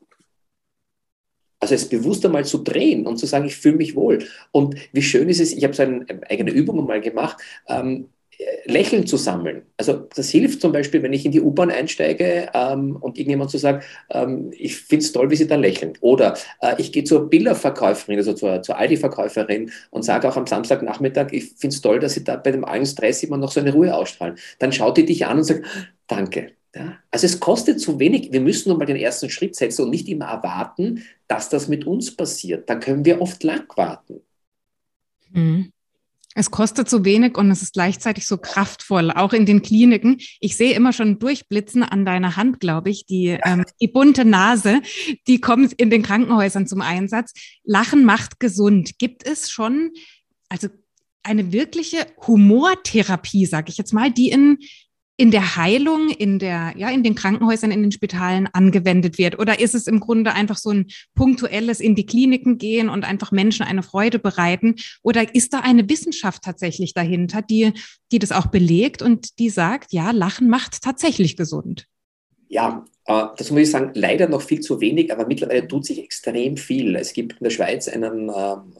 Also 1.60 1.74
es 1.74 1.88
bewusst 1.88 2.24
einmal 2.24 2.44
zu 2.44 2.58
drehen 2.58 3.06
und 3.06 3.16
zu 3.18 3.26
sagen, 3.26 3.46
ich 3.46 3.56
fühle 3.56 3.76
mich 3.76 3.96
wohl. 3.96 4.24
Und 4.52 4.76
wie 4.92 5.02
schön 5.02 5.28
ist 5.28 5.40
es, 5.40 5.52
ich 5.52 5.64
habe 5.64 5.74
so 5.74 5.82
eine 5.82 6.06
eigene 6.30 6.52
Übung 6.52 6.86
mal 6.86 7.00
gemacht, 7.00 7.38
ähm, 7.66 8.10
Lächeln 8.66 9.06
zu 9.06 9.16
sammeln. 9.16 9.62
Also 9.76 10.06
das 10.14 10.30
hilft 10.30 10.60
zum 10.60 10.70
Beispiel, 10.70 11.02
wenn 11.02 11.12
ich 11.12 11.26
in 11.26 11.32
die 11.32 11.40
U-Bahn 11.40 11.70
einsteige 11.70 12.48
ähm, 12.54 12.96
und 12.96 13.18
irgendjemand 13.18 13.50
so 13.50 13.58
sagt, 13.58 13.84
ähm, 14.10 14.52
ich 14.56 14.76
finde 14.76 15.04
es 15.04 15.12
toll, 15.12 15.30
wie 15.30 15.36
sie 15.36 15.48
da 15.48 15.56
lächeln. 15.56 15.94
Oder 16.00 16.36
äh, 16.60 16.74
ich 16.78 16.92
gehe 16.92 17.02
zur 17.02 17.28
Bilderverkäuferin, 17.28 18.18
also 18.18 18.34
zur, 18.34 18.62
zur 18.62 18.78
Aldi-Verkäuferin 18.78 19.72
und 19.90 20.04
sage 20.04 20.28
auch 20.28 20.36
am 20.36 20.46
Samstagnachmittag, 20.46 21.32
ich 21.32 21.54
finde 21.56 21.74
es 21.74 21.80
toll, 21.80 21.98
dass 21.98 22.14
sie 22.14 22.22
da 22.22 22.36
bei 22.36 22.52
dem 22.52 22.64
allen 22.64 22.86
Stress 22.86 23.22
immer 23.24 23.38
noch 23.38 23.50
so 23.50 23.58
eine 23.58 23.72
Ruhe 23.72 23.94
ausstrahlen. 23.94 24.36
Dann 24.60 24.72
schaut 24.72 24.96
die 24.98 25.06
dich 25.06 25.26
an 25.26 25.38
und 25.38 25.44
sagt, 25.44 25.64
danke. 26.06 26.52
Ja? 26.74 26.98
Also 27.10 27.26
es 27.26 27.40
kostet 27.40 27.80
zu 27.80 27.98
wenig. 27.98 28.30
Wir 28.32 28.40
müssen 28.40 28.68
nur 28.68 28.78
mal 28.78 28.84
den 28.84 28.96
ersten 28.96 29.30
Schritt 29.30 29.56
setzen 29.56 29.82
und 29.82 29.90
nicht 29.90 30.08
immer 30.08 30.26
erwarten, 30.26 31.02
dass 31.26 31.48
das 31.48 31.66
mit 31.66 31.86
uns 31.86 32.14
passiert. 32.14 32.70
Da 32.70 32.76
können 32.76 33.04
wir 33.04 33.20
oft 33.20 33.42
lang 33.42 33.66
warten. 33.76 34.20
Mhm. 35.32 35.72
Es 36.34 36.50
kostet 36.50 36.88
so 36.88 37.04
wenig 37.04 37.36
und 37.36 37.50
es 37.50 37.62
ist 37.62 37.72
gleichzeitig 37.72 38.26
so 38.26 38.36
kraftvoll, 38.36 39.10
auch 39.10 39.32
in 39.32 39.46
den 39.46 39.62
Kliniken. 39.62 40.18
Ich 40.40 40.56
sehe 40.56 40.74
immer 40.74 40.92
schon 40.92 41.18
durchblitzen 41.18 41.82
an 41.82 42.04
deiner 42.04 42.36
Hand, 42.36 42.60
glaube 42.60 42.90
ich, 42.90 43.06
die, 43.06 43.38
ähm, 43.44 43.64
die 43.80 43.88
bunte 43.88 44.24
Nase, 44.24 44.80
die 45.26 45.40
kommt 45.40 45.72
in 45.72 45.90
den 45.90 46.02
Krankenhäusern 46.02 46.66
zum 46.66 46.80
Einsatz. 46.80 47.32
Lachen 47.64 48.04
macht 48.04 48.40
gesund. 48.40 48.98
Gibt 48.98 49.26
es 49.26 49.50
schon, 49.50 49.90
also 50.48 50.68
eine 51.22 51.52
wirkliche 51.52 52.06
Humortherapie, 52.26 53.46
sage 53.46 53.70
ich 53.70 53.78
jetzt 53.78 53.92
mal, 53.92 54.10
die 54.10 54.30
in 54.30 54.58
in 55.20 55.32
der 55.32 55.56
Heilung, 55.56 56.10
in 56.10 56.38
der, 56.38 56.74
ja, 56.76 56.90
in 56.90 57.02
den 57.02 57.16
Krankenhäusern, 57.16 57.72
in 57.72 57.82
den 57.82 57.90
Spitalen 57.90 58.46
angewendet 58.52 59.18
wird? 59.18 59.36
Oder 59.40 59.58
ist 59.58 59.74
es 59.74 59.88
im 59.88 59.98
Grunde 59.98 60.32
einfach 60.32 60.56
so 60.56 60.70
ein 60.70 60.86
punktuelles 61.16 61.80
in 61.80 61.96
die 61.96 62.06
Kliniken 62.06 62.56
gehen 62.56 62.88
und 62.88 63.04
einfach 63.04 63.32
Menschen 63.32 63.66
eine 63.66 63.82
Freude 63.82 64.20
bereiten? 64.20 64.76
Oder 65.02 65.34
ist 65.34 65.52
da 65.52 65.58
eine 65.58 65.88
Wissenschaft 65.90 66.44
tatsächlich 66.44 66.94
dahinter, 66.94 67.42
die, 67.42 67.72
die 68.12 68.20
das 68.20 68.30
auch 68.30 68.46
belegt 68.46 69.02
und 69.02 69.40
die 69.40 69.50
sagt, 69.50 69.92
ja, 69.92 70.12
Lachen 70.12 70.48
macht 70.48 70.82
tatsächlich 70.82 71.36
gesund? 71.36 71.86
Ja, 72.46 72.84
äh, 73.06 73.24
das 73.36 73.50
muss 73.50 73.62
ich 73.62 73.70
sagen, 73.72 73.90
leider 73.94 74.28
noch 74.28 74.42
viel 74.42 74.60
zu 74.60 74.80
wenig, 74.80 75.12
aber 75.12 75.26
mittlerweile 75.26 75.66
tut 75.66 75.84
sich 75.84 75.98
extrem 75.98 76.56
viel. 76.56 76.94
Es 76.94 77.12
gibt 77.12 77.32
in 77.32 77.44
der 77.44 77.50
Schweiz 77.50 77.88
einen 77.88 78.30
ähm, 78.34 78.72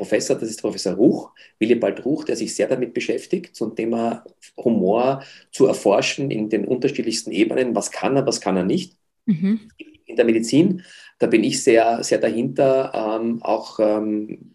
Professor, 0.00 0.34
das 0.34 0.48
ist 0.48 0.62
Professor 0.62 0.94
Ruch, 0.94 1.30
Willibald 1.58 2.06
Ruch, 2.06 2.24
der 2.24 2.34
sich 2.34 2.54
sehr 2.54 2.66
damit 2.66 2.94
beschäftigt, 2.94 3.54
zum 3.54 3.76
Thema 3.76 4.24
Humor 4.56 5.22
zu 5.52 5.66
erforschen 5.66 6.30
in 6.30 6.48
den 6.48 6.64
unterschiedlichsten 6.64 7.32
Ebenen. 7.32 7.74
Was 7.74 7.90
kann 7.90 8.16
er, 8.16 8.26
was 8.26 8.40
kann 8.40 8.56
er 8.56 8.64
nicht? 8.64 8.96
Mhm. 9.26 9.60
In 10.06 10.16
der 10.16 10.24
Medizin, 10.24 10.82
da 11.18 11.26
bin 11.26 11.44
ich 11.44 11.62
sehr, 11.62 12.02
sehr 12.02 12.16
dahinter, 12.16 12.92
ähm, 12.94 13.42
auch 13.42 13.78
ähm, 13.78 14.54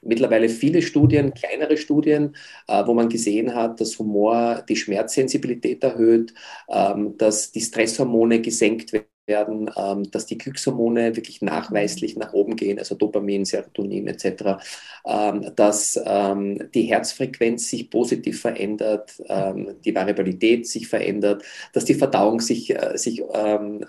mittlerweile 0.00 0.48
viele 0.48 0.80
Studien, 0.80 1.34
kleinere 1.34 1.76
Studien, 1.76 2.34
äh, 2.66 2.86
wo 2.86 2.94
man 2.94 3.10
gesehen 3.10 3.54
hat, 3.54 3.78
dass 3.82 3.98
Humor 3.98 4.64
die 4.66 4.76
Schmerzsensibilität 4.76 5.84
erhöht, 5.84 6.32
ähm, 6.70 7.18
dass 7.18 7.52
die 7.52 7.60
Stresshormone 7.60 8.40
gesenkt 8.40 8.94
werden 9.26 9.70
ähm, 9.76 10.10
dass 10.10 10.26
die 10.26 10.38
Glückshormone 10.38 11.16
wirklich 11.16 11.42
nachweislich 11.42 12.16
nach 12.16 12.32
oben 12.32 12.56
gehen, 12.56 12.78
also 12.78 12.94
Dopamin, 12.94 13.44
Serotonin 13.44 14.06
etc., 14.08 14.62
ähm, 15.06 15.52
dass 15.56 16.00
ähm, 16.04 16.70
die 16.74 16.82
Herzfrequenz 16.82 17.68
sich 17.68 17.90
positiv 17.90 18.40
verändert, 18.40 19.20
ähm, 19.28 19.76
die 19.84 19.94
Variabilität 19.94 20.66
sich 20.66 20.88
verändert, 20.88 21.42
dass 21.72 21.84
die 21.84 21.94
Verdauung 21.94 22.40
sich, 22.40 22.70
äh, 22.70 22.96
sich 22.96 23.22
ähm, 23.32 23.84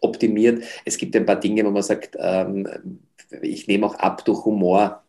optimiert. 0.00 0.64
Es 0.84 0.98
gibt 0.98 1.16
ein 1.16 1.26
paar 1.26 1.40
Dinge, 1.40 1.64
wo 1.64 1.70
man 1.70 1.82
sagt, 1.82 2.16
ähm, 2.18 3.00
ich 3.42 3.66
nehme 3.66 3.86
auch 3.86 3.94
ab 3.96 4.24
durch 4.24 4.44
Humor 4.44 5.05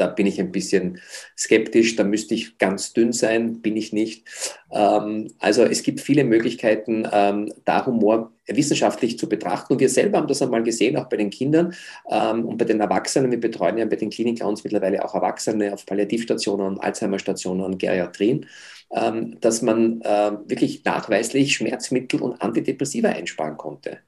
da 0.00 0.06
bin 0.06 0.26
ich 0.26 0.40
ein 0.40 0.50
bisschen 0.50 0.98
skeptisch. 1.36 1.94
Da 1.96 2.04
müsste 2.04 2.34
ich 2.34 2.58
ganz 2.58 2.92
dünn 2.92 3.12
sein, 3.12 3.60
bin 3.60 3.76
ich 3.76 3.92
nicht. 3.92 4.26
Ähm, 4.72 5.32
also 5.38 5.62
es 5.62 5.82
gibt 5.82 6.00
viele 6.00 6.24
Möglichkeiten, 6.24 7.06
ähm, 7.12 7.52
da 7.64 7.84
Humor 7.84 8.32
wissenschaftlich 8.46 9.18
zu 9.18 9.28
betrachten. 9.28 9.74
Und 9.74 9.80
wir 9.80 9.90
selber 9.90 10.18
haben 10.18 10.26
das 10.26 10.42
einmal 10.42 10.62
gesehen, 10.62 10.96
auch 10.96 11.08
bei 11.08 11.18
den 11.18 11.30
Kindern 11.30 11.74
ähm, 12.10 12.46
und 12.46 12.56
bei 12.56 12.64
den 12.64 12.80
Erwachsenen. 12.80 13.30
Wir 13.30 13.40
betreuen 13.40 13.78
ja 13.78 13.84
bei 13.84 13.96
den 13.96 14.10
Klinik-Clowns 14.10 14.64
mittlerweile 14.64 15.04
auch 15.04 15.14
Erwachsene 15.14 15.74
auf 15.74 15.84
Palliativstationen, 15.84 16.80
Alzheimer-Stationen 16.80 17.62
und 17.62 17.78
Geriatrien, 17.78 18.46
ähm, 18.92 19.38
dass 19.40 19.60
man 19.60 20.00
äh, 20.00 20.32
wirklich 20.46 20.84
nachweislich 20.84 21.54
Schmerzmittel 21.54 22.22
und 22.22 22.40
Antidepressiva 22.40 23.10
einsparen 23.10 23.56
konnte 23.56 23.98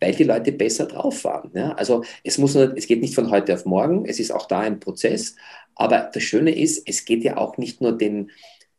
weil 0.00 0.14
die 0.14 0.24
Leute 0.24 0.52
besser 0.52 0.86
drauf 0.86 1.24
waren. 1.24 1.50
Ja? 1.54 1.72
Also 1.72 2.04
es, 2.24 2.38
muss 2.38 2.54
nur, 2.54 2.76
es 2.76 2.86
geht 2.86 3.00
nicht 3.00 3.14
von 3.14 3.30
heute 3.30 3.54
auf 3.54 3.64
morgen, 3.64 4.06
es 4.06 4.20
ist 4.20 4.30
auch 4.30 4.46
da 4.46 4.60
ein 4.60 4.80
Prozess. 4.80 5.36
Aber 5.74 6.10
das 6.12 6.22
Schöne 6.22 6.54
ist, 6.54 6.88
es 6.88 7.04
geht 7.04 7.24
ja 7.24 7.36
auch 7.36 7.58
nicht 7.58 7.80
nur 7.80 7.96
den, 7.96 8.30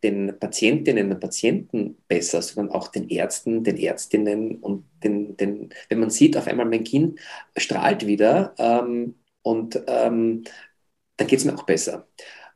den 0.04 0.38
Patientinnen 0.40 1.12
und 1.12 1.20
Patienten 1.20 1.98
besser, 2.08 2.42
sondern 2.42 2.74
auch 2.76 2.90
den 2.90 3.10
Ärzten, 3.10 3.64
den 3.64 3.78
Ärztinnen 3.78 4.58
und 4.58 4.86
den, 5.04 5.38
den 5.38 5.70
wenn 5.90 6.00
man 6.00 6.10
sieht, 6.10 6.38
auf 6.38 6.48
einmal 6.48 6.66
mein 6.66 6.84
Kind 6.84 7.20
strahlt 7.56 8.06
wieder 8.06 8.54
ähm, 8.58 9.16
und 9.42 9.82
ähm, 9.88 10.44
dann 11.18 11.28
geht 11.28 11.40
es 11.40 11.46
mir 11.46 11.56
auch 11.56 11.64
besser. 11.66 12.08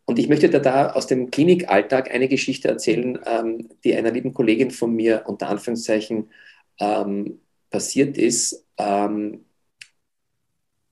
Und 0.06 0.19
ich 0.19 0.28
möchte 0.30 0.50
da, 0.50 0.60
da 0.60 0.91
aus 0.91 1.08
dem 1.08 1.32
Klinikalltag 1.32 2.12
eine 2.13 2.28
Geschichte 2.28 2.67
erzählen, 2.67 3.19
ähm, 3.26 3.69
die 3.84 3.95
einer 3.95 4.12
lieben 4.12 4.34
Kollegin 4.34 4.71
von 4.71 4.93
mir 4.95 5.24
unter 5.28 5.47
Anführungszeichen 5.50 6.30
ähm, 6.80 7.39
passiert 7.72 8.18
ist, 8.18 8.66
ähm, 8.78 9.46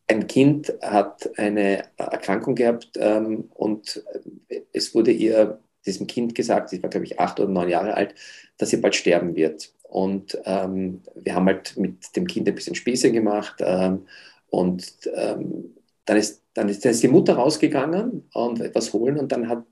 ein 0.07 0.25
Kind 0.25 0.73
hat 0.81 1.29
eine 1.37 1.83
Erkrankung 1.97 2.55
gehabt 2.55 2.91
ähm, 2.95 3.49
und 3.53 4.03
es 4.73 4.95
wurde 4.95 5.11
ihr, 5.11 5.59
diesem 5.85 6.07
Kind 6.07 6.33
gesagt, 6.33 6.69
sie 6.69 6.81
war 6.81 6.89
glaube 6.89 7.05
ich 7.05 7.19
acht 7.19 7.39
oder 7.39 7.49
neun 7.49 7.69
Jahre 7.69 7.93
alt, 7.93 8.15
dass 8.57 8.71
sie 8.71 8.77
bald 8.77 8.95
sterben 8.95 9.35
wird. 9.35 9.71
Und 9.83 10.37
ähm, 10.45 11.01
wir 11.15 11.35
haben 11.35 11.45
halt 11.45 11.77
mit 11.77 12.15
dem 12.15 12.27
Kind 12.27 12.47
ein 12.47 12.55
bisschen 12.55 12.75
Späße 12.75 13.11
gemacht 13.11 13.55
ähm, 13.59 14.07
und 14.49 14.83
ähm, 15.15 15.75
dann, 16.05 16.17
ist, 16.17 16.43
dann, 16.53 16.69
ist, 16.69 16.85
dann 16.85 16.91
ist 16.91 17.03
die 17.03 17.07
Mutter 17.07 17.35
rausgegangen 17.35 18.27
und 18.33 18.61
etwas 18.61 18.93
holen 18.93 19.17
und 19.17 19.31
dann 19.31 19.47
hat 19.47 19.63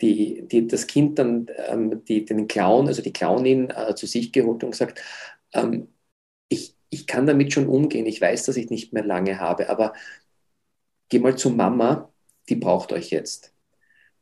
die, 0.00 0.46
die, 0.46 0.66
das 0.66 0.86
Kind 0.86 1.18
dann 1.18 1.46
ähm, 1.68 2.04
die, 2.04 2.24
den 2.24 2.48
Clown, 2.48 2.86
also 2.86 3.00
die 3.00 3.12
Clownin 3.12 3.70
äh, 3.70 3.94
zu 3.94 4.06
sich 4.06 4.32
geholt 4.32 4.64
und 4.64 4.72
gesagt, 4.72 5.00
ähm, 5.52 5.88
ich 6.94 7.06
kann 7.06 7.26
damit 7.26 7.52
schon 7.52 7.68
umgehen. 7.68 8.06
Ich 8.06 8.20
weiß, 8.20 8.46
dass 8.46 8.56
ich 8.56 8.70
nicht 8.70 8.92
mehr 8.92 9.04
lange 9.04 9.40
habe, 9.40 9.68
aber 9.68 9.92
geh 11.08 11.18
mal 11.18 11.36
zu 11.36 11.50
Mama, 11.50 12.12
die 12.48 12.56
braucht 12.56 12.92
euch 12.92 13.10
jetzt. 13.10 13.52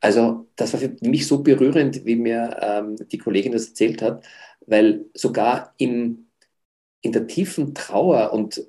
Also 0.00 0.48
das 0.56 0.72
war 0.72 0.80
für 0.80 0.96
mich 1.02 1.26
so 1.26 1.42
berührend, 1.42 2.04
wie 2.04 2.16
mir 2.16 2.56
ähm, 2.60 2.96
die 3.10 3.18
Kollegin 3.18 3.52
das 3.52 3.68
erzählt 3.68 4.02
hat, 4.02 4.24
weil 4.66 5.06
sogar 5.14 5.74
im, 5.78 6.28
in 7.02 7.12
der 7.12 7.26
tiefen 7.28 7.74
Trauer 7.74 8.32
und 8.32 8.66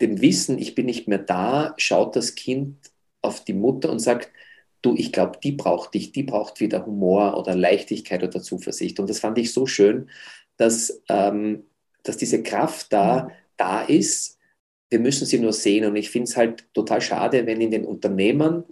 dem 0.00 0.20
Wissen, 0.20 0.58
ich 0.58 0.74
bin 0.74 0.86
nicht 0.86 1.08
mehr 1.08 1.18
da, 1.18 1.74
schaut 1.76 2.16
das 2.16 2.34
Kind 2.34 2.90
auf 3.22 3.44
die 3.44 3.54
Mutter 3.54 3.90
und 3.90 4.00
sagt, 4.00 4.30
du, 4.82 4.94
ich 4.96 5.12
glaube, 5.12 5.38
die 5.42 5.52
braucht 5.52 5.94
dich, 5.94 6.12
die 6.12 6.24
braucht 6.24 6.60
wieder 6.60 6.84
Humor 6.86 7.38
oder 7.38 7.54
Leichtigkeit 7.54 8.22
oder 8.22 8.42
Zuversicht. 8.42 9.00
Und 9.00 9.08
das 9.08 9.20
fand 9.20 9.38
ich 9.38 9.52
so 9.52 9.66
schön, 9.66 10.10
dass 10.56 11.02
ähm, 11.08 11.64
dass 12.04 12.16
diese 12.16 12.42
Kraft 12.42 12.92
da, 12.92 13.30
da 13.56 13.82
ist. 13.82 14.38
Wir 14.90 15.00
müssen 15.00 15.26
sie 15.26 15.40
nur 15.40 15.52
sehen. 15.52 15.84
Und 15.86 15.96
ich 15.96 16.10
finde 16.10 16.28
es 16.28 16.36
halt 16.36 16.72
total 16.72 17.00
schade, 17.00 17.46
wenn 17.46 17.60
in 17.60 17.72
den 17.72 17.84
Unternehmen 17.84 18.64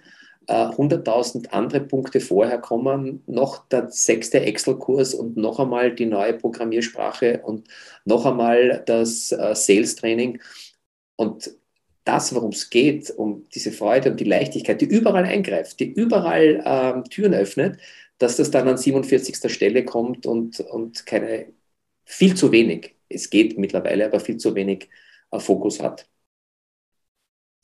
äh, 0.47 0.53
100.000 0.53 1.49
andere 1.49 1.81
Punkte 1.81 2.21
vorher 2.21 2.59
kommen, 2.59 3.23
noch 3.27 3.69
der 3.69 3.91
sechste 3.91 4.41
Excel-Kurs 4.41 5.15
und 5.15 5.37
noch 5.37 5.59
einmal 5.59 5.95
die 5.95 6.07
neue 6.07 6.35
Programmiersprache 6.35 7.43
und 7.45 7.69
noch 8.05 8.27
einmal 8.27 8.83
das 8.87 9.33
äh, 9.33 9.55
Sales-Training. 9.55 10.41
Und 11.17 11.53
das, 12.05 12.35
worum 12.35 12.51
es 12.51 12.71
geht, 12.71 13.11
um 13.11 13.47
diese 13.55 13.71
Freude 13.73 14.11
und 14.11 14.21
die 14.21 14.25
Leichtigkeit, 14.25 14.81
die 14.81 14.87
überall 14.87 15.25
eingreift, 15.25 15.79
die 15.81 15.93
überall 15.93 16.63
ähm, 16.65 17.05
Türen 17.05 17.35
öffnet, 17.35 17.79
dass 18.19 18.37
das 18.37 18.51
dann 18.51 18.69
an 18.69 18.77
47. 18.77 19.51
Stelle 19.53 19.85
kommt 19.85 20.27
und, 20.27 20.61
und 20.61 21.07
keine, 21.07 21.47
viel 22.05 22.35
zu 22.35 22.53
wenig 22.53 22.95
es 23.15 23.31
geht 23.31 23.59
mittlerweile, 23.59 24.07
aber 24.07 24.21
viel 24.21 24.37
zu 24.37 24.55
wenig 24.55 24.89
äh, 25.31 25.39
Fokus 25.39 25.81
hat. 25.81 26.09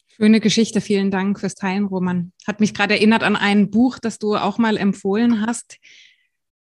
Schöne 0.09 0.41
Geschichte, 0.41 0.81
vielen 0.81 1.11
Dank 1.11 1.39
fürs 1.39 1.55
Teilen, 1.55 1.85
Roman. 1.85 2.33
Hat 2.47 2.61
mich 2.61 2.75
gerade 2.75 2.95
erinnert 2.95 3.23
an 3.23 3.37
ein 3.37 3.71
Buch, 3.71 3.99
das 3.99 4.19
du 4.19 4.35
auch 4.35 4.59
mal 4.59 4.77
empfohlen 4.77 5.47
hast. 5.47 5.79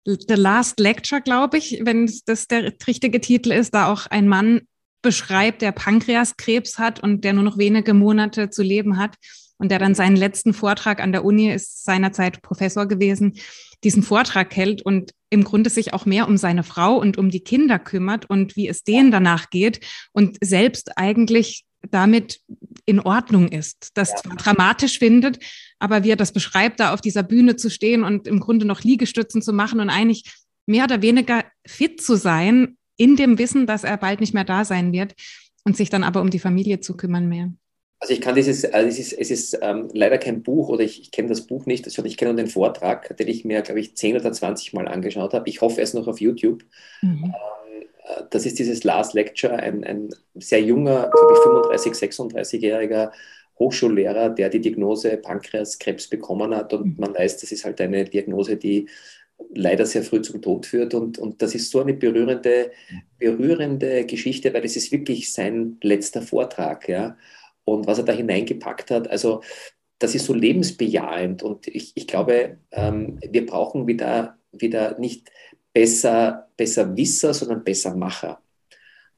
The 0.05 0.35
Last 0.35 0.79
Lecture, 0.79 1.21
glaube 1.21 1.57
ich, 1.57 1.79
wenn 1.83 2.11
das 2.25 2.47
der 2.47 2.73
richtige 2.85 3.21
Titel 3.21 3.51
ist, 3.51 3.73
da 3.73 3.91
auch 3.91 4.07
ein 4.07 4.27
Mann 4.27 4.67
beschreibt, 5.01 5.61
der 5.61 5.71
Pankreaskrebs 5.71 6.77
hat 6.77 7.01
und 7.01 7.23
der 7.23 7.33
nur 7.33 7.43
noch 7.43 7.57
wenige 7.57 7.93
Monate 7.93 8.49
zu 8.49 8.61
leben 8.61 8.97
hat. 8.97 9.15
Und 9.57 9.69
der 9.69 9.79
dann 9.79 9.95
seinen 9.95 10.15
letzten 10.15 10.53
Vortrag 10.53 11.01
an 11.01 11.11
der 11.11 11.23
Uni 11.23 11.51
ist 11.51 11.83
seinerzeit 11.83 12.41
Professor 12.41 12.87
gewesen, 12.87 13.39
diesen 13.83 14.03
Vortrag 14.03 14.55
hält 14.55 14.81
und 14.81 15.11
im 15.29 15.43
Grunde 15.43 15.69
sich 15.69 15.93
auch 15.93 16.05
mehr 16.05 16.27
um 16.27 16.37
seine 16.37 16.63
Frau 16.63 16.97
und 16.97 17.17
um 17.17 17.29
die 17.29 17.41
Kinder 17.41 17.79
kümmert 17.79 18.29
und 18.29 18.55
wie 18.55 18.67
es 18.67 18.83
denen 18.83 19.11
danach 19.11 19.49
geht 19.49 19.79
und 20.11 20.37
selbst 20.41 20.97
eigentlich 20.97 21.65
damit 21.91 22.39
in 22.85 22.99
Ordnung 22.99 23.47
ist, 23.47 23.91
das 23.93 24.09
ja. 24.09 24.35
dramatisch 24.35 24.99
findet, 24.99 25.39
aber 25.79 26.03
wie 26.03 26.11
er 26.11 26.15
das 26.15 26.31
beschreibt, 26.31 26.79
da 26.79 26.93
auf 26.93 27.01
dieser 27.01 27.23
Bühne 27.23 27.55
zu 27.55 27.69
stehen 27.69 28.03
und 28.03 28.27
im 28.27 28.39
Grunde 28.39 28.65
noch 28.65 28.81
Liegestützen 28.81 29.41
zu 29.41 29.53
machen 29.53 29.79
und 29.79 29.89
eigentlich 29.89 30.33
mehr 30.65 30.85
oder 30.85 31.01
weniger 31.01 31.43
fit 31.65 32.01
zu 32.01 32.15
sein, 32.15 32.77
in 32.97 33.15
dem 33.15 33.37
Wissen, 33.37 33.67
dass 33.67 33.83
er 33.83 33.97
bald 33.97 34.19
nicht 34.19 34.33
mehr 34.33 34.45
da 34.45 34.65
sein 34.65 34.93
wird 34.93 35.13
und 35.63 35.75
sich 35.75 35.89
dann 35.89 36.03
aber 36.03 36.21
um 36.21 36.29
die 36.29 36.39
Familie 36.39 36.79
zu 36.79 36.95
kümmern 36.95 37.27
mehr. 37.27 37.51
Also 37.99 38.13
ich 38.13 38.21
kann 38.21 38.35
dieses, 38.35 38.65
also 38.65 38.87
es 38.87 38.99
ist, 38.99 39.13
es 39.13 39.31
ist 39.31 39.59
ähm, 39.61 39.89
leider 39.93 40.17
kein 40.17 40.43
Buch 40.43 40.69
oder 40.69 40.83
ich, 40.83 41.01
ich 41.01 41.11
kenne 41.11 41.29
das 41.29 41.47
Buch 41.47 41.65
nicht, 41.65 41.89
sondern 41.89 42.11
ich 42.11 42.17
kenne 42.17 42.33
nur 42.33 42.43
den 42.43 42.51
Vortrag, 42.51 43.15
den 43.17 43.27
ich 43.27 43.45
mir, 43.45 43.61
glaube 43.61 43.79
ich, 43.79 43.95
10 43.95 44.17
oder 44.17 44.31
20 44.31 44.73
Mal 44.73 44.87
angeschaut 44.87 45.33
habe. 45.33 45.49
Ich 45.49 45.61
hoffe, 45.61 45.77
er 45.77 45.83
ist 45.83 45.93
noch 45.93 46.07
auf 46.07 46.19
YouTube. 46.19 46.63
Mhm. 47.01 47.33
Ähm, 47.33 47.81
äh, 48.03 48.23
das 48.29 48.45
ist 48.45 48.59
dieses 48.59 48.83
Last 48.83 49.13
Lecture, 49.13 49.53
ein, 49.53 49.83
ein 49.83 50.09
sehr 50.35 50.61
junger, 50.61 51.09
glaube 51.09 51.33
ich, 51.33 51.39
35, 51.39 51.93
36-jähriger 51.93 53.11
Hochschullehrer, 53.59 54.29
der 54.29 54.49
die 54.49 54.59
Diagnose 54.59 55.17
Pankreaskrebs 55.17 56.07
bekommen 56.09 56.53
hat. 56.53 56.73
Und 56.73 56.85
mhm. 56.85 56.95
man 56.97 57.13
weiß, 57.15 57.37
das 57.37 57.51
ist 57.51 57.65
halt 57.65 57.79
eine 57.79 58.03
Diagnose, 58.03 58.57
die 58.57 58.87
leider 59.53 59.85
sehr 59.85 60.03
früh 60.03 60.21
zum 60.21 60.41
Tod 60.41 60.65
führt. 60.65 60.93
Und, 60.93 61.17
und 61.17 61.41
das 61.41 61.55
ist 61.55 61.71
so 61.71 61.81
eine 61.81 61.93
berührende, 61.93 62.71
berührende 63.17 64.05
Geschichte, 64.05 64.53
weil 64.53 64.65
es 64.65 64.75
ist 64.75 64.91
wirklich 64.91 65.31
sein 65.31 65.77
letzter 65.81 66.21
Vortrag. 66.21 66.87
Ja? 66.89 67.17
Und 67.65 67.87
was 67.87 67.97
er 67.97 68.05
da 68.05 68.13
hineingepackt 68.13 68.91
hat, 68.91 69.09
also 69.09 69.41
das 69.99 70.15
ist 70.15 70.25
so 70.25 70.33
lebensbejahend. 70.33 71.43
Und 71.43 71.67
ich, 71.67 71.91
ich 71.95 72.07
glaube, 72.07 72.59
ähm, 72.71 73.19
wir 73.21 73.45
brauchen 73.45 73.87
wieder, 73.87 74.37
wieder 74.51 74.97
nicht 74.99 75.29
besser, 75.73 76.49
besser 76.57 76.95
Wisser, 76.95 77.33
sondern 77.33 77.63
besser 77.63 77.95
Macher. 77.95 78.41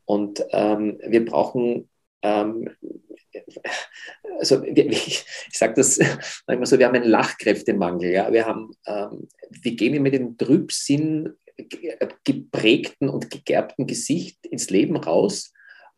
Und 0.06 0.44
ähm, 0.52 1.00
wir 1.06 1.26
brauchen 1.26 1.90
ähm, 2.22 2.70
also 4.40 4.64
ich, 4.64 5.26
sage 5.52 5.76
das 5.76 6.00
manchmal 6.48 6.66
so, 6.66 6.80
wir 6.80 6.88
haben 6.88 6.96
einen 6.96 7.10
Lachkräftemangel. 7.10 8.12
Ja? 8.12 8.32
Wir, 8.32 8.46
haben, 8.46 8.72
ähm, 8.86 9.28
wir 9.50 9.76
gehen 9.76 10.02
mit 10.02 10.14
dem 10.14 10.38
Trübsinn 10.38 11.34
geprägten 12.24 13.10
und 13.10 13.32
gegerbten 13.32 13.88
Gesicht 13.88 14.46
ins 14.46 14.70
Leben 14.70 14.96
raus 14.96 15.54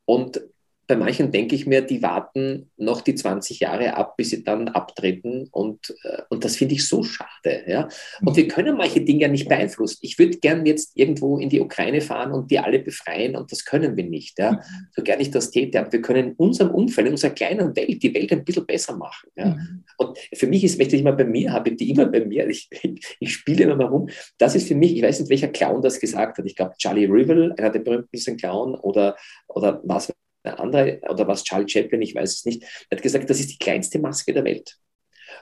und 0.05 0.41
bei 0.89 0.95
manchen 0.95 1.31
denke 1.31 1.53
ich 1.53 1.67
mir, 1.67 1.81
die 1.81 2.01
warten 2.01 2.71
noch 2.75 3.01
die 3.01 3.13
20 3.13 3.59
Jahre 3.59 3.95
ab, 3.95 4.17
bis 4.17 4.31
sie 4.31 4.43
dann 4.43 4.69
abtreten. 4.69 5.47
Und, 5.51 5.95
äh, 6.01 6.23
und 6.31 6.43
das 6.43 6.55
finde 6.55 6.73
ich 6.73 6.87
so 6.87 7.03
schade. 7.03 7.63
Ja? 7.67 7.87
Und 8.25 8.35
wir 8.35 8.47
können 8.47 8.75
manche 8.75 9.01
Dinge 9.01 9.21
ja 9.21 9.27
nicht 9.27 9.47
beeinflussen. 9.47 9.99
Ich 10.01 10.17
würde 10.17 10.39
gern 10.39 10.65
jetzt 10.65 10.97
irgendwo 10.97 11.37
in 11.37 11.49
die 11.49 11.59
Ukraine 11.59 12.01
fahren 12.01 12.31
und 12.31 12.49
die 12.49 12.57
alle 12.57 12.79
befreien 12.79 13.35
und 13.35 13.51
das 13.51 13.65
können 13.65 13.97
wir 13.97 14.03
nicht. 14.03 14.39
Ja? 14.39 14.61
So 14.95 15.03
gern 15.03 15.19
ich 15.19 15.29
das 15.29 15.51
täte. 15.51 15.79
Aber 15.79 15.91
wir 15.91 16.01
können 16.01 16.29
in 16.29 16.33
unserem 16.37 16.71
Umfeld, 16.71 17.05
in 17.05 17.13
unserer 17.13 17.33
kleinen 17.33 17.75
Welt, 17.75 18.01
die 18.01 18.15
Welt 18.15 18.31
ein 18.31 18.43
bisschen 18.43 18.65
besser 18.65 18.97
machen. 18.97 19.29
Ja? 19.35 19.45
Mhm. 19.45 19.83
Und 19.97 20.17
für 20.33 20.47
mich 20.47 20.63
ist, 20.63 20.79
wenn 20.79 20.87
ich 20.87 21.01
immer 21.01 21.13
bei 21.13 21.25
mir 21.25 21.53
habe, 21.53 21.71
die 21.71 21.91
immer 21.91 22.07
bei 22.07 22.25
mir, 22.25 22.49
ich, 22.49 22.67
ich 23.19 23.31
spiele 23.31 23.65
immer 23.65 23.75
mal 23.75 23.85
rum, 23.85 24.09
das 24.39 24.55
ist 24.55 24.67
für 24.67 24.75
mich, 24.75 24.95
ich 24.95 25.03
weiß 25.03 25.19
nicht, 25.19 25.29
welcher 25.29 25.49
Clown 25.49 25.83
das 25.83 25.99
gesagt 25.99 26.39
hat. 26.39 26.45
Ich 26.47 26.55
glaube, 26.55 26.73
Charlie 26.79 27.05
Rivel, 27.05 27.53
einer 27.59 27.69
der 27.69 27.79
berühmtesten 27.79 28.37
Clown 28.37 28.73
oder, 28.73 29.15
oder 29.47 29.81
was 29.83 30.11
der 30.49 30.59
andere, 30.59 30.99
oder 31.09 31.27
was 31.27 31.43
Charles 31.43 31.71
Chaplin, 31.71 32.01
ich 32.01 32.15
weiß 32.15 32.31
es 32.31 32.45
nicht, 32.45 32.63
hat 32.91 33.01
gesagt, 33.01 33.29
das 33.29 33.39
ist 33.39 33.51
die 33.51 33.57
kleinste 33.57 33.99
Maske 33.99 34.33
der 34.33 34.43
Welt. 34.43 34.77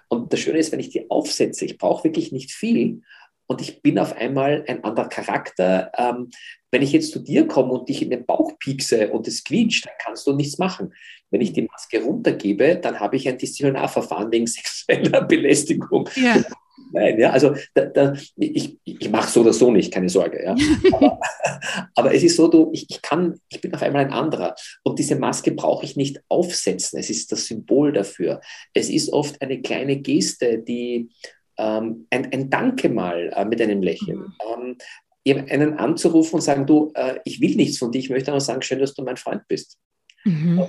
Und 0.10 0.32
das 0.32 0.40
Schöne 0.40 0.60
ist, 0.60 0.72
wenn 0.72 0.80
ich 0.80 0.90
die 0.90 1.10
aufsetze, 1.10 1.66
ich 1.66 1.78
brauche 1.78 2.06
wirklich 2.06 2.32
nicht 2.32 2.52
viel 2.52 3.02
und 3.48 3.62
ich 3.62 3.82
bin 3.82 3.98
auf 3.98 4.16
einmal 4.16 4.66
ein 4.68 4.84
anderer 4.84 5.08
Charakter. 5.08 5.92
Ähm, 5.98 6.30
wenn 6.72 6.82
ich 6.82 6.92
jetzt 6.92 7.12
zu 7.12 7.20
dir 7.20 7.48
komme 7.48 7.72
und 7.72 7.88
dich 7.88 8.02
in 8.02 8.10
den 8.10 8.26
Bauch 8.26 8.60
piekse 8.60 9.10
und 9.10 9.28
es 9.28 9.44
quietscht, 9.44 9.86
dann 9.86 9.94
kannst 10.00 10.28
du 10.28 10.34
nichts 10.34 10.58
machen. 10.58 10.94
Wenn 11.32 11.42
ich 11.42 11.54
die 11.54 11.64
Maske 11.64 12.04
runtergebe, 12.04 12.78
dann 12.78 13.00
habe 13.00 13.16
ich 13.16 13.28
ein 13.28 13.38
Disziplinarverfahren 13.38 14.32
wegen 14.32 14.48
sexueller 14.48 15.22
Belästigung. 15.22 16.10
Ja. 16.16 16.44
Nein, 16.92 17.20
ja, 17.20 17.32
also 17.32 17.56
da, 17.74 17.86
da, 17.86 18.14
ich, 18.38 18.78
ich 18.84 19.10
mache 19.10 19.30
so 19.30 19.42
oder 19.42 19.54
so 19.54 19.72
nicht, 19.72 19.94
keine 19.94 20.10
Sorge. 20.10 20.44
Ja. 20.44 20.56
Aber, 20.94 21.20
aber 21.96 22.14
es 22.14 22.24
ist 22.24 22.36
so, 22.36 22.48
du, 22.48 22.70
ich, 22.74 22.90
ich 22.90 23.02
kann, 23.02 23.40
ich 23.50 23.62
bin 23.62 23.74
auf 23.74 23.82
einmal 23.82 24.06
ein 24.06 24.14
anderer. 24.14 24.56
Und 24.84 25.00
diese 25.00 25.16
Maske 25.16 25.52
brauche 25.52 25.86
ich 25.86 25.96
nicht 25.96 26.22
aufsetzen. 26.30 27.00
Es 27.00 27.10
ist 27.10 27.32
das 27.32 27.46
Symbol 27.46 27.94
dafür. 27.94 28.42
Es 28.74 28.90
ist 28.90 29.12
oft 29.12 29.42
eine 29.42 29.62
kleine 29.62 29.98
Geste, 29.98 30.60
die 30.60 31.10
ähm, 31.58 32.08
ein, 32.10 32.32
ein 32.32 32.50
Danke 32.50 32.90
mal 32.90 33.34
äh, 33.36 33.46
mit 33.46 33.62
einem 33.62 33.82
Lächeln. 33.82 34.20
Mhm. 34.20 34.78
Ähm, 35.26 35.46
einen 35.50 35.74
anzurufen 35.74 36.36
und 36.36 36.42
sagen, 36.42 36.66
du, 36.66 36.92
äh, 36.96 37.20
ich 37.26 37.42
will 37.42 37.56
nichts 37.56 37.80
von 37.80 37.92
dir, 37.92 38.00
ich 38.00 38.10
möchte 38.10 38.32
nur 38.32 38.40
sagen, 38.40 38.62
schön, 38.62 38.80
dass 38.80 38.94
du 38.94 39.04
mein 39.04 39.18
Freund 39.18 39.42
bist. 39.50 39.78
Mhm 40.24 40.64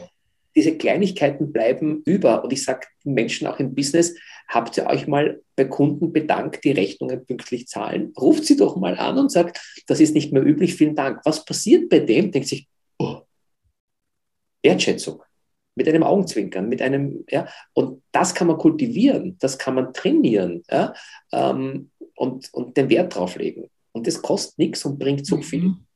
diese 0.58 0.76
Kleinigkeiten 0.76 1.52
bleiben 1.52 2.02
über. 2.04 2.42
Und 2.42 2.52
ich 2.52 2.64
sage 2.64 2.88
den 3.04 3.14
Menschen 3.14 3.46
auch 3.46 3.60
im 3.60 3.76
Business, 3.76 4.16
habt 4.48 4.76
ihr 4.76 4.86
euch 4.86 5.06
mal 5.06 5.40
bei 5.54 5.64
Kunden 5.64 6.12
bedankt, 6.12 6.64
die 6.64 6.72
Rechnungen 6.72 7.24
pünktlich 7.24 7.68
zahlen? 7.68 8.12
Ruft 8.18 8.44
sie 8.44 8.56
doch 8.56 8.74
mal 8.76 8.98
an 8.98 9.18
und 9.18 9.30
sagt, 9.30 9.60
das 9.86 10.00
ist 10.00 10.14
nicht 10.14 10.32
mehr 10.32 10.44
üblich, 10.44 10.74
vielen 10.74 10.96
Dank. 10.96 11.20
Was 11.24 11.44
passiert 11.44 11.88
bei 11.88 12.00
dem? 12.00 12.32
Denkt 12.32 12.48
sich, 12.48 12.66
oh, 12.98 13.20
Wertschätzung. 14.64 15.22
Mit 15.76 15.88
einem 15.88 16.02
Augenzwinkern, 16.02 16.68
mit 16.68 16.82
einem, 16.82 17.24
ja, 17.30 17.46
und 17.72 18.02
das 18.10 18.34
kann 18.34 18.48
man 18.48 18.58
kultivieren, 18.58 19.36
das 19.38 19.58
kann 19.58 19.76
man 19.76 19.92
trainieren, 19.92 20.64
ja, 20.68 20.92
ähm, 21.30 21.92
und, 22.16 22.52
und 22.52 22.76
den 22.76 22.90
Wert 22.90 23.14
drauf 23.14 23.36
legen. 23.36 23.70
Und 23.92 24.08
das 24.08 24.20
kostet 24.20 24.58
nichts 24.58 24.84
und 24.84 24.98
bringt 24.98 25.24
so 25.24 25.40
viel. 25.40 25.62
Mhm. 25.62 25.86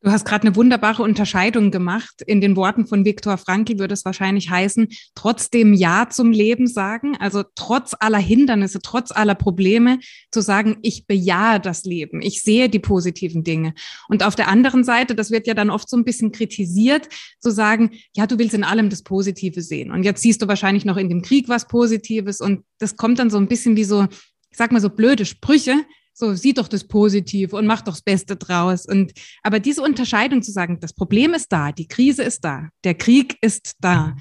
Du 0.00 0.12
hast 0.12 0.24
gerade 0.24 0.46
eine 0.46 0.54
wunderbare 0.54 1.02
Unterscheidung 1.02 1.72
gemacht. 1.72 2.22
In 2.24 2.40
den 2.40 2.54
Worten 2.54 2.86
von 2.86 3.04
Viktor 3.04 3.36
Frankl 3.36 3.80
würde 3.80 3.94
es 3.94 4.04
wahrscheinlich 4.04 4.48
heißen, 4.48 4.88
trotzdem 5.16 5.74
Ja 5.74 6.08
zum 6.08 6.30
Leben 6.30 6.68
sagen, 6.68 7.16
also 7.18 7.42
trotz 7.56 7.96
aller 7.98 8.18
Hindernisse, 8.18 8.78
trotz 8.80 9.10
aller 9.10 9.34
Probleme 9.34 9.98
zu 10.30 10.40
sagen, 10.40 10.76
ich 10.82 11.08
bejahe 11.08 11.58
das 11.58 11.82
Leben, 11.82 12.22
ich 12.22 12.42
sehe 12.44 12.68
die 12.68 12.78
positiven 12.78 13.42
Dinge. 13.42 13.74
Und 14.08 14.22
auf 14.22 14.36
der 14.36 14.46
anderen 14.46 14.84
Seite, 14.84 15.16
das 15.16 15.32
wird 15.32 15.48
ja 15.48 15.54
dann 15.54 15.68
oft 15.68 15.90
so 15.90 15.96
ein 15.96 16.04
bisschen 16.04 16.30
kritisiert, 16.30 17.08
zu 17.40 17.50
sagen, 17.50 17.90
ja, 18.14 18.28
du 18.28 18.38
willst 18.38 18.54
in 18.54 18.62
allem 18.62 18.90
das 18.90 19.02
Positive 19.02 19.62
sehen. 19.62 19.90
Und 19.90 20.04
jetzt 20.04 20.22
siehst 20.22 20.40
du 20.40 20.46
wahrscheinlich 20.46 20.84
noch 20.84 20.96
in 20.96 21.08
dem 21.08 21.22
Krieg 21.22 21.48
was 21.48 21.66
Positives 21.66 22.40
und 22.40 22.62
das 22.78 22.96
kommt 22.96 23.18
dann 23.18 23.30
so 23.30 23.38
ein 23.38 23.48
bisschen 23.48 23.74
wie 23.74 23.84
so, 23.84 24.04
ich 24.48 24.56
sag 24.56 24.70
mal 24.70 24.80
so 24.80 24.90
blöde 24.90 25.24
Sprüche, 25.24 25.74
so, 26.18 26.34
sieh 26.34 26.52
doch 26.52 26.66
das 26.66 26.84
Positive 26.84 27.54
und 27.54 27.66
mach 27.66 27.82
doch 27.82 27.92
das 27.92 28.02
Beste 28.02 28.36
draus. 28.36 28.86
Und, 28.86 29.12
aber 29.42 29.60
diese 29.60 29.82
Unterscheidung 29.82 30.42
zu 30.42 30.50
sagen, 30.50 30.80
das 30.80 30.92
Problem 30.92 31.32
ist 31.32 31.52
da, 31.52 31.70
die 31.70 31.86
Krise 31.86 32.24
ist 32.24 32.44
da, 32.44 32.68
der 32.82 32.94
Krieg 32.94 33.36
ist 33.40 33.76
da. 33.80 34.16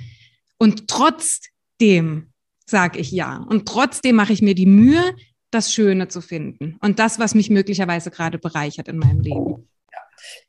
Und 0.59 0.87
trotzdem 0.87 2.31
sage 2.67 2.99
ich 2.99 3.11
ja. 3.11 3.37
Und 3.49 3.67
trotzdem 3.67 4.15
mache 4.15 4.33
ich 4.33 4.43
mir 4.43 4.53
die 4.53 4.67
Mühe, 4.67 5.15
das 5.49 5.73
Schöne 5.73 6.07
zu 6.07 6.21
finden. 6.21 6.77
Und 6.81 6.99
das, 6.99 7.17
was 7.17 7.33
mich 7.33 7.49
möglicherweise 7.49 8.11
gerade 8.11 8.37
bereichert 8.37 8.87
in 8.87 8.97
meinem 8.97 9.21
Leben. 9.21 9.67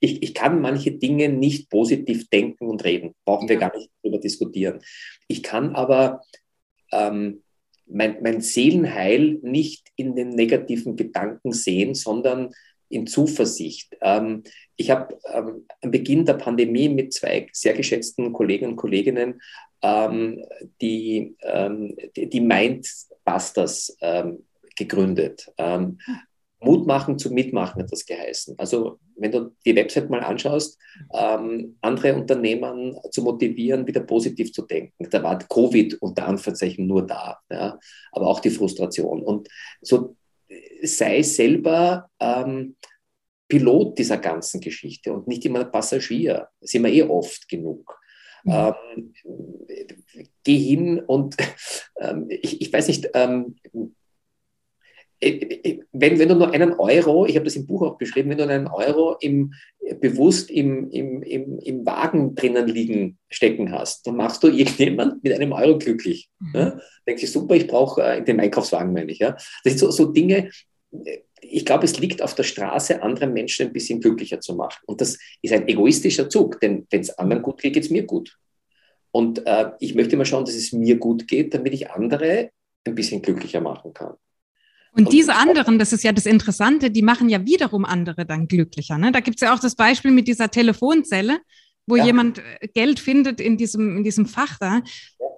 Ich, 0.00 0.22
ich, 0.22 0.34
kann 0.34 0.60
manche 0.60 0.92
Dinge 0.92 1.28
nicht 1.28 1.70
positiv 1.70 2.28
denken 2.28 2.66
und 2.66 2.84
reden. 2.84 3.14
Brauchen 3.24 3.48
wir 3.48 3.56
gar 3.56 3.74
nicht 3.74 3.90
darüber 4.02 4.18
diskutieren. 4.18 4.80
Ich 5.28 5.42
kann 5.42 5.74
aber 5.74 6.22
ähm, 6.92 7.42
mein, 7.90 8.22
mein 8.22 8.40
Seelenheil 8.40 9.38
nicht 9.42 9.88
in 9.96 10.14
den 10.14 10.30
negativen 10.30 10.96
Gedanken 10.96 11.52
sehen, 11.52 11.94
sondern 11.94 12.50
in 12.88 13.06
Zuversicht. 13.06 13.96
Ähm, 14.00 14.42
ich 14.76 14.90
habe 14.90 15.18
ähm, 15.32 15.66
am 15.82 15.90
Beginn 15.90 16.24
der 16.24 16.34
Pandemie 16.34 16.88
mit 16.88 17.12
zwei 17.12 17.48
sehr 17.52 17.74
geschätzten 17.74 18.32
Kollegen 18.32 18.66
und 18.66 18.76
Kolleginnen 18.76 19.40
ähm, 19.82 20.44
die, 20.80 21.36
ähm, 21.42 21.96
die, 22.16 22.28
die 22.28 22.40
Mindbusters 22.40 23.96
ähm, 24.00 24.44
gegründet. 24.76 25.52
Ähm, 25.58 25.98
Mut 26.60 26.86
machen 26.86 27.18
zum 27.18 27.34
Mitmachen 27.34 27.82
hat 27.82 27.92
das 27.92 28.04
geheißen. 28.04 28.54
Also 28.58 28.98
wenn 29.16 29.30
du 29.30 29.54
die 29.64 29.76
Website 29.76 30.10
mal 30.10 30.20
anschaust, 30.20 30.78
ähm, 31.14 31.76
andere 31.80 32.14
Unternehmen 32.14 32.98
zu 33.10 33.22
motivieren, 33.22 33.86
wieder 33.86 34.00
positiv 34.00 34.52
zu 34.52 34.62
denken. 34.62 35.08
Da 35.10 35.22
war 35.22 35.38
Covid 35.38 35.94
unter 36.00 36.26
Anführungszeichen 36.26 36.86
nur 36.86 37.06
da, 37.06 37.38
ja, 37.50 37.78
aber 38.12 38.26
auch 38.26 38.40
die 38.40 38.50
Frustration. 38.50 39.22
Und 39.22 39.48
so 39.80 40.16
sei 40.82 41.22
selber 41.22 42.10
ähm, 42.20 42.76
Pilot 43.48 43.98
dieser 43.98 44.18
ganzen 44.18 44.60
Geschichte 44.60 45.12
und 45.12 45.26
nicht 45.26 45.44
immer 45.44 45.64
Passagier. 45.64 46.48
Das 46.60 46.70
sind 46.70 46.84
wir 46.84 46.92
eh 46.92 47.02
oft 47.02 47.48
genug. 47.48 47.98
Mhm. 48.44 48.52
Ähm, 48.52 49.14
geh 50.44 50.58
hin 50.58 51.00
und 51.00 51.36
ähm, 52.00 52.26
ich, 52.28 52.60
ich, 52.60 52.72
weiß 52.72 52.88
nicht, 52.88 53.08
ähm, 53.14 53.56
äh, 53.62 53.78
äh, 53.78 53.88
wenn, 55.20 56.18
wenn 56.18 56.28
du 56.28 56.34
nur 56.36 56.52
einen 56.52 56.74
Euro, 56.74 57.26
ich 57.26 57.34
habe 57.34 57.44
das 57.44 57.56
im 57.56 57.66
Buch 57.66 57.82
auch 57.82 57.98
beschrieben, 57.98 58.30
wenn 58.30 58.38
du 58.38 58.44
einen 58.48 58.68
Euro 58.68 59.16
im, 59.20 59.52
bewusst 60.00 60.50
im, 60.50 60.90
im, 60.90 61.22
im, 61.22 61.58
im 61.58 61.86
Wagen 61.86 62.34
drinnen 62.34 62.68
liegen 62.68 63.18
stecken 63.28 63.72
hast, 63.72 64.06
dann 64.06 64.16
machst 64.16 64.42
du 64.42 64.48
irgendjemand 64.48 65.22
mit 65.24 65.32
einem 65.32 65.52
Euro 65.52 65.78
glücklich. 65.78 66.30
Mhm. 66.38 66.52
Ja? 66.54 66.80
Denkst 67.06 67.22
du, 67.22 67.26
super, 67.26 67.56
ich 67.56 67.66
brauche 67.66 68.02
äh, 68.02 68.22
den 68.22 68.38
Einkaufswagen, 68.40 68.92
meine 68.92 69.10
ich. 69.10 69.18
Ja? 69.18 69.32
Das 69.64 69.72
sind 69.72 69.78
so, 69.78 69.90
so 69.90 70.06
Dinge, 70.06 70.50
ich 71.40 71.64
glaube, 71.64 71.84
es 71.84 71.98
liegt 71.98 72.22
auf 72.22 72.34
der 72.34 72.44
Straße, 72.44 73.02
andere 73.02 73.26
Menschen 73.26 73.66
ein 73.66 73.72
bisschen 73.72 74.00
glücklicher 74.00 74.40
zu 74.40 74.54
machen. 74.54 74.82
Und 74.86 75.00
das 75.00 75.18
ist 75.42 75.52
ein 75.52 75.66
egoistischer 75.68 76.28
Zug, 76.28 76.60
denn 76.60 76.86
wenn 76.90 77.00
es 77.00 77.18
anderen 77.18 77.42
gut 77.42 77.60
geht, 77.60 77.74
geht 77.74 77.84
es 77.84 77.90
mir 77.90 78.04
gut. 78.04 78.36
Und 79.10 79.46
äh, 79.46 79.70
ich 79.80 79.94
möchte 79.94 80.16
mal 80.16 80.24
schauen, 80.24 80.44
dass 80.44 80.54
es 80.54 80.72
mir 80.72 80.96
gut 80.96 81.26
geht, 81.26 81.54
damit 81.54 81.72
ich 81.74 81.90
andere 81.90 82.50
ein 82.84 82.94
bisschen 82.94 83.22
glücklicher 83.22 83.60
machen 83.60 83.92
kann. 83.92 84.14
Und 84.98 85.12
diese 85.12 85.36
anderen, 85.36 85.78
das 85.78 85.92
ist 85.92 86.02
ja 86.02 86.12
das 86.12 86.26
Interessante, 86.26 86.90
die 86.90 87.02
machen 87.02 87.28
ja 87.28 87.46
wiederum 87.46 87.84
andere 87.84 88.26
dann 88.26 88.48
glücklicher. 88.48 88.98
Ne? 88.98 89.12
Da 89.12 89.20
gibt 89.20 89.36
es 89.36 89.42
ja 89.42 89.54
auch 89.54 89.60
das 89.60 89.76
Beispiel 89.76 90.10
mit 90.10 90.26
dieser 90.26 90.50
Telefonzelle, 90.50 91.38
wo 91.86 91.94
ja. 91.94 92.04
jemand 92.04 92.42
äh, 92.60 92.66
Geld 92.66 92.98
findet 92.98 93.40
in 93.40 93.56
diesem, 93.56 93.98
in 93.98 94.04
diesem 94.04 94.26
Fach 94.26 94.58
da. 94.58 94.82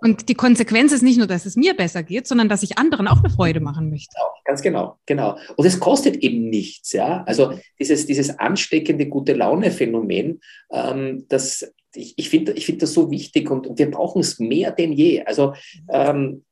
Und 0.01 0.31
die 0.31 0.35
Konsequenz 0.35 0.93
ist 0.93 1.03
nicht 1.03 1.19
nur, 1.19 1.27
dass 1.27 1.45
es 1.45 1.57
mir 1.57 1.75
besser 1.75 2.03
geht, 2.03 2.27
sondern 2.27 2.49
dass 2.49 2.63
ich 2.63 2.79
anderen 2.79 3.07
auch 3.07 3.23
eine 3.23 3.29
Freude 3.29 3.61
machen 3.61 3.91
möchte. 3.91 4.15
Genau, 4.15 4.31
ganz 4.47 4.63
genau, 4.63 4.99
genau. 5.05 5.37
Und 5.57 5.67
es 5.67 5.79
kostet 5.79 6.17
eben 6.17 6.49
nichts, 6.49 6.93
ja. 6.93 7.23
Also 7.25 7.59
dieses, 7.79 8.07
dieses 8.07 8.39
ansteckende 8.39 9.09
gute 9.09 9.35
Laune-Phänomen, 9.35 10.41
ähm, 10.73 11.27
das 11.29 11.71
ich, 11.95 12.15
ich 12.17 12.31
finde 12.31 12.53
ich 12.53 12.67
find 12.67 12.81
das 12.83 12.95
so 12.95 13.11
wichtig 13.11 13.51
und, 13.51 13.67
und 13.67 13.79
wir 13.79 13.91
brauchen 13.91 14.21
es 14.21 14.39
mehr 14.39 14.71
denn 14.71 14.93
je. 14.93 15.23
Also 15.25 15.55
ähm, 15.91 16.45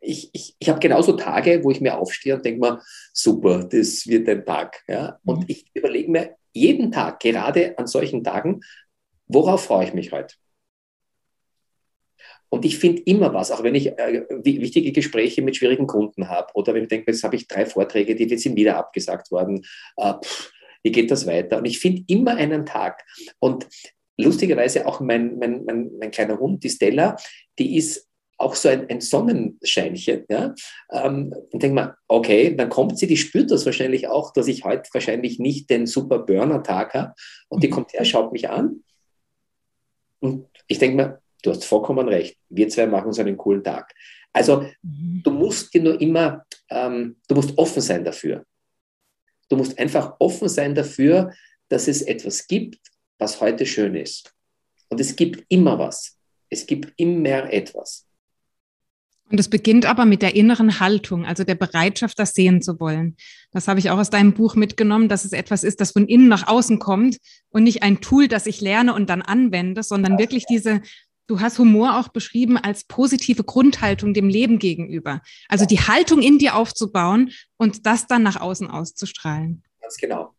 ich, 0.00 0.30
ich, 0.32 0.56
ich 0.58 0.68
habe 0.68 0.80
genauso 0.80 1.12
Tage, 1.12 1.62
wo 1.62 1.70
ich 1.70 1.80
mir 1.80 1.98
aufstehe 1.98 2.34
und 2.34 2.44
denke 2.44 2.60
mir, 2.60 2.82
super, 3.12 3.64
das 3.64 4.06
wird 4.06 4.28
ein 4.28 4.44
Tag. 4.44 4.82
Ja? 4.88 5.18
Und 5.24 5.40
mhm. 5.40 5.44
ich 5.48 5.66
überlege 5.74 6.10
mir 6.10 6.36
jeden 6.52 6.90
Tag, 6.90 7.20
gerade 7.20 7.78
an 7.78 7.86
solchen 7.86 8.24
Tagen, 8.24 8.60
worauf 9.26 9.64
freue 9.64 9.86
ich 9.86 9.94
mich 9.94 10.12
heute? 10.12 10.34
Und 12.48 12.64
ich 12.64 12.78
finde 12.78 13.02
immer 13.02 13.32
was, 13.32 13.52
auch 13.52 13.62
wenn 13.62 13.76
ich 13.76 13.96
äh, 13.96 14.24
wichtige 14.42 14.90
Gespräche 14.90 15.40
mit 15.40 15.56
schwierigen 15.56 15.86
Kunden 15.86 16.28
habe 16.28 16.52
oder 16.54 16.74
wenn 16.74 16.82
ich 16.82 16.88
denke, 16.88 17.12
jetzt 17.12 17.22
habe 17.22 17.36
ich 17.36 17.46
drei 17.46 17.64
Vorträge, 17.64 18.16
die 18.16 18.24
jetzt 18.24 18.42
sind 18.42 18.56
wieder 18.56 18.76
abgesagt 18.76 19.30
worden. 19.30 19.64
Äh, 19.96 20.14
pff, 20.14 20.50
wie 20.82 20.90
geht 20.90 21.12
das 21.12 21.26
weiter? 21.26 21.58
Und 21.58 21.66
ich 21.66 21.78
finde 21.78 22.02
immer 22.08 22.34
einen 22.36 22.66
Tag. 22.66 23.04
Und 23.38 23.68
lustigerweise 24.18 24.86
auch 24.86 24.98
mein, 24.98 25.38
mein, 25.38 25.64
mein, 25.64 25.90
mein 25.98 26.10
kleiner 26.10 26.40
Hund, 26.40 26.64
die 26.64 26.70
Stella, 26.70 27.16
die 27.58 27.76
ist 27.76 28.09
auch 28.40 28.54
so 28.54 28.68
ein, 28.68 28.88
ein 28.88 29.00
Sonnenscheinchen. 29.00 30.24
Ja? 30.28 30.54
Ähm, 30.90 31.34
und 31.50 31.62
denke 31.62 31.74
mal, 31.74 31.96
okay, 32.08 32.54
dann 32.56 32.70
kommt 32.70 32.98
sie, 32.98 33.06
die 33.06 33.16
spürt 33.16 33.50
das 33.50 33.66
wahrscheinlich 33.66 34.08
auch, 34.08 34.32
dass 34.32 34.48
ich 34.48 34.64
heute 34.64 34.88
wahrscheinlich 34.92 35.38
nicht 35.38 35.68
den 35.68 35.86
super 35.86 36.20
Burner-Tag 36.20 36.94
habe. 36.94 37.14
Und 37.48 37.62
die 37.62 37.68
mhm. 37.68 37.72
kommt 37.72 37.92
her, 37.92 38.04
schaut 38.04 38.32
mich 38.32 38.48
an. 38.48 38.82
Und 40.20 40.46
ich 40.66 40.78
denke 40.78 40.96
mir, 40.96 41.22
du 41.42 41.50
hast 41.50 41.64
vollkommen 41.64 42.08
recht. 42.08 42.38
Wir 42.48 42.68
zwei 42.68 42.86
machen 42.86 43.12
so 43.12 43.20
einen 43.20 43.36
coolen 43.36 43.62
Tag. 43.62 43.92
Also 44.32 44.62
mhm. 44.82 45.20
du 45.22 45.30
musst 45.30 45.74
dir 45.74 45.82
nur 45.82 46.00
immer, 46.00 46.44
ähm, 46.70 47.16
du 47.28 47.34
musst 47.34 47.56
offen 47.58 47.82
sein 47.82 48.04
dafür. 48.04 48.44
Du 49.48 49.56
musst 49.56 49.78
einfach 49.78 50.16
offen 50.18 50.48
sein 50.48 50.74
dafür, 50.74 51.32
dass 51.68 51.88
es 51.88 52.02
etwas 52.02 52.46
gibt, 52.46 52.78
was 53.18 53.40
heute 53.40 53.66
schön 53.66 53.94
ist. 53.94 54.32
Und 54.88 55.00
es 55.00 55.14
gibt 55.14 55.44
immer 55.48 55.78
was. 55.78 56.16
Es 56.48 56.66
gibt 56.66 56.92
immer 56.96 57.52
etwas. 57.52 58.06
Und 59.30 59.38
es 59.38 59.48
beginnt 59.48 59.86
aber 59.86 60.06
mit 60.06 60.22
der 60.22 60.34
inneren 60.34 60.80
Haltung, 60.80 61.24
also 61.24 61.44
der 61.44 61.54
Bereitschaft, 61.54 62.18
das 62.18 62.34
sehen 62.34 62.62
zu 62.62 62.80
wollen. 62.80 63.16
Das 63.52 63.68
habe 63.68 63.78
ich 63.78 63.90
auch 63.90 63.98
aus 63.98 64.10
deinem 64.10 64.34
Buch 64.34 64.56
mitgenommen, 64.56 65.08
dass 65.08 65.24
es 65.24 65.32
etwas 65.32 65.62
ist, 65.62 65.80
das 65.80 65.92
von 65.92 66.06
innen 66.08 66.26
nach 66.26 66.48
außen 66.48 66.80
kommt 66.80 67.18
und 67.50 67.62
nicht 67.62 67.84
ein 67.84 68.00
Tool, 68.00 68.26
das 68.26 68.46
ich 68.46 68.60
lerne 68.60 68.92
und 68.92 69.08
dann 69.08 69.22
anwende, 69.22 69.84
sondern 69.84 70.18
wirklich 70.18 70.46
diese, 70.46 70.82
du 71.28 71.38
hast 71.38 71.60
Humor 71.60 71.98
auch 71.98 72.08
beschrieben 72.08 72.58
als 72.58 72.82
positive 72.84 73.44
Grundhaltung 73.44 74.14
dem 74.14 74.28
Leben 74.28 74.58
gegenüber. 74.58 75.22
Also 75.48 75.64
die 75.64 75.78
Haltung 75.78 76.22
in 76.22 76.38
dir 76.38 76.56
aufzubauen 76.56 77.30
und 77.56 77.86
das 77.86 78.08
dann 78.08 78.24
nach 78.24 78.40
außen 78.40 78.68
auszustrahlen. 78.68 79.62
Ganz 79.80 79.96
genau. 79.96 80.34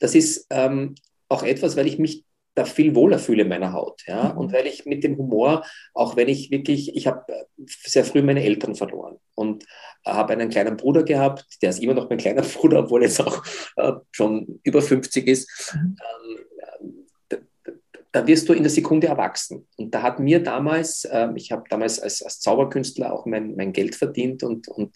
Das 0.00 0.16
ist 0.16 0.46
ähm, 0.50 0.96
auch 1.28 1.44
etwas, 1.44 1.76
weil 1.76 1.86
ich 1.86 2.00
mich 2.00 2.24
da 2.54 2.64
viel 2.64 2.94
wohler 2.94 3.18
fühle 3.18 3.42
in 3.42 3.48
meiner 3.48 3.72
Haut. 3.72 4.02
Ja? 4.06 4.32
Mhm. 4.32 4.38
Und 4.38 4.52
weil 4.52 4.66
ich 4.66 4.84
mit 4.84 5.04
dem 5.04 5.16
Humor, 5.16 5.64
auch 5.94 6.16
wenn 6.16 6.28
ich 6.28 6.50
wirklich, 6.50 6.94
ich 6.94 7.06
habe 7.06 7.24
äh, 7.32 7.44
sehr 7.66 8.04
früh 8.04 8.22
meine 8.22 8.42
Eltern 8.42 8.74
verloren 8.74 9.16
und 9.34 9.64
habe 10.04 10.32
einen 10.32 10.50
kleinen 10.50 10.76
Bruder 10.76 11.02
gehabt, 11.02 11.46
der 11.62 11.70
ist 11.70 11.82
immer 11.82 11.94
noch 11.94 12.08
mein 12.08 12.18
kleiner 12.18 12.42
Bruder, 12.54 12.80
obwohl 12.80 13.02
er 13.02 13.08
jetzt 13.08 13.20
auch 13.20 13.44
äh, 13.76 13.92
schon 14.10 14.60
über 14.64 14.82
50 14.82 15.26
ist. 15.26 15.74
Mhm. 15.74 15.96
Ähm, 16.80 17.06
da, 17.28 17.36
da, 18.12 18.26
wirst 18.26 18.48
du 18.48 18.52
in 18.52 18.62
der 18.62 18.70
Sekunde 18.70 19.06
erwachsen. 19.06 19.66
Und 19.76 19.94
da 19.94 20.02
hat 20.02 20.18
mir 20.18 20.42
damals, 20.42 21.04
äh, 21.04 21.28
ich 21.36 21.52
habe 21.52 21.64
damals 21.70 22.00
als, 22.00 22.22
als, 22.22 22.40
Zauberkünstler 22.40 23.12
auch 23.12 23.24
mein, 23.24 23.56
mein 23.56 23.72
Geld 23.72 23.94
verdient 23.94 24.42
und, 24.42 24.68
und, 24.68 24.94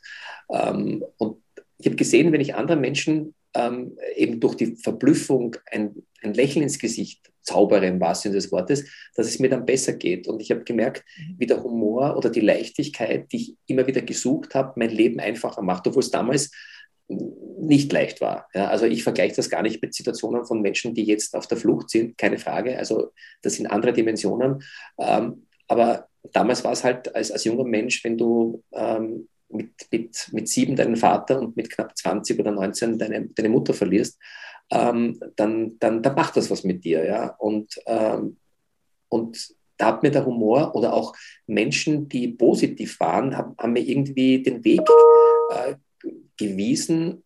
ähm, 0.50 1.04
und 1.16 1.42
ich 1.78 1.86
habe 1.86 1.96
gesehen, 1.96 2.32
wenn 2.32 2.40
ich 2.40 2.54
anderen 2.54 2.80
Menschen 2.80 3.34
ähm, 3.54 3.98
eben 4.14 4.40
durch 4.40 4.54
die 4.56 4.76
Verblüffung 4.76 5.56
ein, 5.70 6.06
ein 6.22 6.34
Lächeln 6.34 6.62
ins 6.62 6.78
Gesicht 6.78 7.30
zaubere 7.46 7.86
im 7.86 8.00
wahrsten 8.00 8.32
Sinne 8.32 8.42
des 8.42 8.52
Wortes, 8.52 8.84
dass 9.14 9.26
es 9.26 9.38
mir 9.38 9.48
dann 9.48 9.64
besser 9.64 9.94
geht. 9.94 10.28
Und 10.28 10.40
ich 10.40 10.50
habe 10.50 10.64
gemerkt, 10.64 11.04
mhm. 11.16 11.36
wie 11.38 11.46
der 11.46 11.62
Humor 11.62 12.16
oder 12.16 12.28
die 12.28 12.40
Leichtigkeit, 12.40 13.32
die 13.32 13.36
ich 13.36 13.56
immer 13.66 13.86
wieder 13.86 14.02
gesucht 14.02 14.54
habe, 14.54 14.72
mein 14.76 14.90
Leben 14.90 15.20
einfacher 15.20 15.62
macht, 15.62 15.86
obwohl 15.86 16.02
es 16.02 16.10
damals 16.10 16.50
nicht 17.08 17.92
leicht 17.92 18.20
war. 18.20 18.48
Ja, 18.52 18.68
also 18.68 18.84
ich 18.84 19.04
vergleiche 19.04 19.36
das 19.36 19.48
gar 19.48 19.62
nicht 19.62 19.80
mit 19.80 19.94
Situationen 19.94 20.44
von 20.44 20.60
Menschen, 20.60 20.94
die 20.94 21.04
jetzt 21.04 21.36
auf 21.36 21.46
der 21.46 21.56
Flucht 21.56 21.90
sind, 21.90 22.18
keine 22.18 22.38
Frage. 22.38 22.76
Also 22.76 23.12
das 23.42 23.54
sind 23.54 23.66
andere 23.66 23.92
Dimensionen. 23.92 24.62
Ähm, 24.98 25.46
aber 25.68 26.08
damals 26.32 26.64
war 26.64 26.72
es 26.72 26.82
halt 26.82 27.14
als, 27.14 27.30
als 27.30 27.44
junger 27.44 27.64
Mensch, 27.64 28.02
wenn 28.04 28.18
du 28.18 28.62
ähm, 28.72 29.28
mit, 29.48 29.70
mit, 29.92 30.28
mit 30.32 30.48
sieben 30.48 30.74
deinen 30.74 30.96
Vater 30.96 31.40
und 31.40 31.56
mit 31.56 31.70
knapp 31.70 31.96
20 31.96 32.40
oder 32.40 32.50
19 32.50 32.98
deine, 32.98 33.28
deine 33.28 33.48
Mutter 33.48 33.74
verlierst, 33.74 34.18
ähm, 34.70 35.20
dann, 35.36 35.78
dann, 35.78 36.02
dann 36.02 36.14
macht 36.14 36.36
das 36.36 36.50
was 36.50 36.64
mit 36.64 36.84
dir. 36.84 37.04
Ja? 37.04 37.28
Und, 37.38 37.80
ähm, 37.86 38.36
und 39.08 39.54
da 39.76 39.86
hat 39.86 40.02
mir 40.02 40.10
der 40.10 40.24
Humor 40.24 40.74
oder 40.74 40.94
auch 40.94 41.14
Menschen, 41.46 42.08
die 42.08 42.28
positiv 42.28 42.98
waren, 43.00 43.36
haben, 43.36 43.54
haben 43.58 43.72
mir 43.72 43.86
irgendwie 43.86 44.42
den 44.42 44.64
Weg 44.64 44.80
äh, 45.50 45.74
gewiesen, 46.36 47.22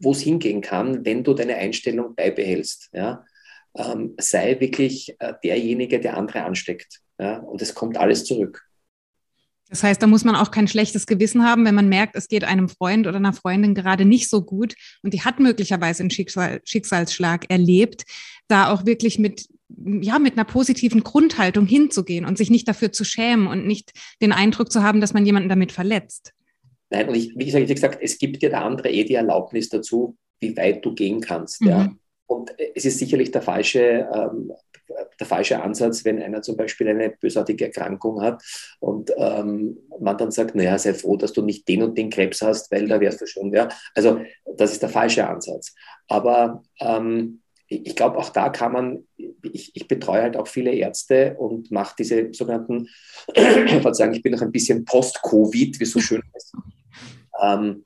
wo 0.00 0.12
es 0.12 0.20
hingehen 0.20 0.60
kann, 0.60 1.04
wenn 1.04 1.24
du 1.24 1.32
deine 1.34 1.56
Einstellung 1.56 2.14
beibehältst. 2.14 2.90
Ja? 2.92 3.24
Ähm, 3.74 4.14
sei 4.18 4.58
wirklich 4.60 5.16
äh, 5.18 5.34
derjenige, 5.42 6.00
der 6.00 6.16
andere 6.16 6.42
ansteckt. 6.42 7.00
Ja? 7.18 7.38
Und 7.38 7.62
es 7.62 7.74
kommt 7.74 7.96
alles 7.96 8.24
zurück. 8.24 8.65
Das 9.68 9.82
heißt, 9.82 10.00
da 10.00 10.06
muss 10.06 10.24
man 10.24 10.36
auch 10.36 10.50
kein 10.50 10.68
schlechtes 10.68 11.06
Gewissen 11.06 11.44
haben, 11.44 11.64
wenn 11.64 11.74
man 11.74 11.88
merkt, 11.88 12.14
es 12.14 12.28
geht 12.28 12.44
einem 12.44 12.68
Freund 12.68 13.06
oder 13.06 13.16
einer 13.16 13.32
Freundin 13.32 13.74
gerade 13.74 14.04
nicht 14.04 14.30
so 14.30 14.42
gut 14.42 14.74
und 15.02 15.12
die 15.12 15.22
hat 15.22 15.40
möglicherweise 15.40 16.02
einen 16.02 16.10
Schicksal, 16.10 16.60
Schicksalsschlag 16.64 17.50
erlebt, 17.50 18.04
da 18.48 18.72
auch 18.72 18.86
wirklich 18.86 19.18
mit 19.18 19.48
ja, 19.68 20.20
mit 20.20 20.34
einer 20.34 20.44
positiven 20.44 21.02
Grundhaltung 21.02 21.66
hinzugehen 21.66 22.24
und 22.24 22.38
sich 22.38 22.50
nicht 22.50 22.68
dafür 22.68 22.92
zu 22.92 23.04
schämen 23.04 23.48
und 23.48 23.66
nicht 23.66 23.90
den 24.22 24.30
Eindruck 24.30 24.70
zu 24.70 24.84
haben, 24.84 25.00
dass 25.00 25.12
man 25.12 25.26
jemanden 25.26 25.48
damit 25.48 25.72
verletzt. 25.72 26.32
Nein, 26.90 27.08
und 27.08 27.16
ich, 27.16 27.32
wie 27.36 27.46
gesagt, 27.46 27.68
wie 27.68 27.74
gesagt 27.74 27.98
es 28.00 28.18
gibt 28.18 28.42
dir 28.42 28.50
der 28.50 28.64
andere 28.64 28.90
eh 28.90 29.02
die 29.02 29.14
Erlaubnis 29.14 29.68
dazu, 29.68 30.16
wie 30.38 30.56
weit 30.56 30.84
du 30.84 30.94
gehen 30.94 31.20
kannst. 31.20 31.62
Mhm. 31.62 31.68
Ja. 31.68 31.96
Und 32.26 32.52
es 32.74 32.84
ist 32.84 32.98
sicherlich 32.98 33.30
der 33.30 33.42
falsche 33.42 34.08
ähm, 34.12 34.52
der 35.18 35.26
falsche 35.26 35.62
Ansatz, 35.62 36.04
wenn 36.04 36.22
einer 36.22 36.42
zum 36.42 36.56
Beispiel 36.56 36.88
eine 36.88 37.10
bösartige 37.10 37.66
Erkrankung 37.66 38.22
hat 38.22 38.42
und 38.80 39.12
ähm, 39.16 39.78
man 39.98 40.16
dann 40.18 40.30
sagt, 40.30 40.54
naja, 40.54 40.78
sei 40.78 40.94
froh, 40.94 41.16
dass 41.16 41.32
du 41.32 41.42
nicht 41.42 41.66
den 41.68 41.82
und 41.82 41.98
den 41.98 42.10
Krebs 42.10 42.42
hast, 42.42 42.70
weil 42.70 42.86
da 42.88 43.00
wärst 43.00 43.20
du 43.20 43.26
schon, 43.26 43.52
ja. 43.52 43.68
Also 43.94 44.20
das 44.56 44.72
ist 44.72 44.82
der 44.82 44.88
falsche 44.88 45.26
Ansatz. 45.26 45.74
Aber 46.08 46.62
ähm, 46.80 47.40
ich 47.68 47.96
glaube, 47.96 48.18
auch 48.18 48.28
da 48.28 48.48
kann 48.48 48.72
man, 48.72 49.06
ich, 49.16 49.74
ich, 49.74 49.88
betreue 49.88 50.22
halt 50.22 50.36
auch 50.36 50.46
viele 50.46 50.72
Ärzte 50.72 51.34
und 51.36 51.72
mache 51.72 51.96
diese 51.98 52.32
sogenannten, 52.32 52.88
ich 53.34 53.72
würde 53.72 53.94
sagen, 53.94 54.14
ich 54.14 54.22
bin 54.22 54.32
noch 54.32 54.42
ein 54.42 54.52
bisschen 54.52 54.84
post-Covid, 54.84 55.80
wie 55.80 55.84
so 55.84 55.98
schön 55.98 56.22
heißt. 56.34 56.54
Ähm, 57.42 57.84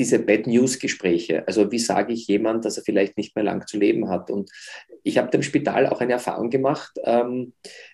diese 0.00 0.18
Bad 0.18 0.46
News 0.46 0.78
Gespräche. 0.78 1.46
Also 1.46 1.70
wie 1.70 1.78
sage 1.78 2.14
ich 2.14 2.26
jemand, 2.26 2.64
dass 2.64 2.78
er 2.78 2.82
vielleicht 2.82 3.18
nicht 3.18 3.36
mehr 3.36 3.44
lang 3.44 3.66
zu 3.66 3.78
leben 3.78 4.08
hat? 4.08 4.30
Und 4.30 4.50
ich 5.02 5.18
habe 5.18 5.28
im 5.36 5.42
Spital 5.42 5.86
auch 5.86 6.00
eine 6.00 6.14
Erfahrung 6.14 6.48
gemacht. 6.48 6.98
Ähm, 7.04 7.52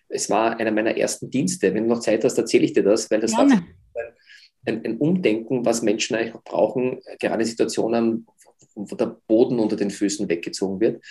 es 0.09 0.31
war 0.31 0.61
einer 0.61 0.71
meiner 0.71 0.97
ersten 0.97 1.31
Dienste. 1.31 1.75
Wenn 1.75 1.83
du 1.83 1.89
noch 1.89 2.01
Zeit 2.01 2.23
hast, 2.23 2.39
erzähle 2.39 2.65
ich 2.65 2.75
dir 2.75 2.85
das, 2.85 3.11
weil 3.11 3.19
das 3.19 3.33
ja. 3.33 3.39
war 3.39 3.45
ein, 4.67 4.85
ein, 4.85 4.99
Umdenken, 4.99 5.67
was 5.67 5.83
Menschen 5.83 6.15
eigentlich 6.15 6.41
brauchen, 6.45 7.01
gerade 7.19 7.43
in 7.43 7.49
Situationen, 7.49 8.27
wo 8.77 8.95
der 8.95 9.17
Boden 9.27 9.59
unter 9.59 9.75
den 9.75 9.91
Füßen 9.91 10.29
weggezogen 10.29 10.79
wird. 10.79 11.05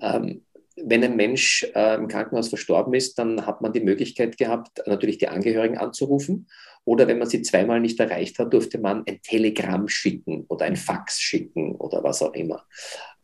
Ähm, 0.00 0.46
wenn 0.76 1.04
ein 1.04 1.16
Mensch 1.16 1.66
äh, 1.74 1.96
im 1.96 2.08
Krankenhaus 2.08 2.48
verstorben 2.48 2.94
ist, 2.94 3.18
dann 3.18 3.44
hat 3.44 3.60
man 3.60 3.74
die 3.74 3.80
Möglichkeit 3.80 4.38
gehabt, 4.38 4.80
natürlich 4.86 5.18
die 5.18 5.28
Angehörigen 5.28 5.76
anzurufen 5.76 6.46
Oder 6.88 7.06
wenn 7.06 7.18
man 7.18 7.28
sie 7.28 7.42
zweimal 7.42 7.80
nicht 7.80 8.00
erreicht 8.00 8.38
hat, 8.38 8.50
durfte 8.50 8.78
man 8.78 9.04
ein 9.06 9.20
Telegramm 9.22 9.88
schicken 9.88 10.46
oder 10.48 10.64
ein 10.64 10.74
Fax 10.74 11.20
schicken 11.20 11.74
oder 11.74 12.02
was 12.02 12.22
auch 12.22 12.32
immer. 12.32 12.64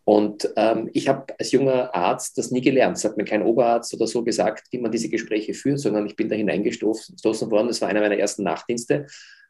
Und 0.04 0.52
ähm, 0.56 0.90
ich 0.92 1.08
habe 1.08 1.32
als 1.38 1.50
junger 1.52 1.94
Arzt 1.94 2.36
das 2.36 2.50
nie 2.50 2.60
gelernt. 2.60 2.98
Es 2.98 3.06
hat 3.06 3.16
mir 3.16 3.24
kein 3.24 3.42
Oberarzt 3.42 3.94
oder 3.94 4.06
so 4.06 4.22
gesagt, 4.22 4.66
wie 4.70 4.80
man 4.80 4.92
diese 4.92 5.08
Gespräche 5.08 5.54
führt, 5.54 5.80
sondern 5.80 6.06
ich 6.06 6.14
bin 6.14 6.28
da 6.28 6.34
hineingestoßen 6.36 7.50
worden. 7.50 7.68
Das 7.68 7.80
war 7.80 7.88
einer 7.88 8.02
meiner 8.02 8.18
ersten 8.18 8.42
Nachtdienste. 8.42 9.06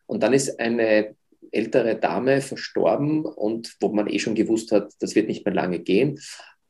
Und 0.06 0.22
dann 0.22 0.32
ist 0.32 0.60
eine 0.60 1.16
ältere 1.50 1.96
Dame 1.96 2.40
verstorben 2.40 3.24
und 3.24 3.74
wo 3.80 3.88
man 3.88 4.06
eh 4.06 4.20
schon 4.20 4.36
gewusst 4.36 4.70
hat, 4.70 4.92
das 5.00 5.16
wird 5.16 5.26
nicht 5.26 5.44
mehr 5.44 5.54
lange 5.54 5.80
gehen. 5.80 6.20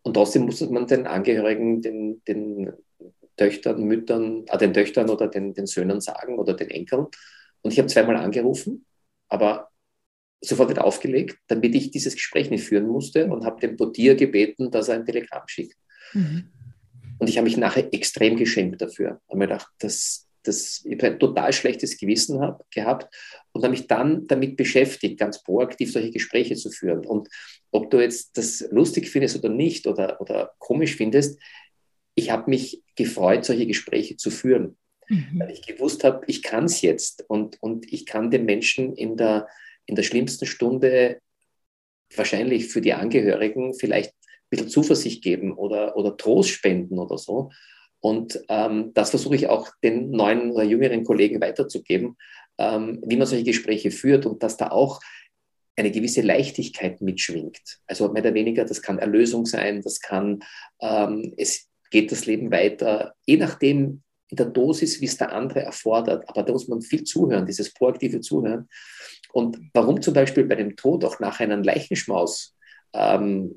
Und 0.01 0.15
trotzdem 0.15 0.47
musste 0.47 0.71
man 0.71 0.87
den 0.87 1.07
Angehörigen, 1.07 1.83
den, 1.83 2.23
den 2.27 2.73
Töchtern, 3.37 3.85
Müttern, 3.85 4.47
äh, 4.47 4.57
den 4.57 4.73
Töchtern 4.73 5.11
oder 5.11 5.29
den, 5.29 5.53
den 5.53 5.67
Söhnen 5.67 6.01
sagen 6.01 6.39
oder 6.39 6.55
den 6.55 6.71
Enkeln. 6.71 7.07
Und 7.65 7.73
ich 7.73 7.79
habe 7.79 7.89
zweimal 7.89 8.17
angerufen, 8.17 8.85
aber 9.29 9.71
sofort 10.41 10.69
wieder 10.69 10.85
aufgelegt, 10.85 11.39
damit 11.47 11.75
ich 11.75 11.91
dieses 11.91 12.15
Gespräch 12.15 12.51
nicht 12.51 12.65
führen 12.65 12.87
musste 12.87 13.27
und 13.27 13.45
habe 13.45 13.61
den 13.61 13.77
Portier 13.77 14.15
gebeten, 14.15 14.71
dass 14.71 14.89
er 14.89 14.97
ein 14.97 15.07
Telegramm 15.07 15.49
schickt. 15.49 15.77
Mhm. 16.13 16.51
Und 17.19 17.29
ich 17.29 17.39
habe 17.39 17.47
mich 17.47 17.57
nachher 17.57 17.93
extrem 17.93 18.37
geschämt 18.37 18.83
dafür. 18.83 19.21
Ich 19.25 19.31
habe 19.31 19.39
mir 19.39 19.47
gedacht, 19.47 19.69
das, 19.79 20.29
das, 20.43 20.85
ich 20.85 21.03
ein 21.03 21.19
total 21.19 21.55
schlechtes 21.55 21.97
Gewissen 21.97 22.41
hab, 22.41 22.71
gehabt 22.71 23.15
und 23.53 23.63
habe 23.63 23.71
mich 23.71 23.87
dann 23.87 24.27
damit 24.27 24.57
beschäftigt, 24.57 25.19
ganz 25.19 25.43
proaktiv 25.43 25.91
solche 25.91 26.11
Gespräche 26.11 26.57
zu 26.57 26.71
führen. 26.71 27.07
Und 27.07 27.29
ob 27.71 27.91
du 27.91 28.01
jetzt 28.01 28.37
das 28.37 28.67
lustig 28.71 29.09
findest 29.09 29.37
oder 29.37 29.49
nicht 29.49 29.87
oder, 29.87 30.21
oder 30.21 30.53
komisch 30.59 30.97
findest, 30.97 31.41
ich 32.15 32.31
habe 32.31 32.51
mich 32.51 32.83
gefreut, 32.95 33.45
solche 33.45 33.67
Gespräche 33.67 34.17
zu 34.17 34.31
führen, 34.31 34.77
mhm. 35.09 35.41
weil 35.41 35.51
ich 35.51 35.63
gewusst 35.63 36.05
habe, 36.05 36.25
ich 36.27 36.43
kann 36.43 36.65
es 36.65 36.83
jetzt 36.83 37.25
und, 37.29 37.63
und 37.63 37.93
ich 37.93 38.07
kann 38.07 38.31
den 38.31 38.45
Menschen 38.45 38.95
in 38.95 39.17
der, 39.17 39.49
in 39.87 39.95
der 39.95 40.03
schlimmsten 40.03 40.47
Stunde 40.47 41.21
wahrscheinlich 42.15 42.69
für 42.69 42.81
die 42.81 42.95
Angehörigen 42.95 43.75
vielleicht 43.75 44.13
ein 44.13 44.51
bisschen 44.51 44.69
Zuversicht 44.69 45.23
geben 45.23 45.53
oder, 45.53 45.97
oder 45.97 46.17
Trost 46.17 46.51
spenden 46.51 46.99
oder 46.99 47.19
so. 47.19 47.51
Und 48.01 48.45
ähm, 48.49 48.93
das 48.93 49.11
versuche 49.11 49.35
ich 49.35 49.49
auch 49.49 49.71
den 49.83 50.11
neuen 50.11 50.51
oder 50.51 50.63
jüngeren 50.63 51.05
Kollegen 51.05 51.41
weiterzugeben, 51.41 52.17
ähm, 52.59 53.03
wie 53.07 53.17
man 53.17 53.27
solche 53.27 53.45
Gespräche 53.45 53.91
führt 53.91 54.27
und 54.27 54.43
dass 54.43 54.59
da 54.59 54.69
auch 54.69 55.01
eine 55.77 55.91
gewisse 55.91 56.21
Leichtigkeit 56.21 57.01
mitschwingt. 57.01 57.81
Also 57.87 58.13
mehr 58.13 58.23
oder 58.23 58.35
weniger, 58.35 58.65
das 58.65 58.83
kann 58.83 58.99
Erlösung 58.99 59.47
sein, 59.47 59.83
das 59.83 60.01
kann, 60.01 60.41
ähm, 60.81 61.35
es 61.37 61.69
geht 61.91 62.13
das 62.13 62.27
Leben 62.27 62.51
weiter, 62.51 63.15
je 63.25 63.39
nachdem 63.39 64.04
in 64.35 64.37
der 64.37 64.47
Dosis, 64.47 65.01
wie 65.01 65.07
es 65.07 65.17
der 65.17 65.33
andere 65.33 65.61
erfordert. 65.61 66.29
Aber 66.29 66.43
da 66.43 66.53
muss 66.53 66.67
man 66.67 66.83
viel 66.83 67.05
zuhören, 67.05 67.47
dieses 67.47 67.73
proaktive 67.73 68.21
Zuhören. 68.21 68.69
Und 69.33 69.59
warum 69.73 70.03
zum 70.03 70.13
Beispiel 70.13 70.45
bei 70.45 70.57
dem 70.57 70.75
Tod 70.75 71.05
auch 71.05 71.21
nach 71.21 71.39
einem 71.39 71.63
Leichenschmaus 71.63 72.55
ähm, 72.95 73.55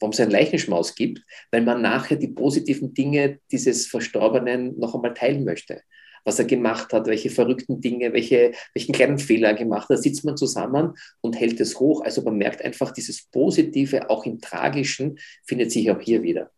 warum 0.00 0.12
es 0.12 0.20
einen 0.20 0.30
Leichenschmaus 0.30 0.94
gibt, 0.94 1.22
weil 1.50 1.62
man 1.62 1.80
nachher 1.80 2.16
die 2.16 2.28
positiven 2.28 2.92
Dinge 2.92 3.38
dieses 3.50 3.86
Verstorbenen 3.86 4.78
noch 4.78 4.94
einmal 4.94 5.14
teilen 5.14 5.44
möchte. 5.44 5.80
Was 6.24 6.38
er 6.38 6.44
gemacht 6.44 6.92
hat, 6.92 7.06
welche 7.06 7.30
verrückten 7.30 7.80
Dinge, 7.80 8.12
welche, 8.12 8.52
welchen 8.74 8.92
kleinen 8.92 9.18
Fehler 9.18 9.48
er 9.48 9.54
gemacht 9.54 9.88
hat, 9.88 9.96
da 9.98 10.02
sitzt 10.02 10.24
man 10.24 10.36
zusammen 10.36 10.94
und 11.20 11.38
hält 11.40 11.58
es 11.60 11.80
hoch. 11.80 12.02
Also 12.02 12.22
man 12.22 12.36
merkt 12.36 12.62
einfach, 12.62 12.92
dieses 12.92 13.22
Positive, 13.22 14.08
auch 14.10 14.26
im 14.26 14.40
Tragischen, 14.40 15.18
findet 15.44 15.72
sich 15.72 15.90
auch 15.90 16.00
hier 16.00 16.22
wieder. 16.22 16.50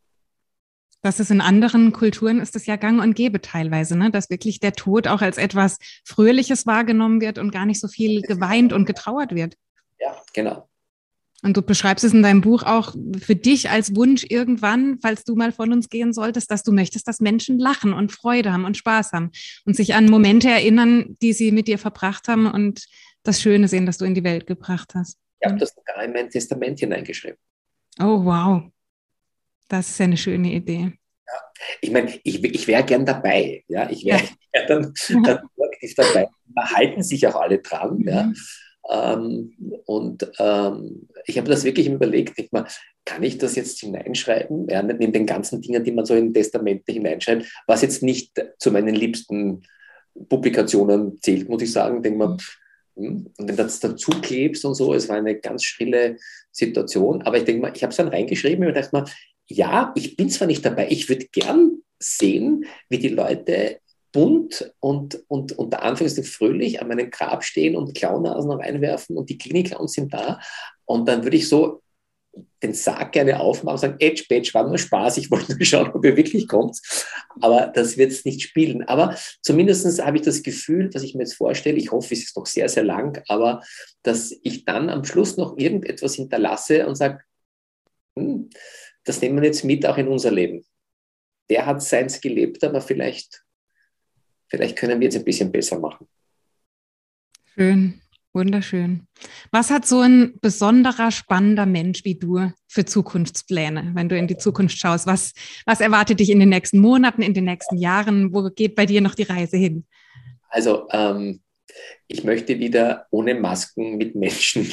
Das 1.04 1.20
ist 1.20 1.30
in 1.30 1.42
anderen 1.42 1.92
Kulturen 1.92 2.40
ist 2.40 2.56
es 2.56 2.64
ja 2.64 2.76
gang 2.76 3.02
und 3.02 3.14
gäbe 3.14 3.42
teilweise, 3.42 3.94
ne? 3.94 4.10
dass 4.10 4.30
wirklich 4.30 4.58
der 4.58 4.72
Tod 4.72 5.06
auch 5.06 5.20
als 5.20 5.36
etwas 5.36 5.76
Fröhliches 6.02 6.66
wahrgenommen 6.66 7.20
wird 7.20 7.36
und 7.36 7.50
gar 7.50 7.66
nicht 7.66 7.78
so 7.78 7.88
viel 7.88 8.22
geweint 8.22 8.72
und 8.72 8.86
getrauert 8.86 9.34
wird. 9.34 9.54
Ja, 10.00 10.16
genau. 10.32 10.66
Und 11.42 11.58
du 11.58 11.60
beschreibst 11.60 12.06
es 12.06 12.14
in 12.14 12.22
deinem 12.22 12.40
Buch 12.40 12.62
auch 12.62 12.94
für 13.20 13.36
dich 13.36 13.68
als 13.68 13.94
Wunsch 13.94 14.24
irgendwann, 14.26 14.98
falls 15.02 15.24
du 15.24 15.34
mal 15.34 15.52
von 15.52 15.74
uns 15.74 15.90
gehen 15.90 16.14
solltest, 16.14 16.50
dass 16.50 16.62
du 16.62 16.72
möchtest, 16.72 17.06
dass 17.06 17.20
Menschen 17.20 17.58
lachen 17.58 17.92
und 17.92 18.10
Freude 18.10 18.50
haben 18.50 18.64
und 18.64 18.78
Spaß 18.78 19.12
haben 19.12 19.30
und 19.66 19.76
sich 19.76 19.94
an 19.94 20.06
Momente 20.06 20.48
erinnern, 20.48 21.18
die 21.20 21.34
sie 21.34 21.52
mit 21.52 21.68
dir 21.68 21.76
verbracht 21.76 22.28
haben 22.28 22.46
und 22.46 22.86
das 23.24 23.42
Schöne 23.42 23.68
sehen, 23.68 23.84
das 23.84 23.98
du 23.98 24.06
in 24.06 24.14
die 24.14 24.24
Welt 24.24 24.46
gebracht 24.46 24.94
hast. 24.94 25.18
Ich 25.40 25.46
habe 25.46 25.58
das 25.58 25.74
sogar 25.74 26.02
in 26.02 26.14
mein 26.14 26.30
Testament 26.30 26.80
hineingeschrieben. 26.80 27.36
Oh, 28.00 28.24
wow. 28.24 28.62
Das 29.68 29.88
ist 29.90 30.00
eine 30.00 30.16
schöne 30.16 30.52
Idee. 30.52 30.92
Ja. 31.26 31.32
Ich 31.80 31.90
meine, 31.90 32.12
ich, 32.22 32.44
ich 32.44 32.66
wäre 32.66 32.84
gern 32.84 33.06
dabei. 33.06 33.64
Ja? 33.68 33.88
Ich 33.90 34.04
wäre 34.04 34.18
ja. 34.18 34.28
wär 34.52 34.66
dann, 34.66 34.94
dann 35.24 35.38
aktiv 35.72 35.94
dabei. 35.96 36.28
Da 36.54 36.70
halten 36.70 37.02
sich 37.02 37.26
auch 37.26 37.36
alle 37.36 37.58
dran. 37.58 37.98
Mhm. 37.98 38.08
Ja? 38.08 38.32
Ähm, 38.90 39.54
und 39.86 40.30
ähm, 40.38 41.08
ich 41.26 41.38
habe 41.38 41.48
das 41.48 41.64
wirklich 41.64 41.88
überlegt, 41.88 42.38
ich 42.38 42.52
mal, 42.52 42.66
kann 43.04 43.22
ich 43.22 43.38
das 43.38 43.54
jetzt 43.56 43.80
hineinschreiben? 43.80 44.68
Ja, 44.68 44.82
neben 44.82 45.12
den 45.12 45.26
ganzen 45.26 45.60
Dingen, 45.60 45.84
die 45.84 45.92
man 45.92 46.04
so 46.04 46.14
in 46.14 46.32
Testamente 46.32 46.92
hineinschreibt, 46.92 47.46
was 47.66 47.82
jetzt 47.82 48.02
nicht 48.02 48.32
zu 48.58 48.70
meinen 48.72 48.94
liebsten 48.94 49.62
Publikationen 50.28 51.18
zählt, 51.20 51.48
muss 51.48 51.62
ich 51.62 51.72
sagen. 51.72 52.02
Denke 52.02 52.18
mal, 52.18 52.36
hm, 52.96 53.30
und 53.36 53.48
wenn 53.48 53.56
das 53.56 53.80
dazu 53.80 54.10
klebst 54.22 54.64
und 54.64 54.74
so, 54.74 54.94
es 54.94 55.08
war 55.08 55.16
eine 55.16 55.38
ganz 55.38 55.64
schrille 55.64 56.16
Situation. 56.52 57.22
Aber 57.22 57.36
ich 57.36 57.44
denke 57.44 57.62
mal, 57.62 57.72
ich 57.74 57.82
habe 57.82 57.90
es 57.90 57.96
dann 57.96 58.08
reingeschrieben 58.08 58.66
und 58.66 58.76
dachte 58.76 58.90
mal, 58.92 59.04
ja, 59.46 59.92
ich 59.96 60.16
bin 60.16 60.30
zwar 60.30 60.46
nicht 60.46 60.64
dabei, 60.64 60.88
ich 60.90 61.08
würde 61.08 61.26
gern 61.26 61.82
sehen, 61.98 62.64
wie 62.88 62.98
die 62.98 63.08
Leute 63.08 63.80
bunt 64.12 64.72
und, 64.78 65.24
und 65.28 65.52
unter 65.58 65.82
Anführungszeichen 65.82 66.30
fröhlich 66.30 66.80
an 66.80 66.88
meinem 66.88 67.10
Grab 67.10 67.42
stehen 67.44 67.76
und 67.76 67.94
Clownasen 67.94 68.52
reinwerfen 68.52 69.16
und 69.16 69.28
die 69.28 69.38
Klinik-Clowns 69.38 69.92
sind 69.92 70.14
da. 70.14 70.40
Und 70.84 71.08
dann 71.08 71.24
würde 71.24 71.36
ich 71.36 71.48
so 71.48 71.82
den 72.62 72.74
Sarg 72.74 73.12
gerne 73.12 73.40
aufmachen 73.40 73.74
und 73.74 73.80
sagen, 73.80 73.96
Edge 73.98 74.24
Badge 74.28 74.50
war 74.54 74.66
nur 74.66 74.78
Spaß, 74.78 75.18
ich 75.18 75.30
wollte 75.30 75.56
nur 75.56 75.64
schauen, 75.64 75.90
ob 75.92 76.04
ihr 76.04 76.16
wirklich 76.16 76.48
kommt. 76.48 76.78
Aber 77.40 77.72
das 77.74 77.96
wird 77.96 78.12
es 78.12 78.24
nicht 78.24 78.42
spielen. 78.42 78.84
Aber 78.84 79.16
zumindest 79.42 80.02
habe 80.04 80.16
ich 80.16 80.22
das 80.22 80.42
Gefühl, 80.42 80.90
dass 80.90 81.02
ich 81.02 81.14
mir 81.14 81.22
jetzt 81.22 81.34
vorstelle, 81.34 81.76
ich 81.76 81.92
hoffe, 81.92 82.14
es 82.14 82.24
ist 82.24 82.36
noch 82.36 82.46
sehr, 82.46 82.68
sehr 82.68 82.84
lang, 82.84 83.22
aber 83.28 83.62
dass 84.02 84.34
ich 84.42 84.64
dann 84.64 84.90
am 84.90 85.04
Schluss 85.04 85.36
noch 85.36 85.56
irgendetwas 85.58 86.14
hinterlasse 86.14 86.86
und 86.86 86.94
sage, 86.94 87.20
hm, 88.16 88.48
das 89.04 89.20
nehmen 89.20 89.36
wir 89.36 89.48
jetzt 89.48 89.64
mit 89.64 89.86
auch 89.86 89.98
in 89.98 90.08
unser 90.08 90.30
Leben. 90.30 90.64
Der 91.50 91.66
hat 91.66 91.82
seins 91.82 92.20
gelebt, 92.20 92.64
aber 92.64 92.80
vielleicht 92.80 93.44
vielleicht 94.48 94.76
können 94.76 95.00
wir 95.00 95.08
es 95.08 95.16
ein 95.16 95.24
bisschen 95.24 95.50
besser 95.50 95.78
machen. 95.78 96.06
Schön, 97.54 98.00
wunderschön. 98.32 99.06
Was 99.50 99.70
hat 99.70 99.86
so 99.86 100.00
ein 100.00 100.38
besonderer, 100.40 101.10
spannender 101.10 101.66
Mensch 101.66 102.04
wie 102.04 102.16
du 102.16 102.52
für 102.66 102.84
Zukunftspläne, 102.84 103.92
wenn 103.94 104.08
du 104.08 104.16
in 104.16 104.26
die 104.26 104.36
Zukunft 104.36 104.78
schaust? 104.78 105.06
Was, 105.06 105.32
was 105.66 105.80
erwartet 105.80 106.20
dich 106.20 106.30
in 106.30 106.40
den 106.40 106.48
nächsten 106.48 106.78
Monaten, 106.78 107.22
in 107.22 107.34
den 107.34 107.44
nächsten 107.44 107.76
Jahren? 107.76 108.34
Wo 108.34 108.48
geht 108.50 108.74
bei 108.74 108.86
dir 108.86 109.00
noch 109.00 109.14
die 109.14 109.22
Reise 109.24 109.56
hin? 109.56 109.86
Also, 110.48 110.88
ähm, 110.90 111.40
ich 112.06 112.22
möchte 112.24 112.58
wieder 112.58 113.06
ohne 113.10 113.34
Masken 113.34 113.96
mit 113.96 114.14
Menschen 114.14 114.72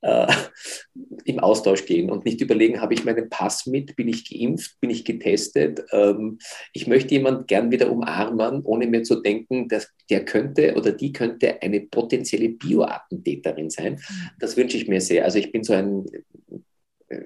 äh, 0.00 0.26
im 1.24 1.38
Austausch 1.40 1.84
gehen 1.86 2.10
und 2.10 2.24
nicht 2.24 2.40
überlegen, 2.40 2.80
habe 2.80 2.94
ich 2.94 3.04
meinen 3.04 3.28
Pass 3.28 3.66
mit, 3.66 3.96
bin 3.96 4.08
ich 4.08 4.28
geimpft, 4.28 4.80
bin 4.80 4.90
ich 4.90 5.04
getestet. 5.04 5.84
Ähm, 5.92 6.38
ich 6.72 6.86
möchte 6.86 7.14
jemanden 7.14 7.46
gern 7.46 7.70
wieder 7.70 7.90
umarmen, 7.90 8.62
ohne 8.62 8.86
mir 8.86 9.02
zu 9.02 9.20
denken, 9.20 9.68
dass 9.68 9.88
der 10.10 10.24
könnte 10.24 10.74
oder 10.76 10.92
die 10.92 11.12
könnte 11.12 11.60
eine 11.62 11.80
potenzielle 11.80 12.48
Bioattentäterin 12.50 13.70
sein. 13.70 14.00
Das 14.38 14.56
wünsche 14.56 14.76
ich 14.76 14.88
mir 14.88 15.00
sehr. 15.00 15.24
Also 15.24 15.38
ich 15.38 15.52
bin 15.52 15.64
so 15.64 15.74
ein, 15.74 16.06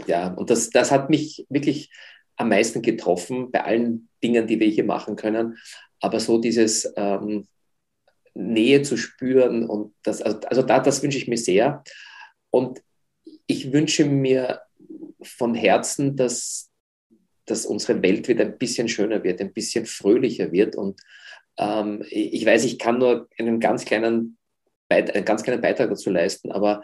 ja, 0.07 0.33
und 0.35 0.51
das, 0.51 0.71
das 0.71 0.91
hat 0.91 1.11
mich 1.11 1.47
wirklich 1.49 1.91
am 2.37 2.49
meisten 2.49 2.83
getroffen 2.83 3.51
bei 3.51 3.65
allen 3.65 4.09
Dingen, 4.23 4.47
die 4.47 4.61
wir 4.61 4.69
hier 4.69 4.85
machen 4.85 5.17
können. 5.17 5.59
Aber 6.01 6.19
so 6.19 6.39
dieses 6.39 6.93
ähm, 6.97 7.47
Nähe 8.35 8.83
zu 8.83 8.97
spüren 8.97 9.67
und 9.67 9.95
das, 10.03 10.23
also, 10.23 10.41
also 10.49 10.63
da, 10.63 10.81
das 10.81 11.03
wünsche 11.03 11.19
ich 11.19 11.29
mir 11.29 11.37
sehr. 11.37 11.85
Und 12.53 12.83
ich 13.47 13.73
wünsche 13.73 14.05
mir 14.05 14.61
von 15.23 15.55
Herzen, 15.55 16.17
dass, 16.17 16.71
dass 17.47 17.67
unsere 17.67 18.03
Welt 18.03 18.29
wieder 18.29 18.45
ein 18.45 18.59
bisschen 18.59 18.89
schöner 18.89 19.25
wird, 19.25 19.41
ein 19.41 19.53
bisschen 19.53 19.87
fröhlicher 19.87 20.53
wird. 20.53 20.77
Und 20.77 21.01
ähm, 21.59 22.05
ich 22.09 22.45
weiß, 22.45 22.65
ich 22.65 22.79
kann 22.79 22.99
nur 22.99 23.29
einen 23.39 23.59
ganz 23.59 23.85
kleinen, 23.85 24.37
einen 24.89 25.25
ganz 25.25 25.43
kleinen 25.43 25.63
Beitrag 25.63 25.89
dazu 25.89 26.11
leisten, 26.11 26.53
aber 26.53 26.83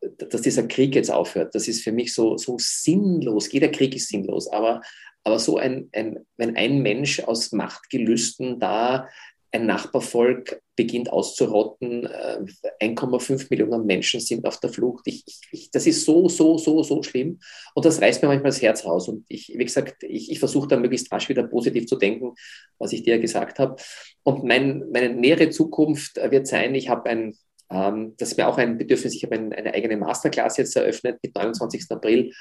äh, 0.00 0.08
dass 0.28 0.42
dieser 0.42 0.68
Krieg 0.68 0.94
jetzt 0.94 1.10
aufhört, 1.10 1.54
das 1.54 1.66
ist 1.66 1.82
für 1.82 1.92
mich 1.92 2.12
so, 2.12 2.36
so 2.36 2.56
sinnlos. 2.58 3.50
Jeder 3.50 3.68
Krieg 3.68 3.96
ist 3.96 4.08
sinnlos, 4.08 4.48
aber, 4.48 4.82
aber 5.24 5.38
so 5.38 5.56
ein, 5.56 5.88
ein, 5.92 6.26
wenn 6.36 6.56
ein 6.56 6.82
Mensch 6.82 7.20
aus 7.20 7.52
Machtgelüsten 7.52 8.60
da 8.60 9.08
ein 9.52 9.66
Nachbarvolk 9.66 10.62
beginnt 10.76 11.12
auszurotten, 11.12 12.06
1,5 12.06 13.42
äh, 13.42 13.46
Millionen 13.50 13.84
Menschen 13.86 14.20
sind 14.20 14.46
auf 14.46 14.60
der 14.60 14.70
Flucht. 14.70 15.02
Ich, 15.06 15.24
ich, 15.50 15.70
das 15.70 15.86
ist 15.86 16.04
so, 16.04 16.28
so, 16.28 16.56
so, 16.56 16.82
so 16.82 17.02
schlimm. 17.02 17.40
Und 17.74 17.84
das 17.84 18.00
reißt 18.00 18.22
mir 18.22 18.28
manchmal 18.28 18.50
das 18.50 18.62
Herz 18.62 18.84
raus. 18.84 19.08
Und 19.08 19.24
ich, 19.28 19.52
wie 19.56 19.64
gesagt, 19.64 20.02
ich, 20.02 20.30
ich 20.30 20.38
versuche 20.38 20.68
da 20.68 20.76
möglichst 20.76 21.12
rasch 21.12 21.28
wieder 21.28 21.42
positiv 21.42 21.86
zu 21.86 21.96
denken, 21.96 22.34
was 22.78 22.92
ich 22.92 23.02
dir 23.02 23.18
gesagt 23.18 23.58
habe. 23.58 23.76
Und 24.22 24.44
mein, 24.44 24.88
meine 24.92 25.14
nähere 25.14 25.50
Zukunft 25.50 26.16
wird 26.16 26.46
sein, 26.46 26.74
ich 26.74 26.88
habe 26.88 27.10
ein, 27.10 27.36
ähm, 27.70 28.14
das 28.18 28.30
ist 28.30 28.38
mir 28.38 28.48
auch 28.48 28.58
ein 28.58 28.78
Bedürfnis, 28.78 29.14
ich 29.14 29.24
habe 29.24 29.34
ein, 29.34 29.52
eine 29.52 29.74
eigene 29.74 29.96
Masterclass 29.96 30.56
jetzt 30.56 30.76
eröffnet 30.76 31.18
mit 31.22 31.34
29. 31.34 31.86
April 31.90 32.32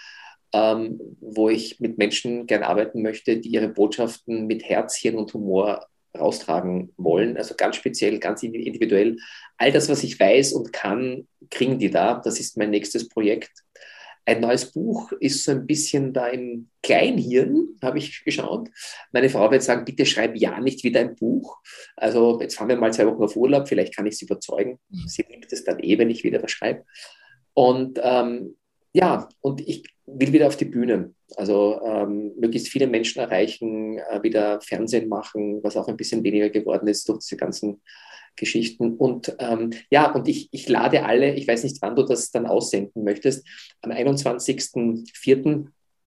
ähm, 0.53 0.99
wo 1.21 1.49
ich 1.49 1.79
mit 1.79 1.97
Menschen 1.97 2.47
gern 2.47 2.63
arbeiten 2.63 3.01
möchte, 3.01 3.37
die 3.37 3.49
ihre 3.49 3.69
Botschaften 3.69 4.47
mit 4.47 4.63
Herzchen 4.63 5.15
und 5.15 5.33
Humor 5.33 5.85
raustragen 6.17 6.93
wollen. 6.97 7.37
Also 7.37 7.55
ganz 7.55 7.75
speziell, 7.75 8.19
ganz 8.19 8.43
individuell. 8.43 9.17
All 9.57 9.71
das, 9.71 9.89
was 9.89 10.03
ich 10.03 10.19
weiß 10.19 10.53
und 10.53 10.73
kann, 10.73 11.27
kriegen 11.49 11.79
die 11.79 11.91
da. 11.91 12.21
Das 12.23 12.39
ist 12.39 12.57
mein 12.57 12.71
nächstes 12.71 13.09
Projekt. 13.09 13.51
Ein 14.25 14.41
neues 14.41 14.71
Buch 14.71 15.11
ist 15.13 15.43
so 15.43 15.51
ein 15.51 15.65
bisschen 15.65 16.13
da 16.13 16.27
im 16.27 16.69
Kleinhirn, 16.83 17.77
habe 17.81 17.97
ich 17.97 18.23
geschaut. 18.23 18.69
Meine 19.11 19.29
Frau 19.29 19.49
wird 19.49 19.63
sagen, 19.63 19.85
bitte 19.85 20.05
schreib 20.05 20.35
ja 20.35 20.59
nicht 20.59 20.83
wieder 20.83 20.99
ein 20.99 21.15
Buch. 21.15 21.57
Also 21.95 22.39
jetzt 22.39 22.55
fahren 22.55 22.69
wir 22.69 22.75
mal 22.77 22.93
zwei 22.93 23.07
Wochen 23.07 23.23
auf 23.23 23.35
Urlaub, 23.35 23.67
vielleicht 23.67 23.95
kann 23.95 24.05
ich 24.05 24.17
sie 24.17 24.25
überzeugen. 24.25 24.77
Mhm. 24.89 25.07
Sie 25.07 25.25
liebt 25.27 25.51
es 25.51 25.63
dann 25.63 25.79
eh, 25.79 25.97
wenn 25.97 26.11
ich 26.11 26.23
wieder 26.23 26.43
was 26.43 26.51
schreibe. 26.51 26.85
Und 27.55 27.99
ähm, 28.03 28.55
ja, 28.93 29.29
und 29.41 29.67
ich 29.67 29.83
will 30.15 30.33
wieder 30.33 30.47
auf 30.47 30.57
die 30.57 30.65
Bühne. 30.65 31.13
Also 31.35 31.81
ähm, 31.83 32.33
möglichst 32.39 32.69
viele 32.69 32.87
Menschen 32.87 33.19
erreichen, 33.19 33.97
äh, 33.97 34.21
wieder 34.23 34.61
Fernsehen 34.61 35.09
machen, 35.09 35.63
was 35.63 35.77
auch 35.77 35.87
ein 35.87 35.97
bisschen 35.97 36.23
weniger 36.23 36.49
geworden 36.49 36.87
ist 36.87 37.07
durch 37.07 37.19
diese 37.19 37.37
ganzen 37.37 37.81
Geschichten. 38.35 38.95
Und 38.95 39.35
ähm, 39.39 39.71
ja, 39.89 40.11
und 40.11 40.27
ich, 40.27 40.49
ich 40.51 40.67
lade 40.69 41.05
alle, 41.05 41.35
ich 41.35 41.47
weiß 41.47 41.63
nicht, 41.63 41.81
wann 41.81 41.95
du 41.95 42.03
das 42.03 42.31
dann 42.31 42.47
aussenden 42.47 43.03
möchtest, 43.03 43.45
am 43.81 43.91
21.04. 43.91 45.67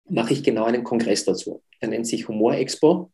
mache 0.08 0.32
ich 0.32 0.42
genau 0.42 0.64
einen 0.64 0.84
Kongress 0.84 1.24
dazu. 1.24 1.62
Der 1.80 1.88
nennt 1.88 2.06
sich 2.06 2.28
Humor 2.28 2.54
Expo, 2.54 3.10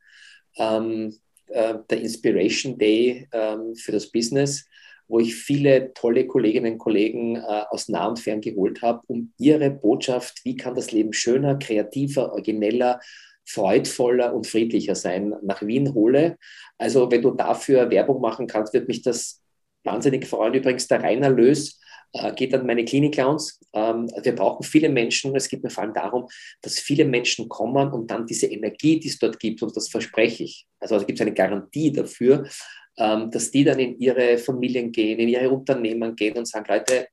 ähm, 0.59 1.17
äh, 1.47 1.75
der 1.89 2.01
Inspiration 2.01 2.77
Day 2.77 3.29
ähm, 3.33 3.75
für 3.77 3.93
das 3.93 4.11
Business 4.11 4.67
wo 5.09 5.21
ich 5.21 5.35
viele 5.35 5.93
tolle 5.95 6.27
Kolleginnen 6.27 6.75
und 6.75 6.79
Kollegen 6.79 7.37
äh, 7.37 7.65
aus 7.71 7.89
nah 7.89 8.07
und 8.07 8.19
fern 8.19 8.41
geholt 8.41 8.83
habe, 8.83 9.03
um 9.07 9.33
ihre 9.39 9.71
Botschaft, 9.71 10.45
wie 10.45 10.57
kann 10.57 10.75
das 10.75 10.93
Leben 10.93 11.13
schöner, 11.13 11.57
kreativer, 11.59 12.33
origineller, 12.33 13.01
freudvoller 13.45 14.35
und 14.35 14.47
friedlicher 14.47 14.95
sein, 14.95 15.35
nach 15.43 15.63
Wien 15.63 15.95
hole. 15.95 16.37
Also 16.79 17.11
wenn 17.11 17.23
du 17.23 17.31
dafür 17.31 17.91
Werbung 17.91 18.21
machen 18.21 18.47
kannst, 18.47 18.75
wird 18.75 18.89
mich 18.89 19.03
das 19.03 19.41
wahnsinnig 19.85 20.27
freuen. 20.27 20.55
Übrigens, 20.55 20.89
der 20.89 21.03
Reinerlös 21.03 21.81
äh, 22.13 22.33
geht 22.35 22.55
an 22.55 22.67
meine 22.67 22.85
Klinik-Clowns. 22.85 23.61
Ähm, 23.73 24.11
wir 24.21 24.35
brauchen 24.35 24.65
viele 24.65 24.89
Menschen. 24.89 25.35
Es 25.37 25.49
geht 25.49 25.63
mir 25.63 25.71
vor 25.71 25.85
allem 25.85 25.95
darum, 25.95 26.27
dass 26.61 26.79
viele 26.79 27.05
Menschen 27.05 27.49
kommen 27.49 27.93
und 27.93 28.11
dann 28.11 28.27
diese 28.27 28.47
Energie, 28.47 28.99
die 28.99 29.09
es 29.09 29.19
dort 29.19 29.39
gibt, 29.39 29.63
und 29.63 29.77
das 29.77 29.89
verspreche 29.89 30.45
ich, 30.45 30.67
also, 30.81 30.95
also 30.95 31.07
gibt 31.07 31.21
es 31.21 31.27
eine 31.27 31.35
Garantie 31.35 31.93
dafür, 31.93 32.49
dass 32.97 33.51
die 33.51 33.65
dann 33.65 33.79
in 33.79 33.99
ihre 33.99 34.39
Familien 34.39 34.91
gehen, 34.91 35.19
in 35.19 35.29
ihre 35.29 35.51
Unternehmen 35.51 36.17
gehen 36.17 36.37
und 36.37 36.49
sagen, 36.49 36.67
Leute, 36.69 37.09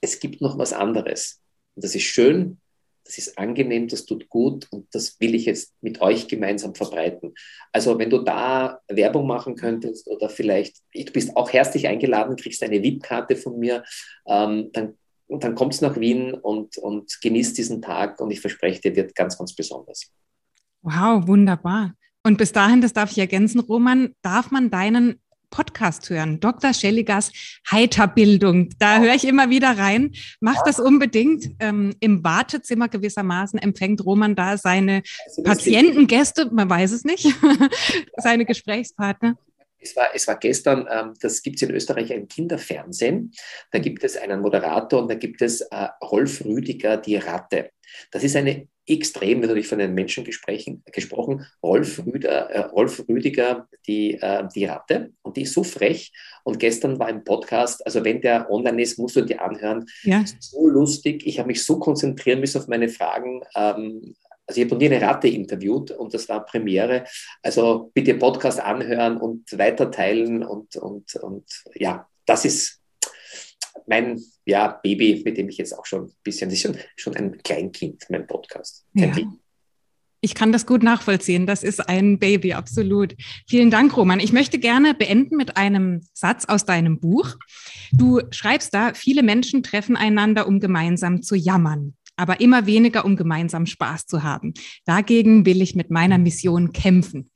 es 0.00 0.18
gibt 0.18 0.40
noch 0.40 0.58
was 0.58 0.72
anderes. 0.72 1.40
Und 1.74 1.84
das 1.84 1.94
ist 1.94 2.04
schön, 2.04 2.58
das 3.04 3.18
ist 3.18 3.38
angenehm, 3.38 3.88
das 3.88 4.04
tut 4.04 4.28
gut 4.28 4.68
und 4.70 4.86
das 4.92 5.18
will 5.20 5.34
ich 5.34 5.46
jetzt 5.46 5.74
mit 5.80 6.00
euch 6.00 6.28
gemeinsam 6.28 6.74
verbreiten. 6.74 7.34
Also 7.72 7.98
wenn 7.98 8.08
du 8.08 8.18
da 8.18 8.80
Werbung 8.88 9.26
machen 9.26 9.56
könntest 9.56 10.06
oder 10.06 10.28
vielleicht, 10.28 10.76
du 10.94 11.12
bist 11.12 11.36
auch 11.36 11.52
herzlich 11.52 11.88
eingeladen, 11.88 12.36
kriegst 12.36 12.62
eine 12.62 12.82
VIP-Karte 12.82 13.36
von 13.36 13.58
mir, 13.58 13.82
ähm, 14.26 14.70
dann, 14.72 14.96
dann 15.28 15.54
kommst 15.54 15.82
nach 15.82 15.98
Wien 15.98 16.34
und, 16.34 16.78
und 16.78 17.18
genießt 17.20 17.58
diesen 17.58 17.82
Tag 17.82 18.20
und 18.20 18.30
ich 18.30 18.40
verspreche 18.40 18.80
dir, 18.80 18.94
wird 18.94 19.14
ganz, 19.14 19.36
ganz 19.36 19.54
besonders. 19.54 20.12
Wow, 20.82 21.26
wunderbar. 21.26 21.94
Und 22.22 22.36
bis 22.36 22.52
dahin, 22.52 22.80
das 22.80 22.92
darf 22.92 23.12
ich 23.12 23.18
ergänzen, 23.18 23.60
Roman, 23.60 24.14
darf 24.22 24.50
man 24.50 24.70
deinen 24.70 25.20
Podcast 25.50 26.08
hören, 26.10 26.38
Dr. 26.38 26.72
Schelligers 26.72 27.32
Heiterbildung. 27.70 28.70
Da 28.78 29.00
höre 29.00 29.14
ich 29.14 29.26
immer 29.26 29.50
wieder 29.50 29.76
rein. 29.76 30.12
Macht 30.40 30.66
das 30.66 30.78
unbedingt. 30.78 31.50
Ähm, 31.58 31.94
Im 32.00 32.22
Wartezimmer 32.22 32.88
gewissermaßen 32.88 33.58
empfängt 33.58 34.04
Roman 34.04 34.36
da 34.36 34.56
seine 34.56 35.02
Patientengäste, 35.42 36.50
man 36.52 36.70
weiß 36.70 36.92
es 36.92 37.04
nicht, 37.04 37.26
seine 38.16 38.44
Gesprächspartner. 38.44 39.36
Es 39.82 39.96
war, 39.96 40.08
es 40.14 40.28
war 40.28 40.36
gestern, 40.36 40.86
ähm, 40.90 41.14
das 41.20 41.42
gibt 41.42 41.56
es 41.56 41.62
in 41.62 41.74
Österreich 41.74 42.12
ein 42.12 42.28
Kinderfernsehen. 42.28 43.32
Da 43.72 43.78
gibt 43.78 44.04
es 44.04 44.16
einen 44.16 44.40
Moderator 44.40 45.02
und 45.02 45.08
da 45.08 45.14
gibt 45.14 45.42
es 45.42 45.62
äh, 45.62 45.88
Rolf 46.02 46.44
Rüdiger, 46.44 46.96
die 46.98 47.16
Ratte. 47.16 47.70
Das 48.10 48.22
ist 48.22 48.36
eine 48.36 48.68
extrem, 48.90 49.40
natürlich 49.40 49.66
von 49.66 49.78
den 49.78 49.94
Menschen 49.94 50.24
gesprochen, 50.24 51.46
Rolf, 51.62 52.02
Rüder, 52.04 52.50
äh, 52.50 52.60
Rolf 52.60 53.04
Rüdiger, 53.08 53.68
die, 53.86 54.14
äh, 54.14 54.46
die 54.54 54.64
Ratte. 54.64 55.12
Und 55.22 55.36
die 55.36 55.42
ist 55.42 55.54
so 55.54 55.64
frech. 55.64 56.12
Und 56.44 56.58
gestern 56.58 56.98
war 56.98 57.06
ein 57.06 57.24
Podcast, 57.24 57.84
also 57.86 58.04
wenn 58.04 58.20
der 58.20 58.50
online 58.50 58.82
ist, 58.82 58.98
musst 58.98 59.16
du 59.16 59.22
dir 59.22 59.42
anhören. 59.42 59.86
Ja. 60.02 60.24
So 60.38 60.68
lustig. 60.68 61.26
Ich 61.26 61.38
habe 61.38 61.48
mich 61.48 61.64
so 61.64 61.78
konzentrieren 61.78 62.40
müssen 62.40 62.60
auf 62.60 62.68
meine 62.68 62.88
Fragen. 62.88 63.42
Ähm, 63.54 64.14
also 64.46 64.60
ich 64.60 64.66
habe 64.66 64.74
noch 64.74 64.80
nie 64.80 64.92
eine 64.92 65.06
Ratte 65.06 65.28
interviewt 65.28 65.92
und 65.92 66.12
das 66.12 66.28
war 66.28 66.44
Premiere. 66.44 67.04
Also 67.42 67.90
bitte 67.94 68.14
Podcast 68.14 68.58
anhören 68.58 69.16
und 69.16 69.56
weiterteilen 69.56 70.42
und, 70.42 70.74
und, 70.76 71.14
und 71.16 71.44
ja, 71.74 72.08
das 72.26 72.44
ist 72.44 72.80
mein 73.86 74.20
ja, 74.50 74.80
Baby, 74.82 75.22
mit 75.24 75.38
dem 75.38 75.48
ich 75.48 75.58
jetzt 75.58 75.78
auch 75.78 75.86
schon 75.86 76.06
ein 76.06 76.12
bisschen, 76.24 76.50
das 76.50 76.58
ist 76.58 76.62
schon, 76.62 76.76
schon 76.96 77.16
ein 77.16 77.38
Kleinkind, 77.38 78.04
mein 78.10 78.26
Podcast. 78.26 78.84
Ja. 78.94 79.12
Ich 80.22 80.34
kann 80.34 80.52
das 80.52 80.66
gut 80.66 80.82
nachvollziehen. 80.82 81.46
Das 81.46 81.62
ist 81.62 81.88
ein 81.88 82.18
Baby, 82.18 82.52
absolut. 82.52 83.14
Vielen 83.48 83.70
Dank, 83.70 83.96
Roman. 83.96 84.20
Ich 84.20 84.32
möchte 84.32 84.58
gerne 84.58 84.92
beenden 84.92 85.36
mit 85.36 85.56
einem 85.56 86.02
Satz 86.12 86.44
aus 86.44 86.66
deinem 86.66 87.00
Buch. 87.00 87.36
Du 87.92 88.20
schreibst 88.30 88.74
da, 88.74 88.92
viele 88.92 89.22
Menschen 89.22 89.62
treffen 89.62 89.96
einander, 89.96 90.46
um 90.46 90.60
gemeinsam 90.60 91.22
zu 91.22 91.36
jammern, 91.36 91.94
aber 92.16 92.40
immer 92.40 92.66
weniger, 92.66 93.06
um 93.06 93.16
gemeinsam 93.16 93.64
Spaß 93.64 94.06
zu 94.06 94.22
haben. 94.22 94.52
Dagegen 94.84 95.46
will 95.46 95.62
ich 95.62 95.74
mit 95.74 95.90
meiner 95.90 96.18
Mission 96.18 96.72
kämpfen. 96.72 97.30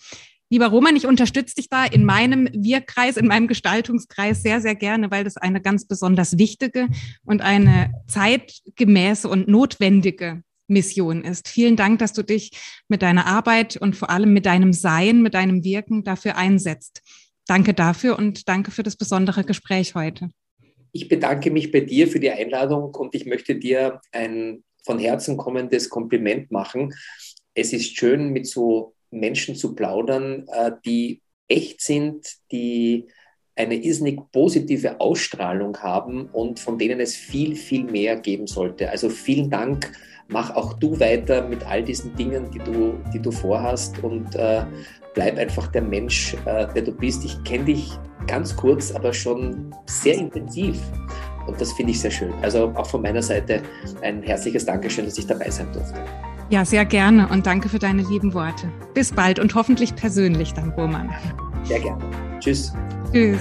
Lieber 0.54 0.68
Roman, 0.68 0.94
ich 0.94 1.08
unterstütze 1.08 1.56
dich 1.56 1.68
da 1.68 1.84
in 1.84 2.04
meinem 2.04 2.48
Wirkkreis, 2.52 3.16
in 3.16 3.26
meinem 3.26 3.48
Gestaltungskreis 3.48 4.40
sehr, 4.40 4.60
sehr 4.60 4.76
gerne, 4.76 5.10
weil 5.10 5.24
das 5.24 5.36
eine 5.36 5.60
ganz 5.60 5.84
besonders 5.84 6.38
wichtige 6.38 6.86
und 7.24 7.42
eine 7.42 7.92
zeitgemäße 8.06 9.28
und 9.28 9.48
notwendige 9.48 10.44
Mission 10.68 11.24
ist. 11.24 11.48
Vielen 11.48 11.74
Dank, 11.74 11.98
dass 11.98 12.12
du 12.12 12.22
dich 12.22 12.52
mit 12.86 13.02
deiner 13.02 13.26
Arbeit 13.26 13.76
und 13.76 13.96
vor 13.96 14.10
allem 14.10 14.32
mit 14.32 14.46
deinem 14.46 14.72
Sein, 14.72 15.22
mit 15.22 15.34
deinem 15.34 15.64
Wirken 15.64 16.04
dafür 16.04 16.36
einsetzt. 16.36 17.02
Danke 17.48 17.74
dafür 17.74 18.16
und 18.16 18.48
danke 18.48 18.70
für 18.70 18.84
das 18.84 18.94
besondere 18.94 19.42
Gespräch 19.42 19.96
heute. 19.96 20.30
Ich 20.92 21.08
bedanke 21.08 21.50
mich 21.50 21.72
bei 21.72 21.80
dir 21.80 22.06
für 22.06 22.20
die 22.20 22.30
Einladung 22.30 22.94
und 22.94 23.16
ich 23.16 23.26
möchte 23.26 23.56
dir 23.56 24.00
ein 24.12 24.62
von 24.84 25.00
Herzen 25.00 25.36
kommendes 25.36 25.88
Kompliment 25.88 26.52
machen. 26.52 26.94
Es 27.54 27.72
ist 27.72 27.96
schön, 27.96 28.30
mit 28.32 28.46
so 28.46 28.93
Menschen 29.14 29.54
zu 29.54 29.74
plaudern, 29.74 30.46
äh, 30.48 30.72
die 30.84 31.22
echt 31.48 31.80
sind, 31.80 32.26
die 32.50 33.06
eine 33.56 33.76
irrsinnig 33.76 34.20
positive 34.32 35.00
Ausstrahlung 35.00 35.76
haben 35.78 36.26
und 36.32 36.58
von 36.58 36.78
denen 36.78 37.00
es 37.00 37.14
viel, 37.14 37.54
viel 37.54 37.84
mehr 37.84 38.16
geben 38.16 38.46
sollte. 38.46 38.90
Also 38.90 39.08
vielen 39.08 39.48
Dank. 39.48 39.92
Mach 40.26 40.54
auch 40.56 40.72
du 40.74 40.98
weiter 40.98 41.46
mit 41.46 41.64
all 41.66 41.84
diesen 41.84 42.16
Dingen, 42.16 42.50
die 42.50 42.58
du, 42.58 42.94
die 43.12 43.20
du 43.20 43.30
vorhast 43.30 44.02
und 44.02 44.34
äh, 44.34 44.64
bleib 45.14 45.36
einfach 45.36 45.68
der 45.68 45.82
Mensch, 45.82 46.34
äh, 46.46 46.66
der 46.74 46.82
du 46.82 46.92
bist. 46.92 47.24
Ich 47.24 47.42
kenne 47.44 47.66
dich 47.66 47.90
ganz 48.26 48.56
kurz, 48.56 48.90
aber 48.92 49.12
schon 49.12 49.74
sehr 49.86 50.14
intensiv. 50.14 50.76
Und 51.46 51.60
das 51.60 51.72
finde 51.74 51.92
ich 51.92 52.00
sehr 52.00 52.10
schön. 52.10 52.32
Also 52.42 52.72
auch 52.74 52.86
von 52.86 53.02
meiner 53.02 53.22
Seite 53.22 53.62
ein 54.02 54.22
herzliches 54.22 54.64
Dankeschön, 54.64 55.04
dass 55.04 55.18
ich 55.18 55.26
dabei 55.26 55.50
sein 55.50 55.70
durfte. 55.72 56.02
Ja, 56.50 56.64
sehr 56.64 56.84
gerne 56.84 57.28
und 57.28 57.46
danke 57.46 57.68
für 57.68 57.78
deine 57.78 58.02
lieben 58.02 58.34
Worte. 58.34 58.70
Bis 58.92 59.12
bald 59.12 59.38
und 59.38 59.54
hoffentlich 59.54 59.94
persönlich 59.96 60.52
dann, 60.52 60.70
Roman. 60.70 61.10
Sehr 61.64 61.80
gerne. 61.80 62.04
Tschüss. 62.40 62.72
Tschüss. 63.12 63.40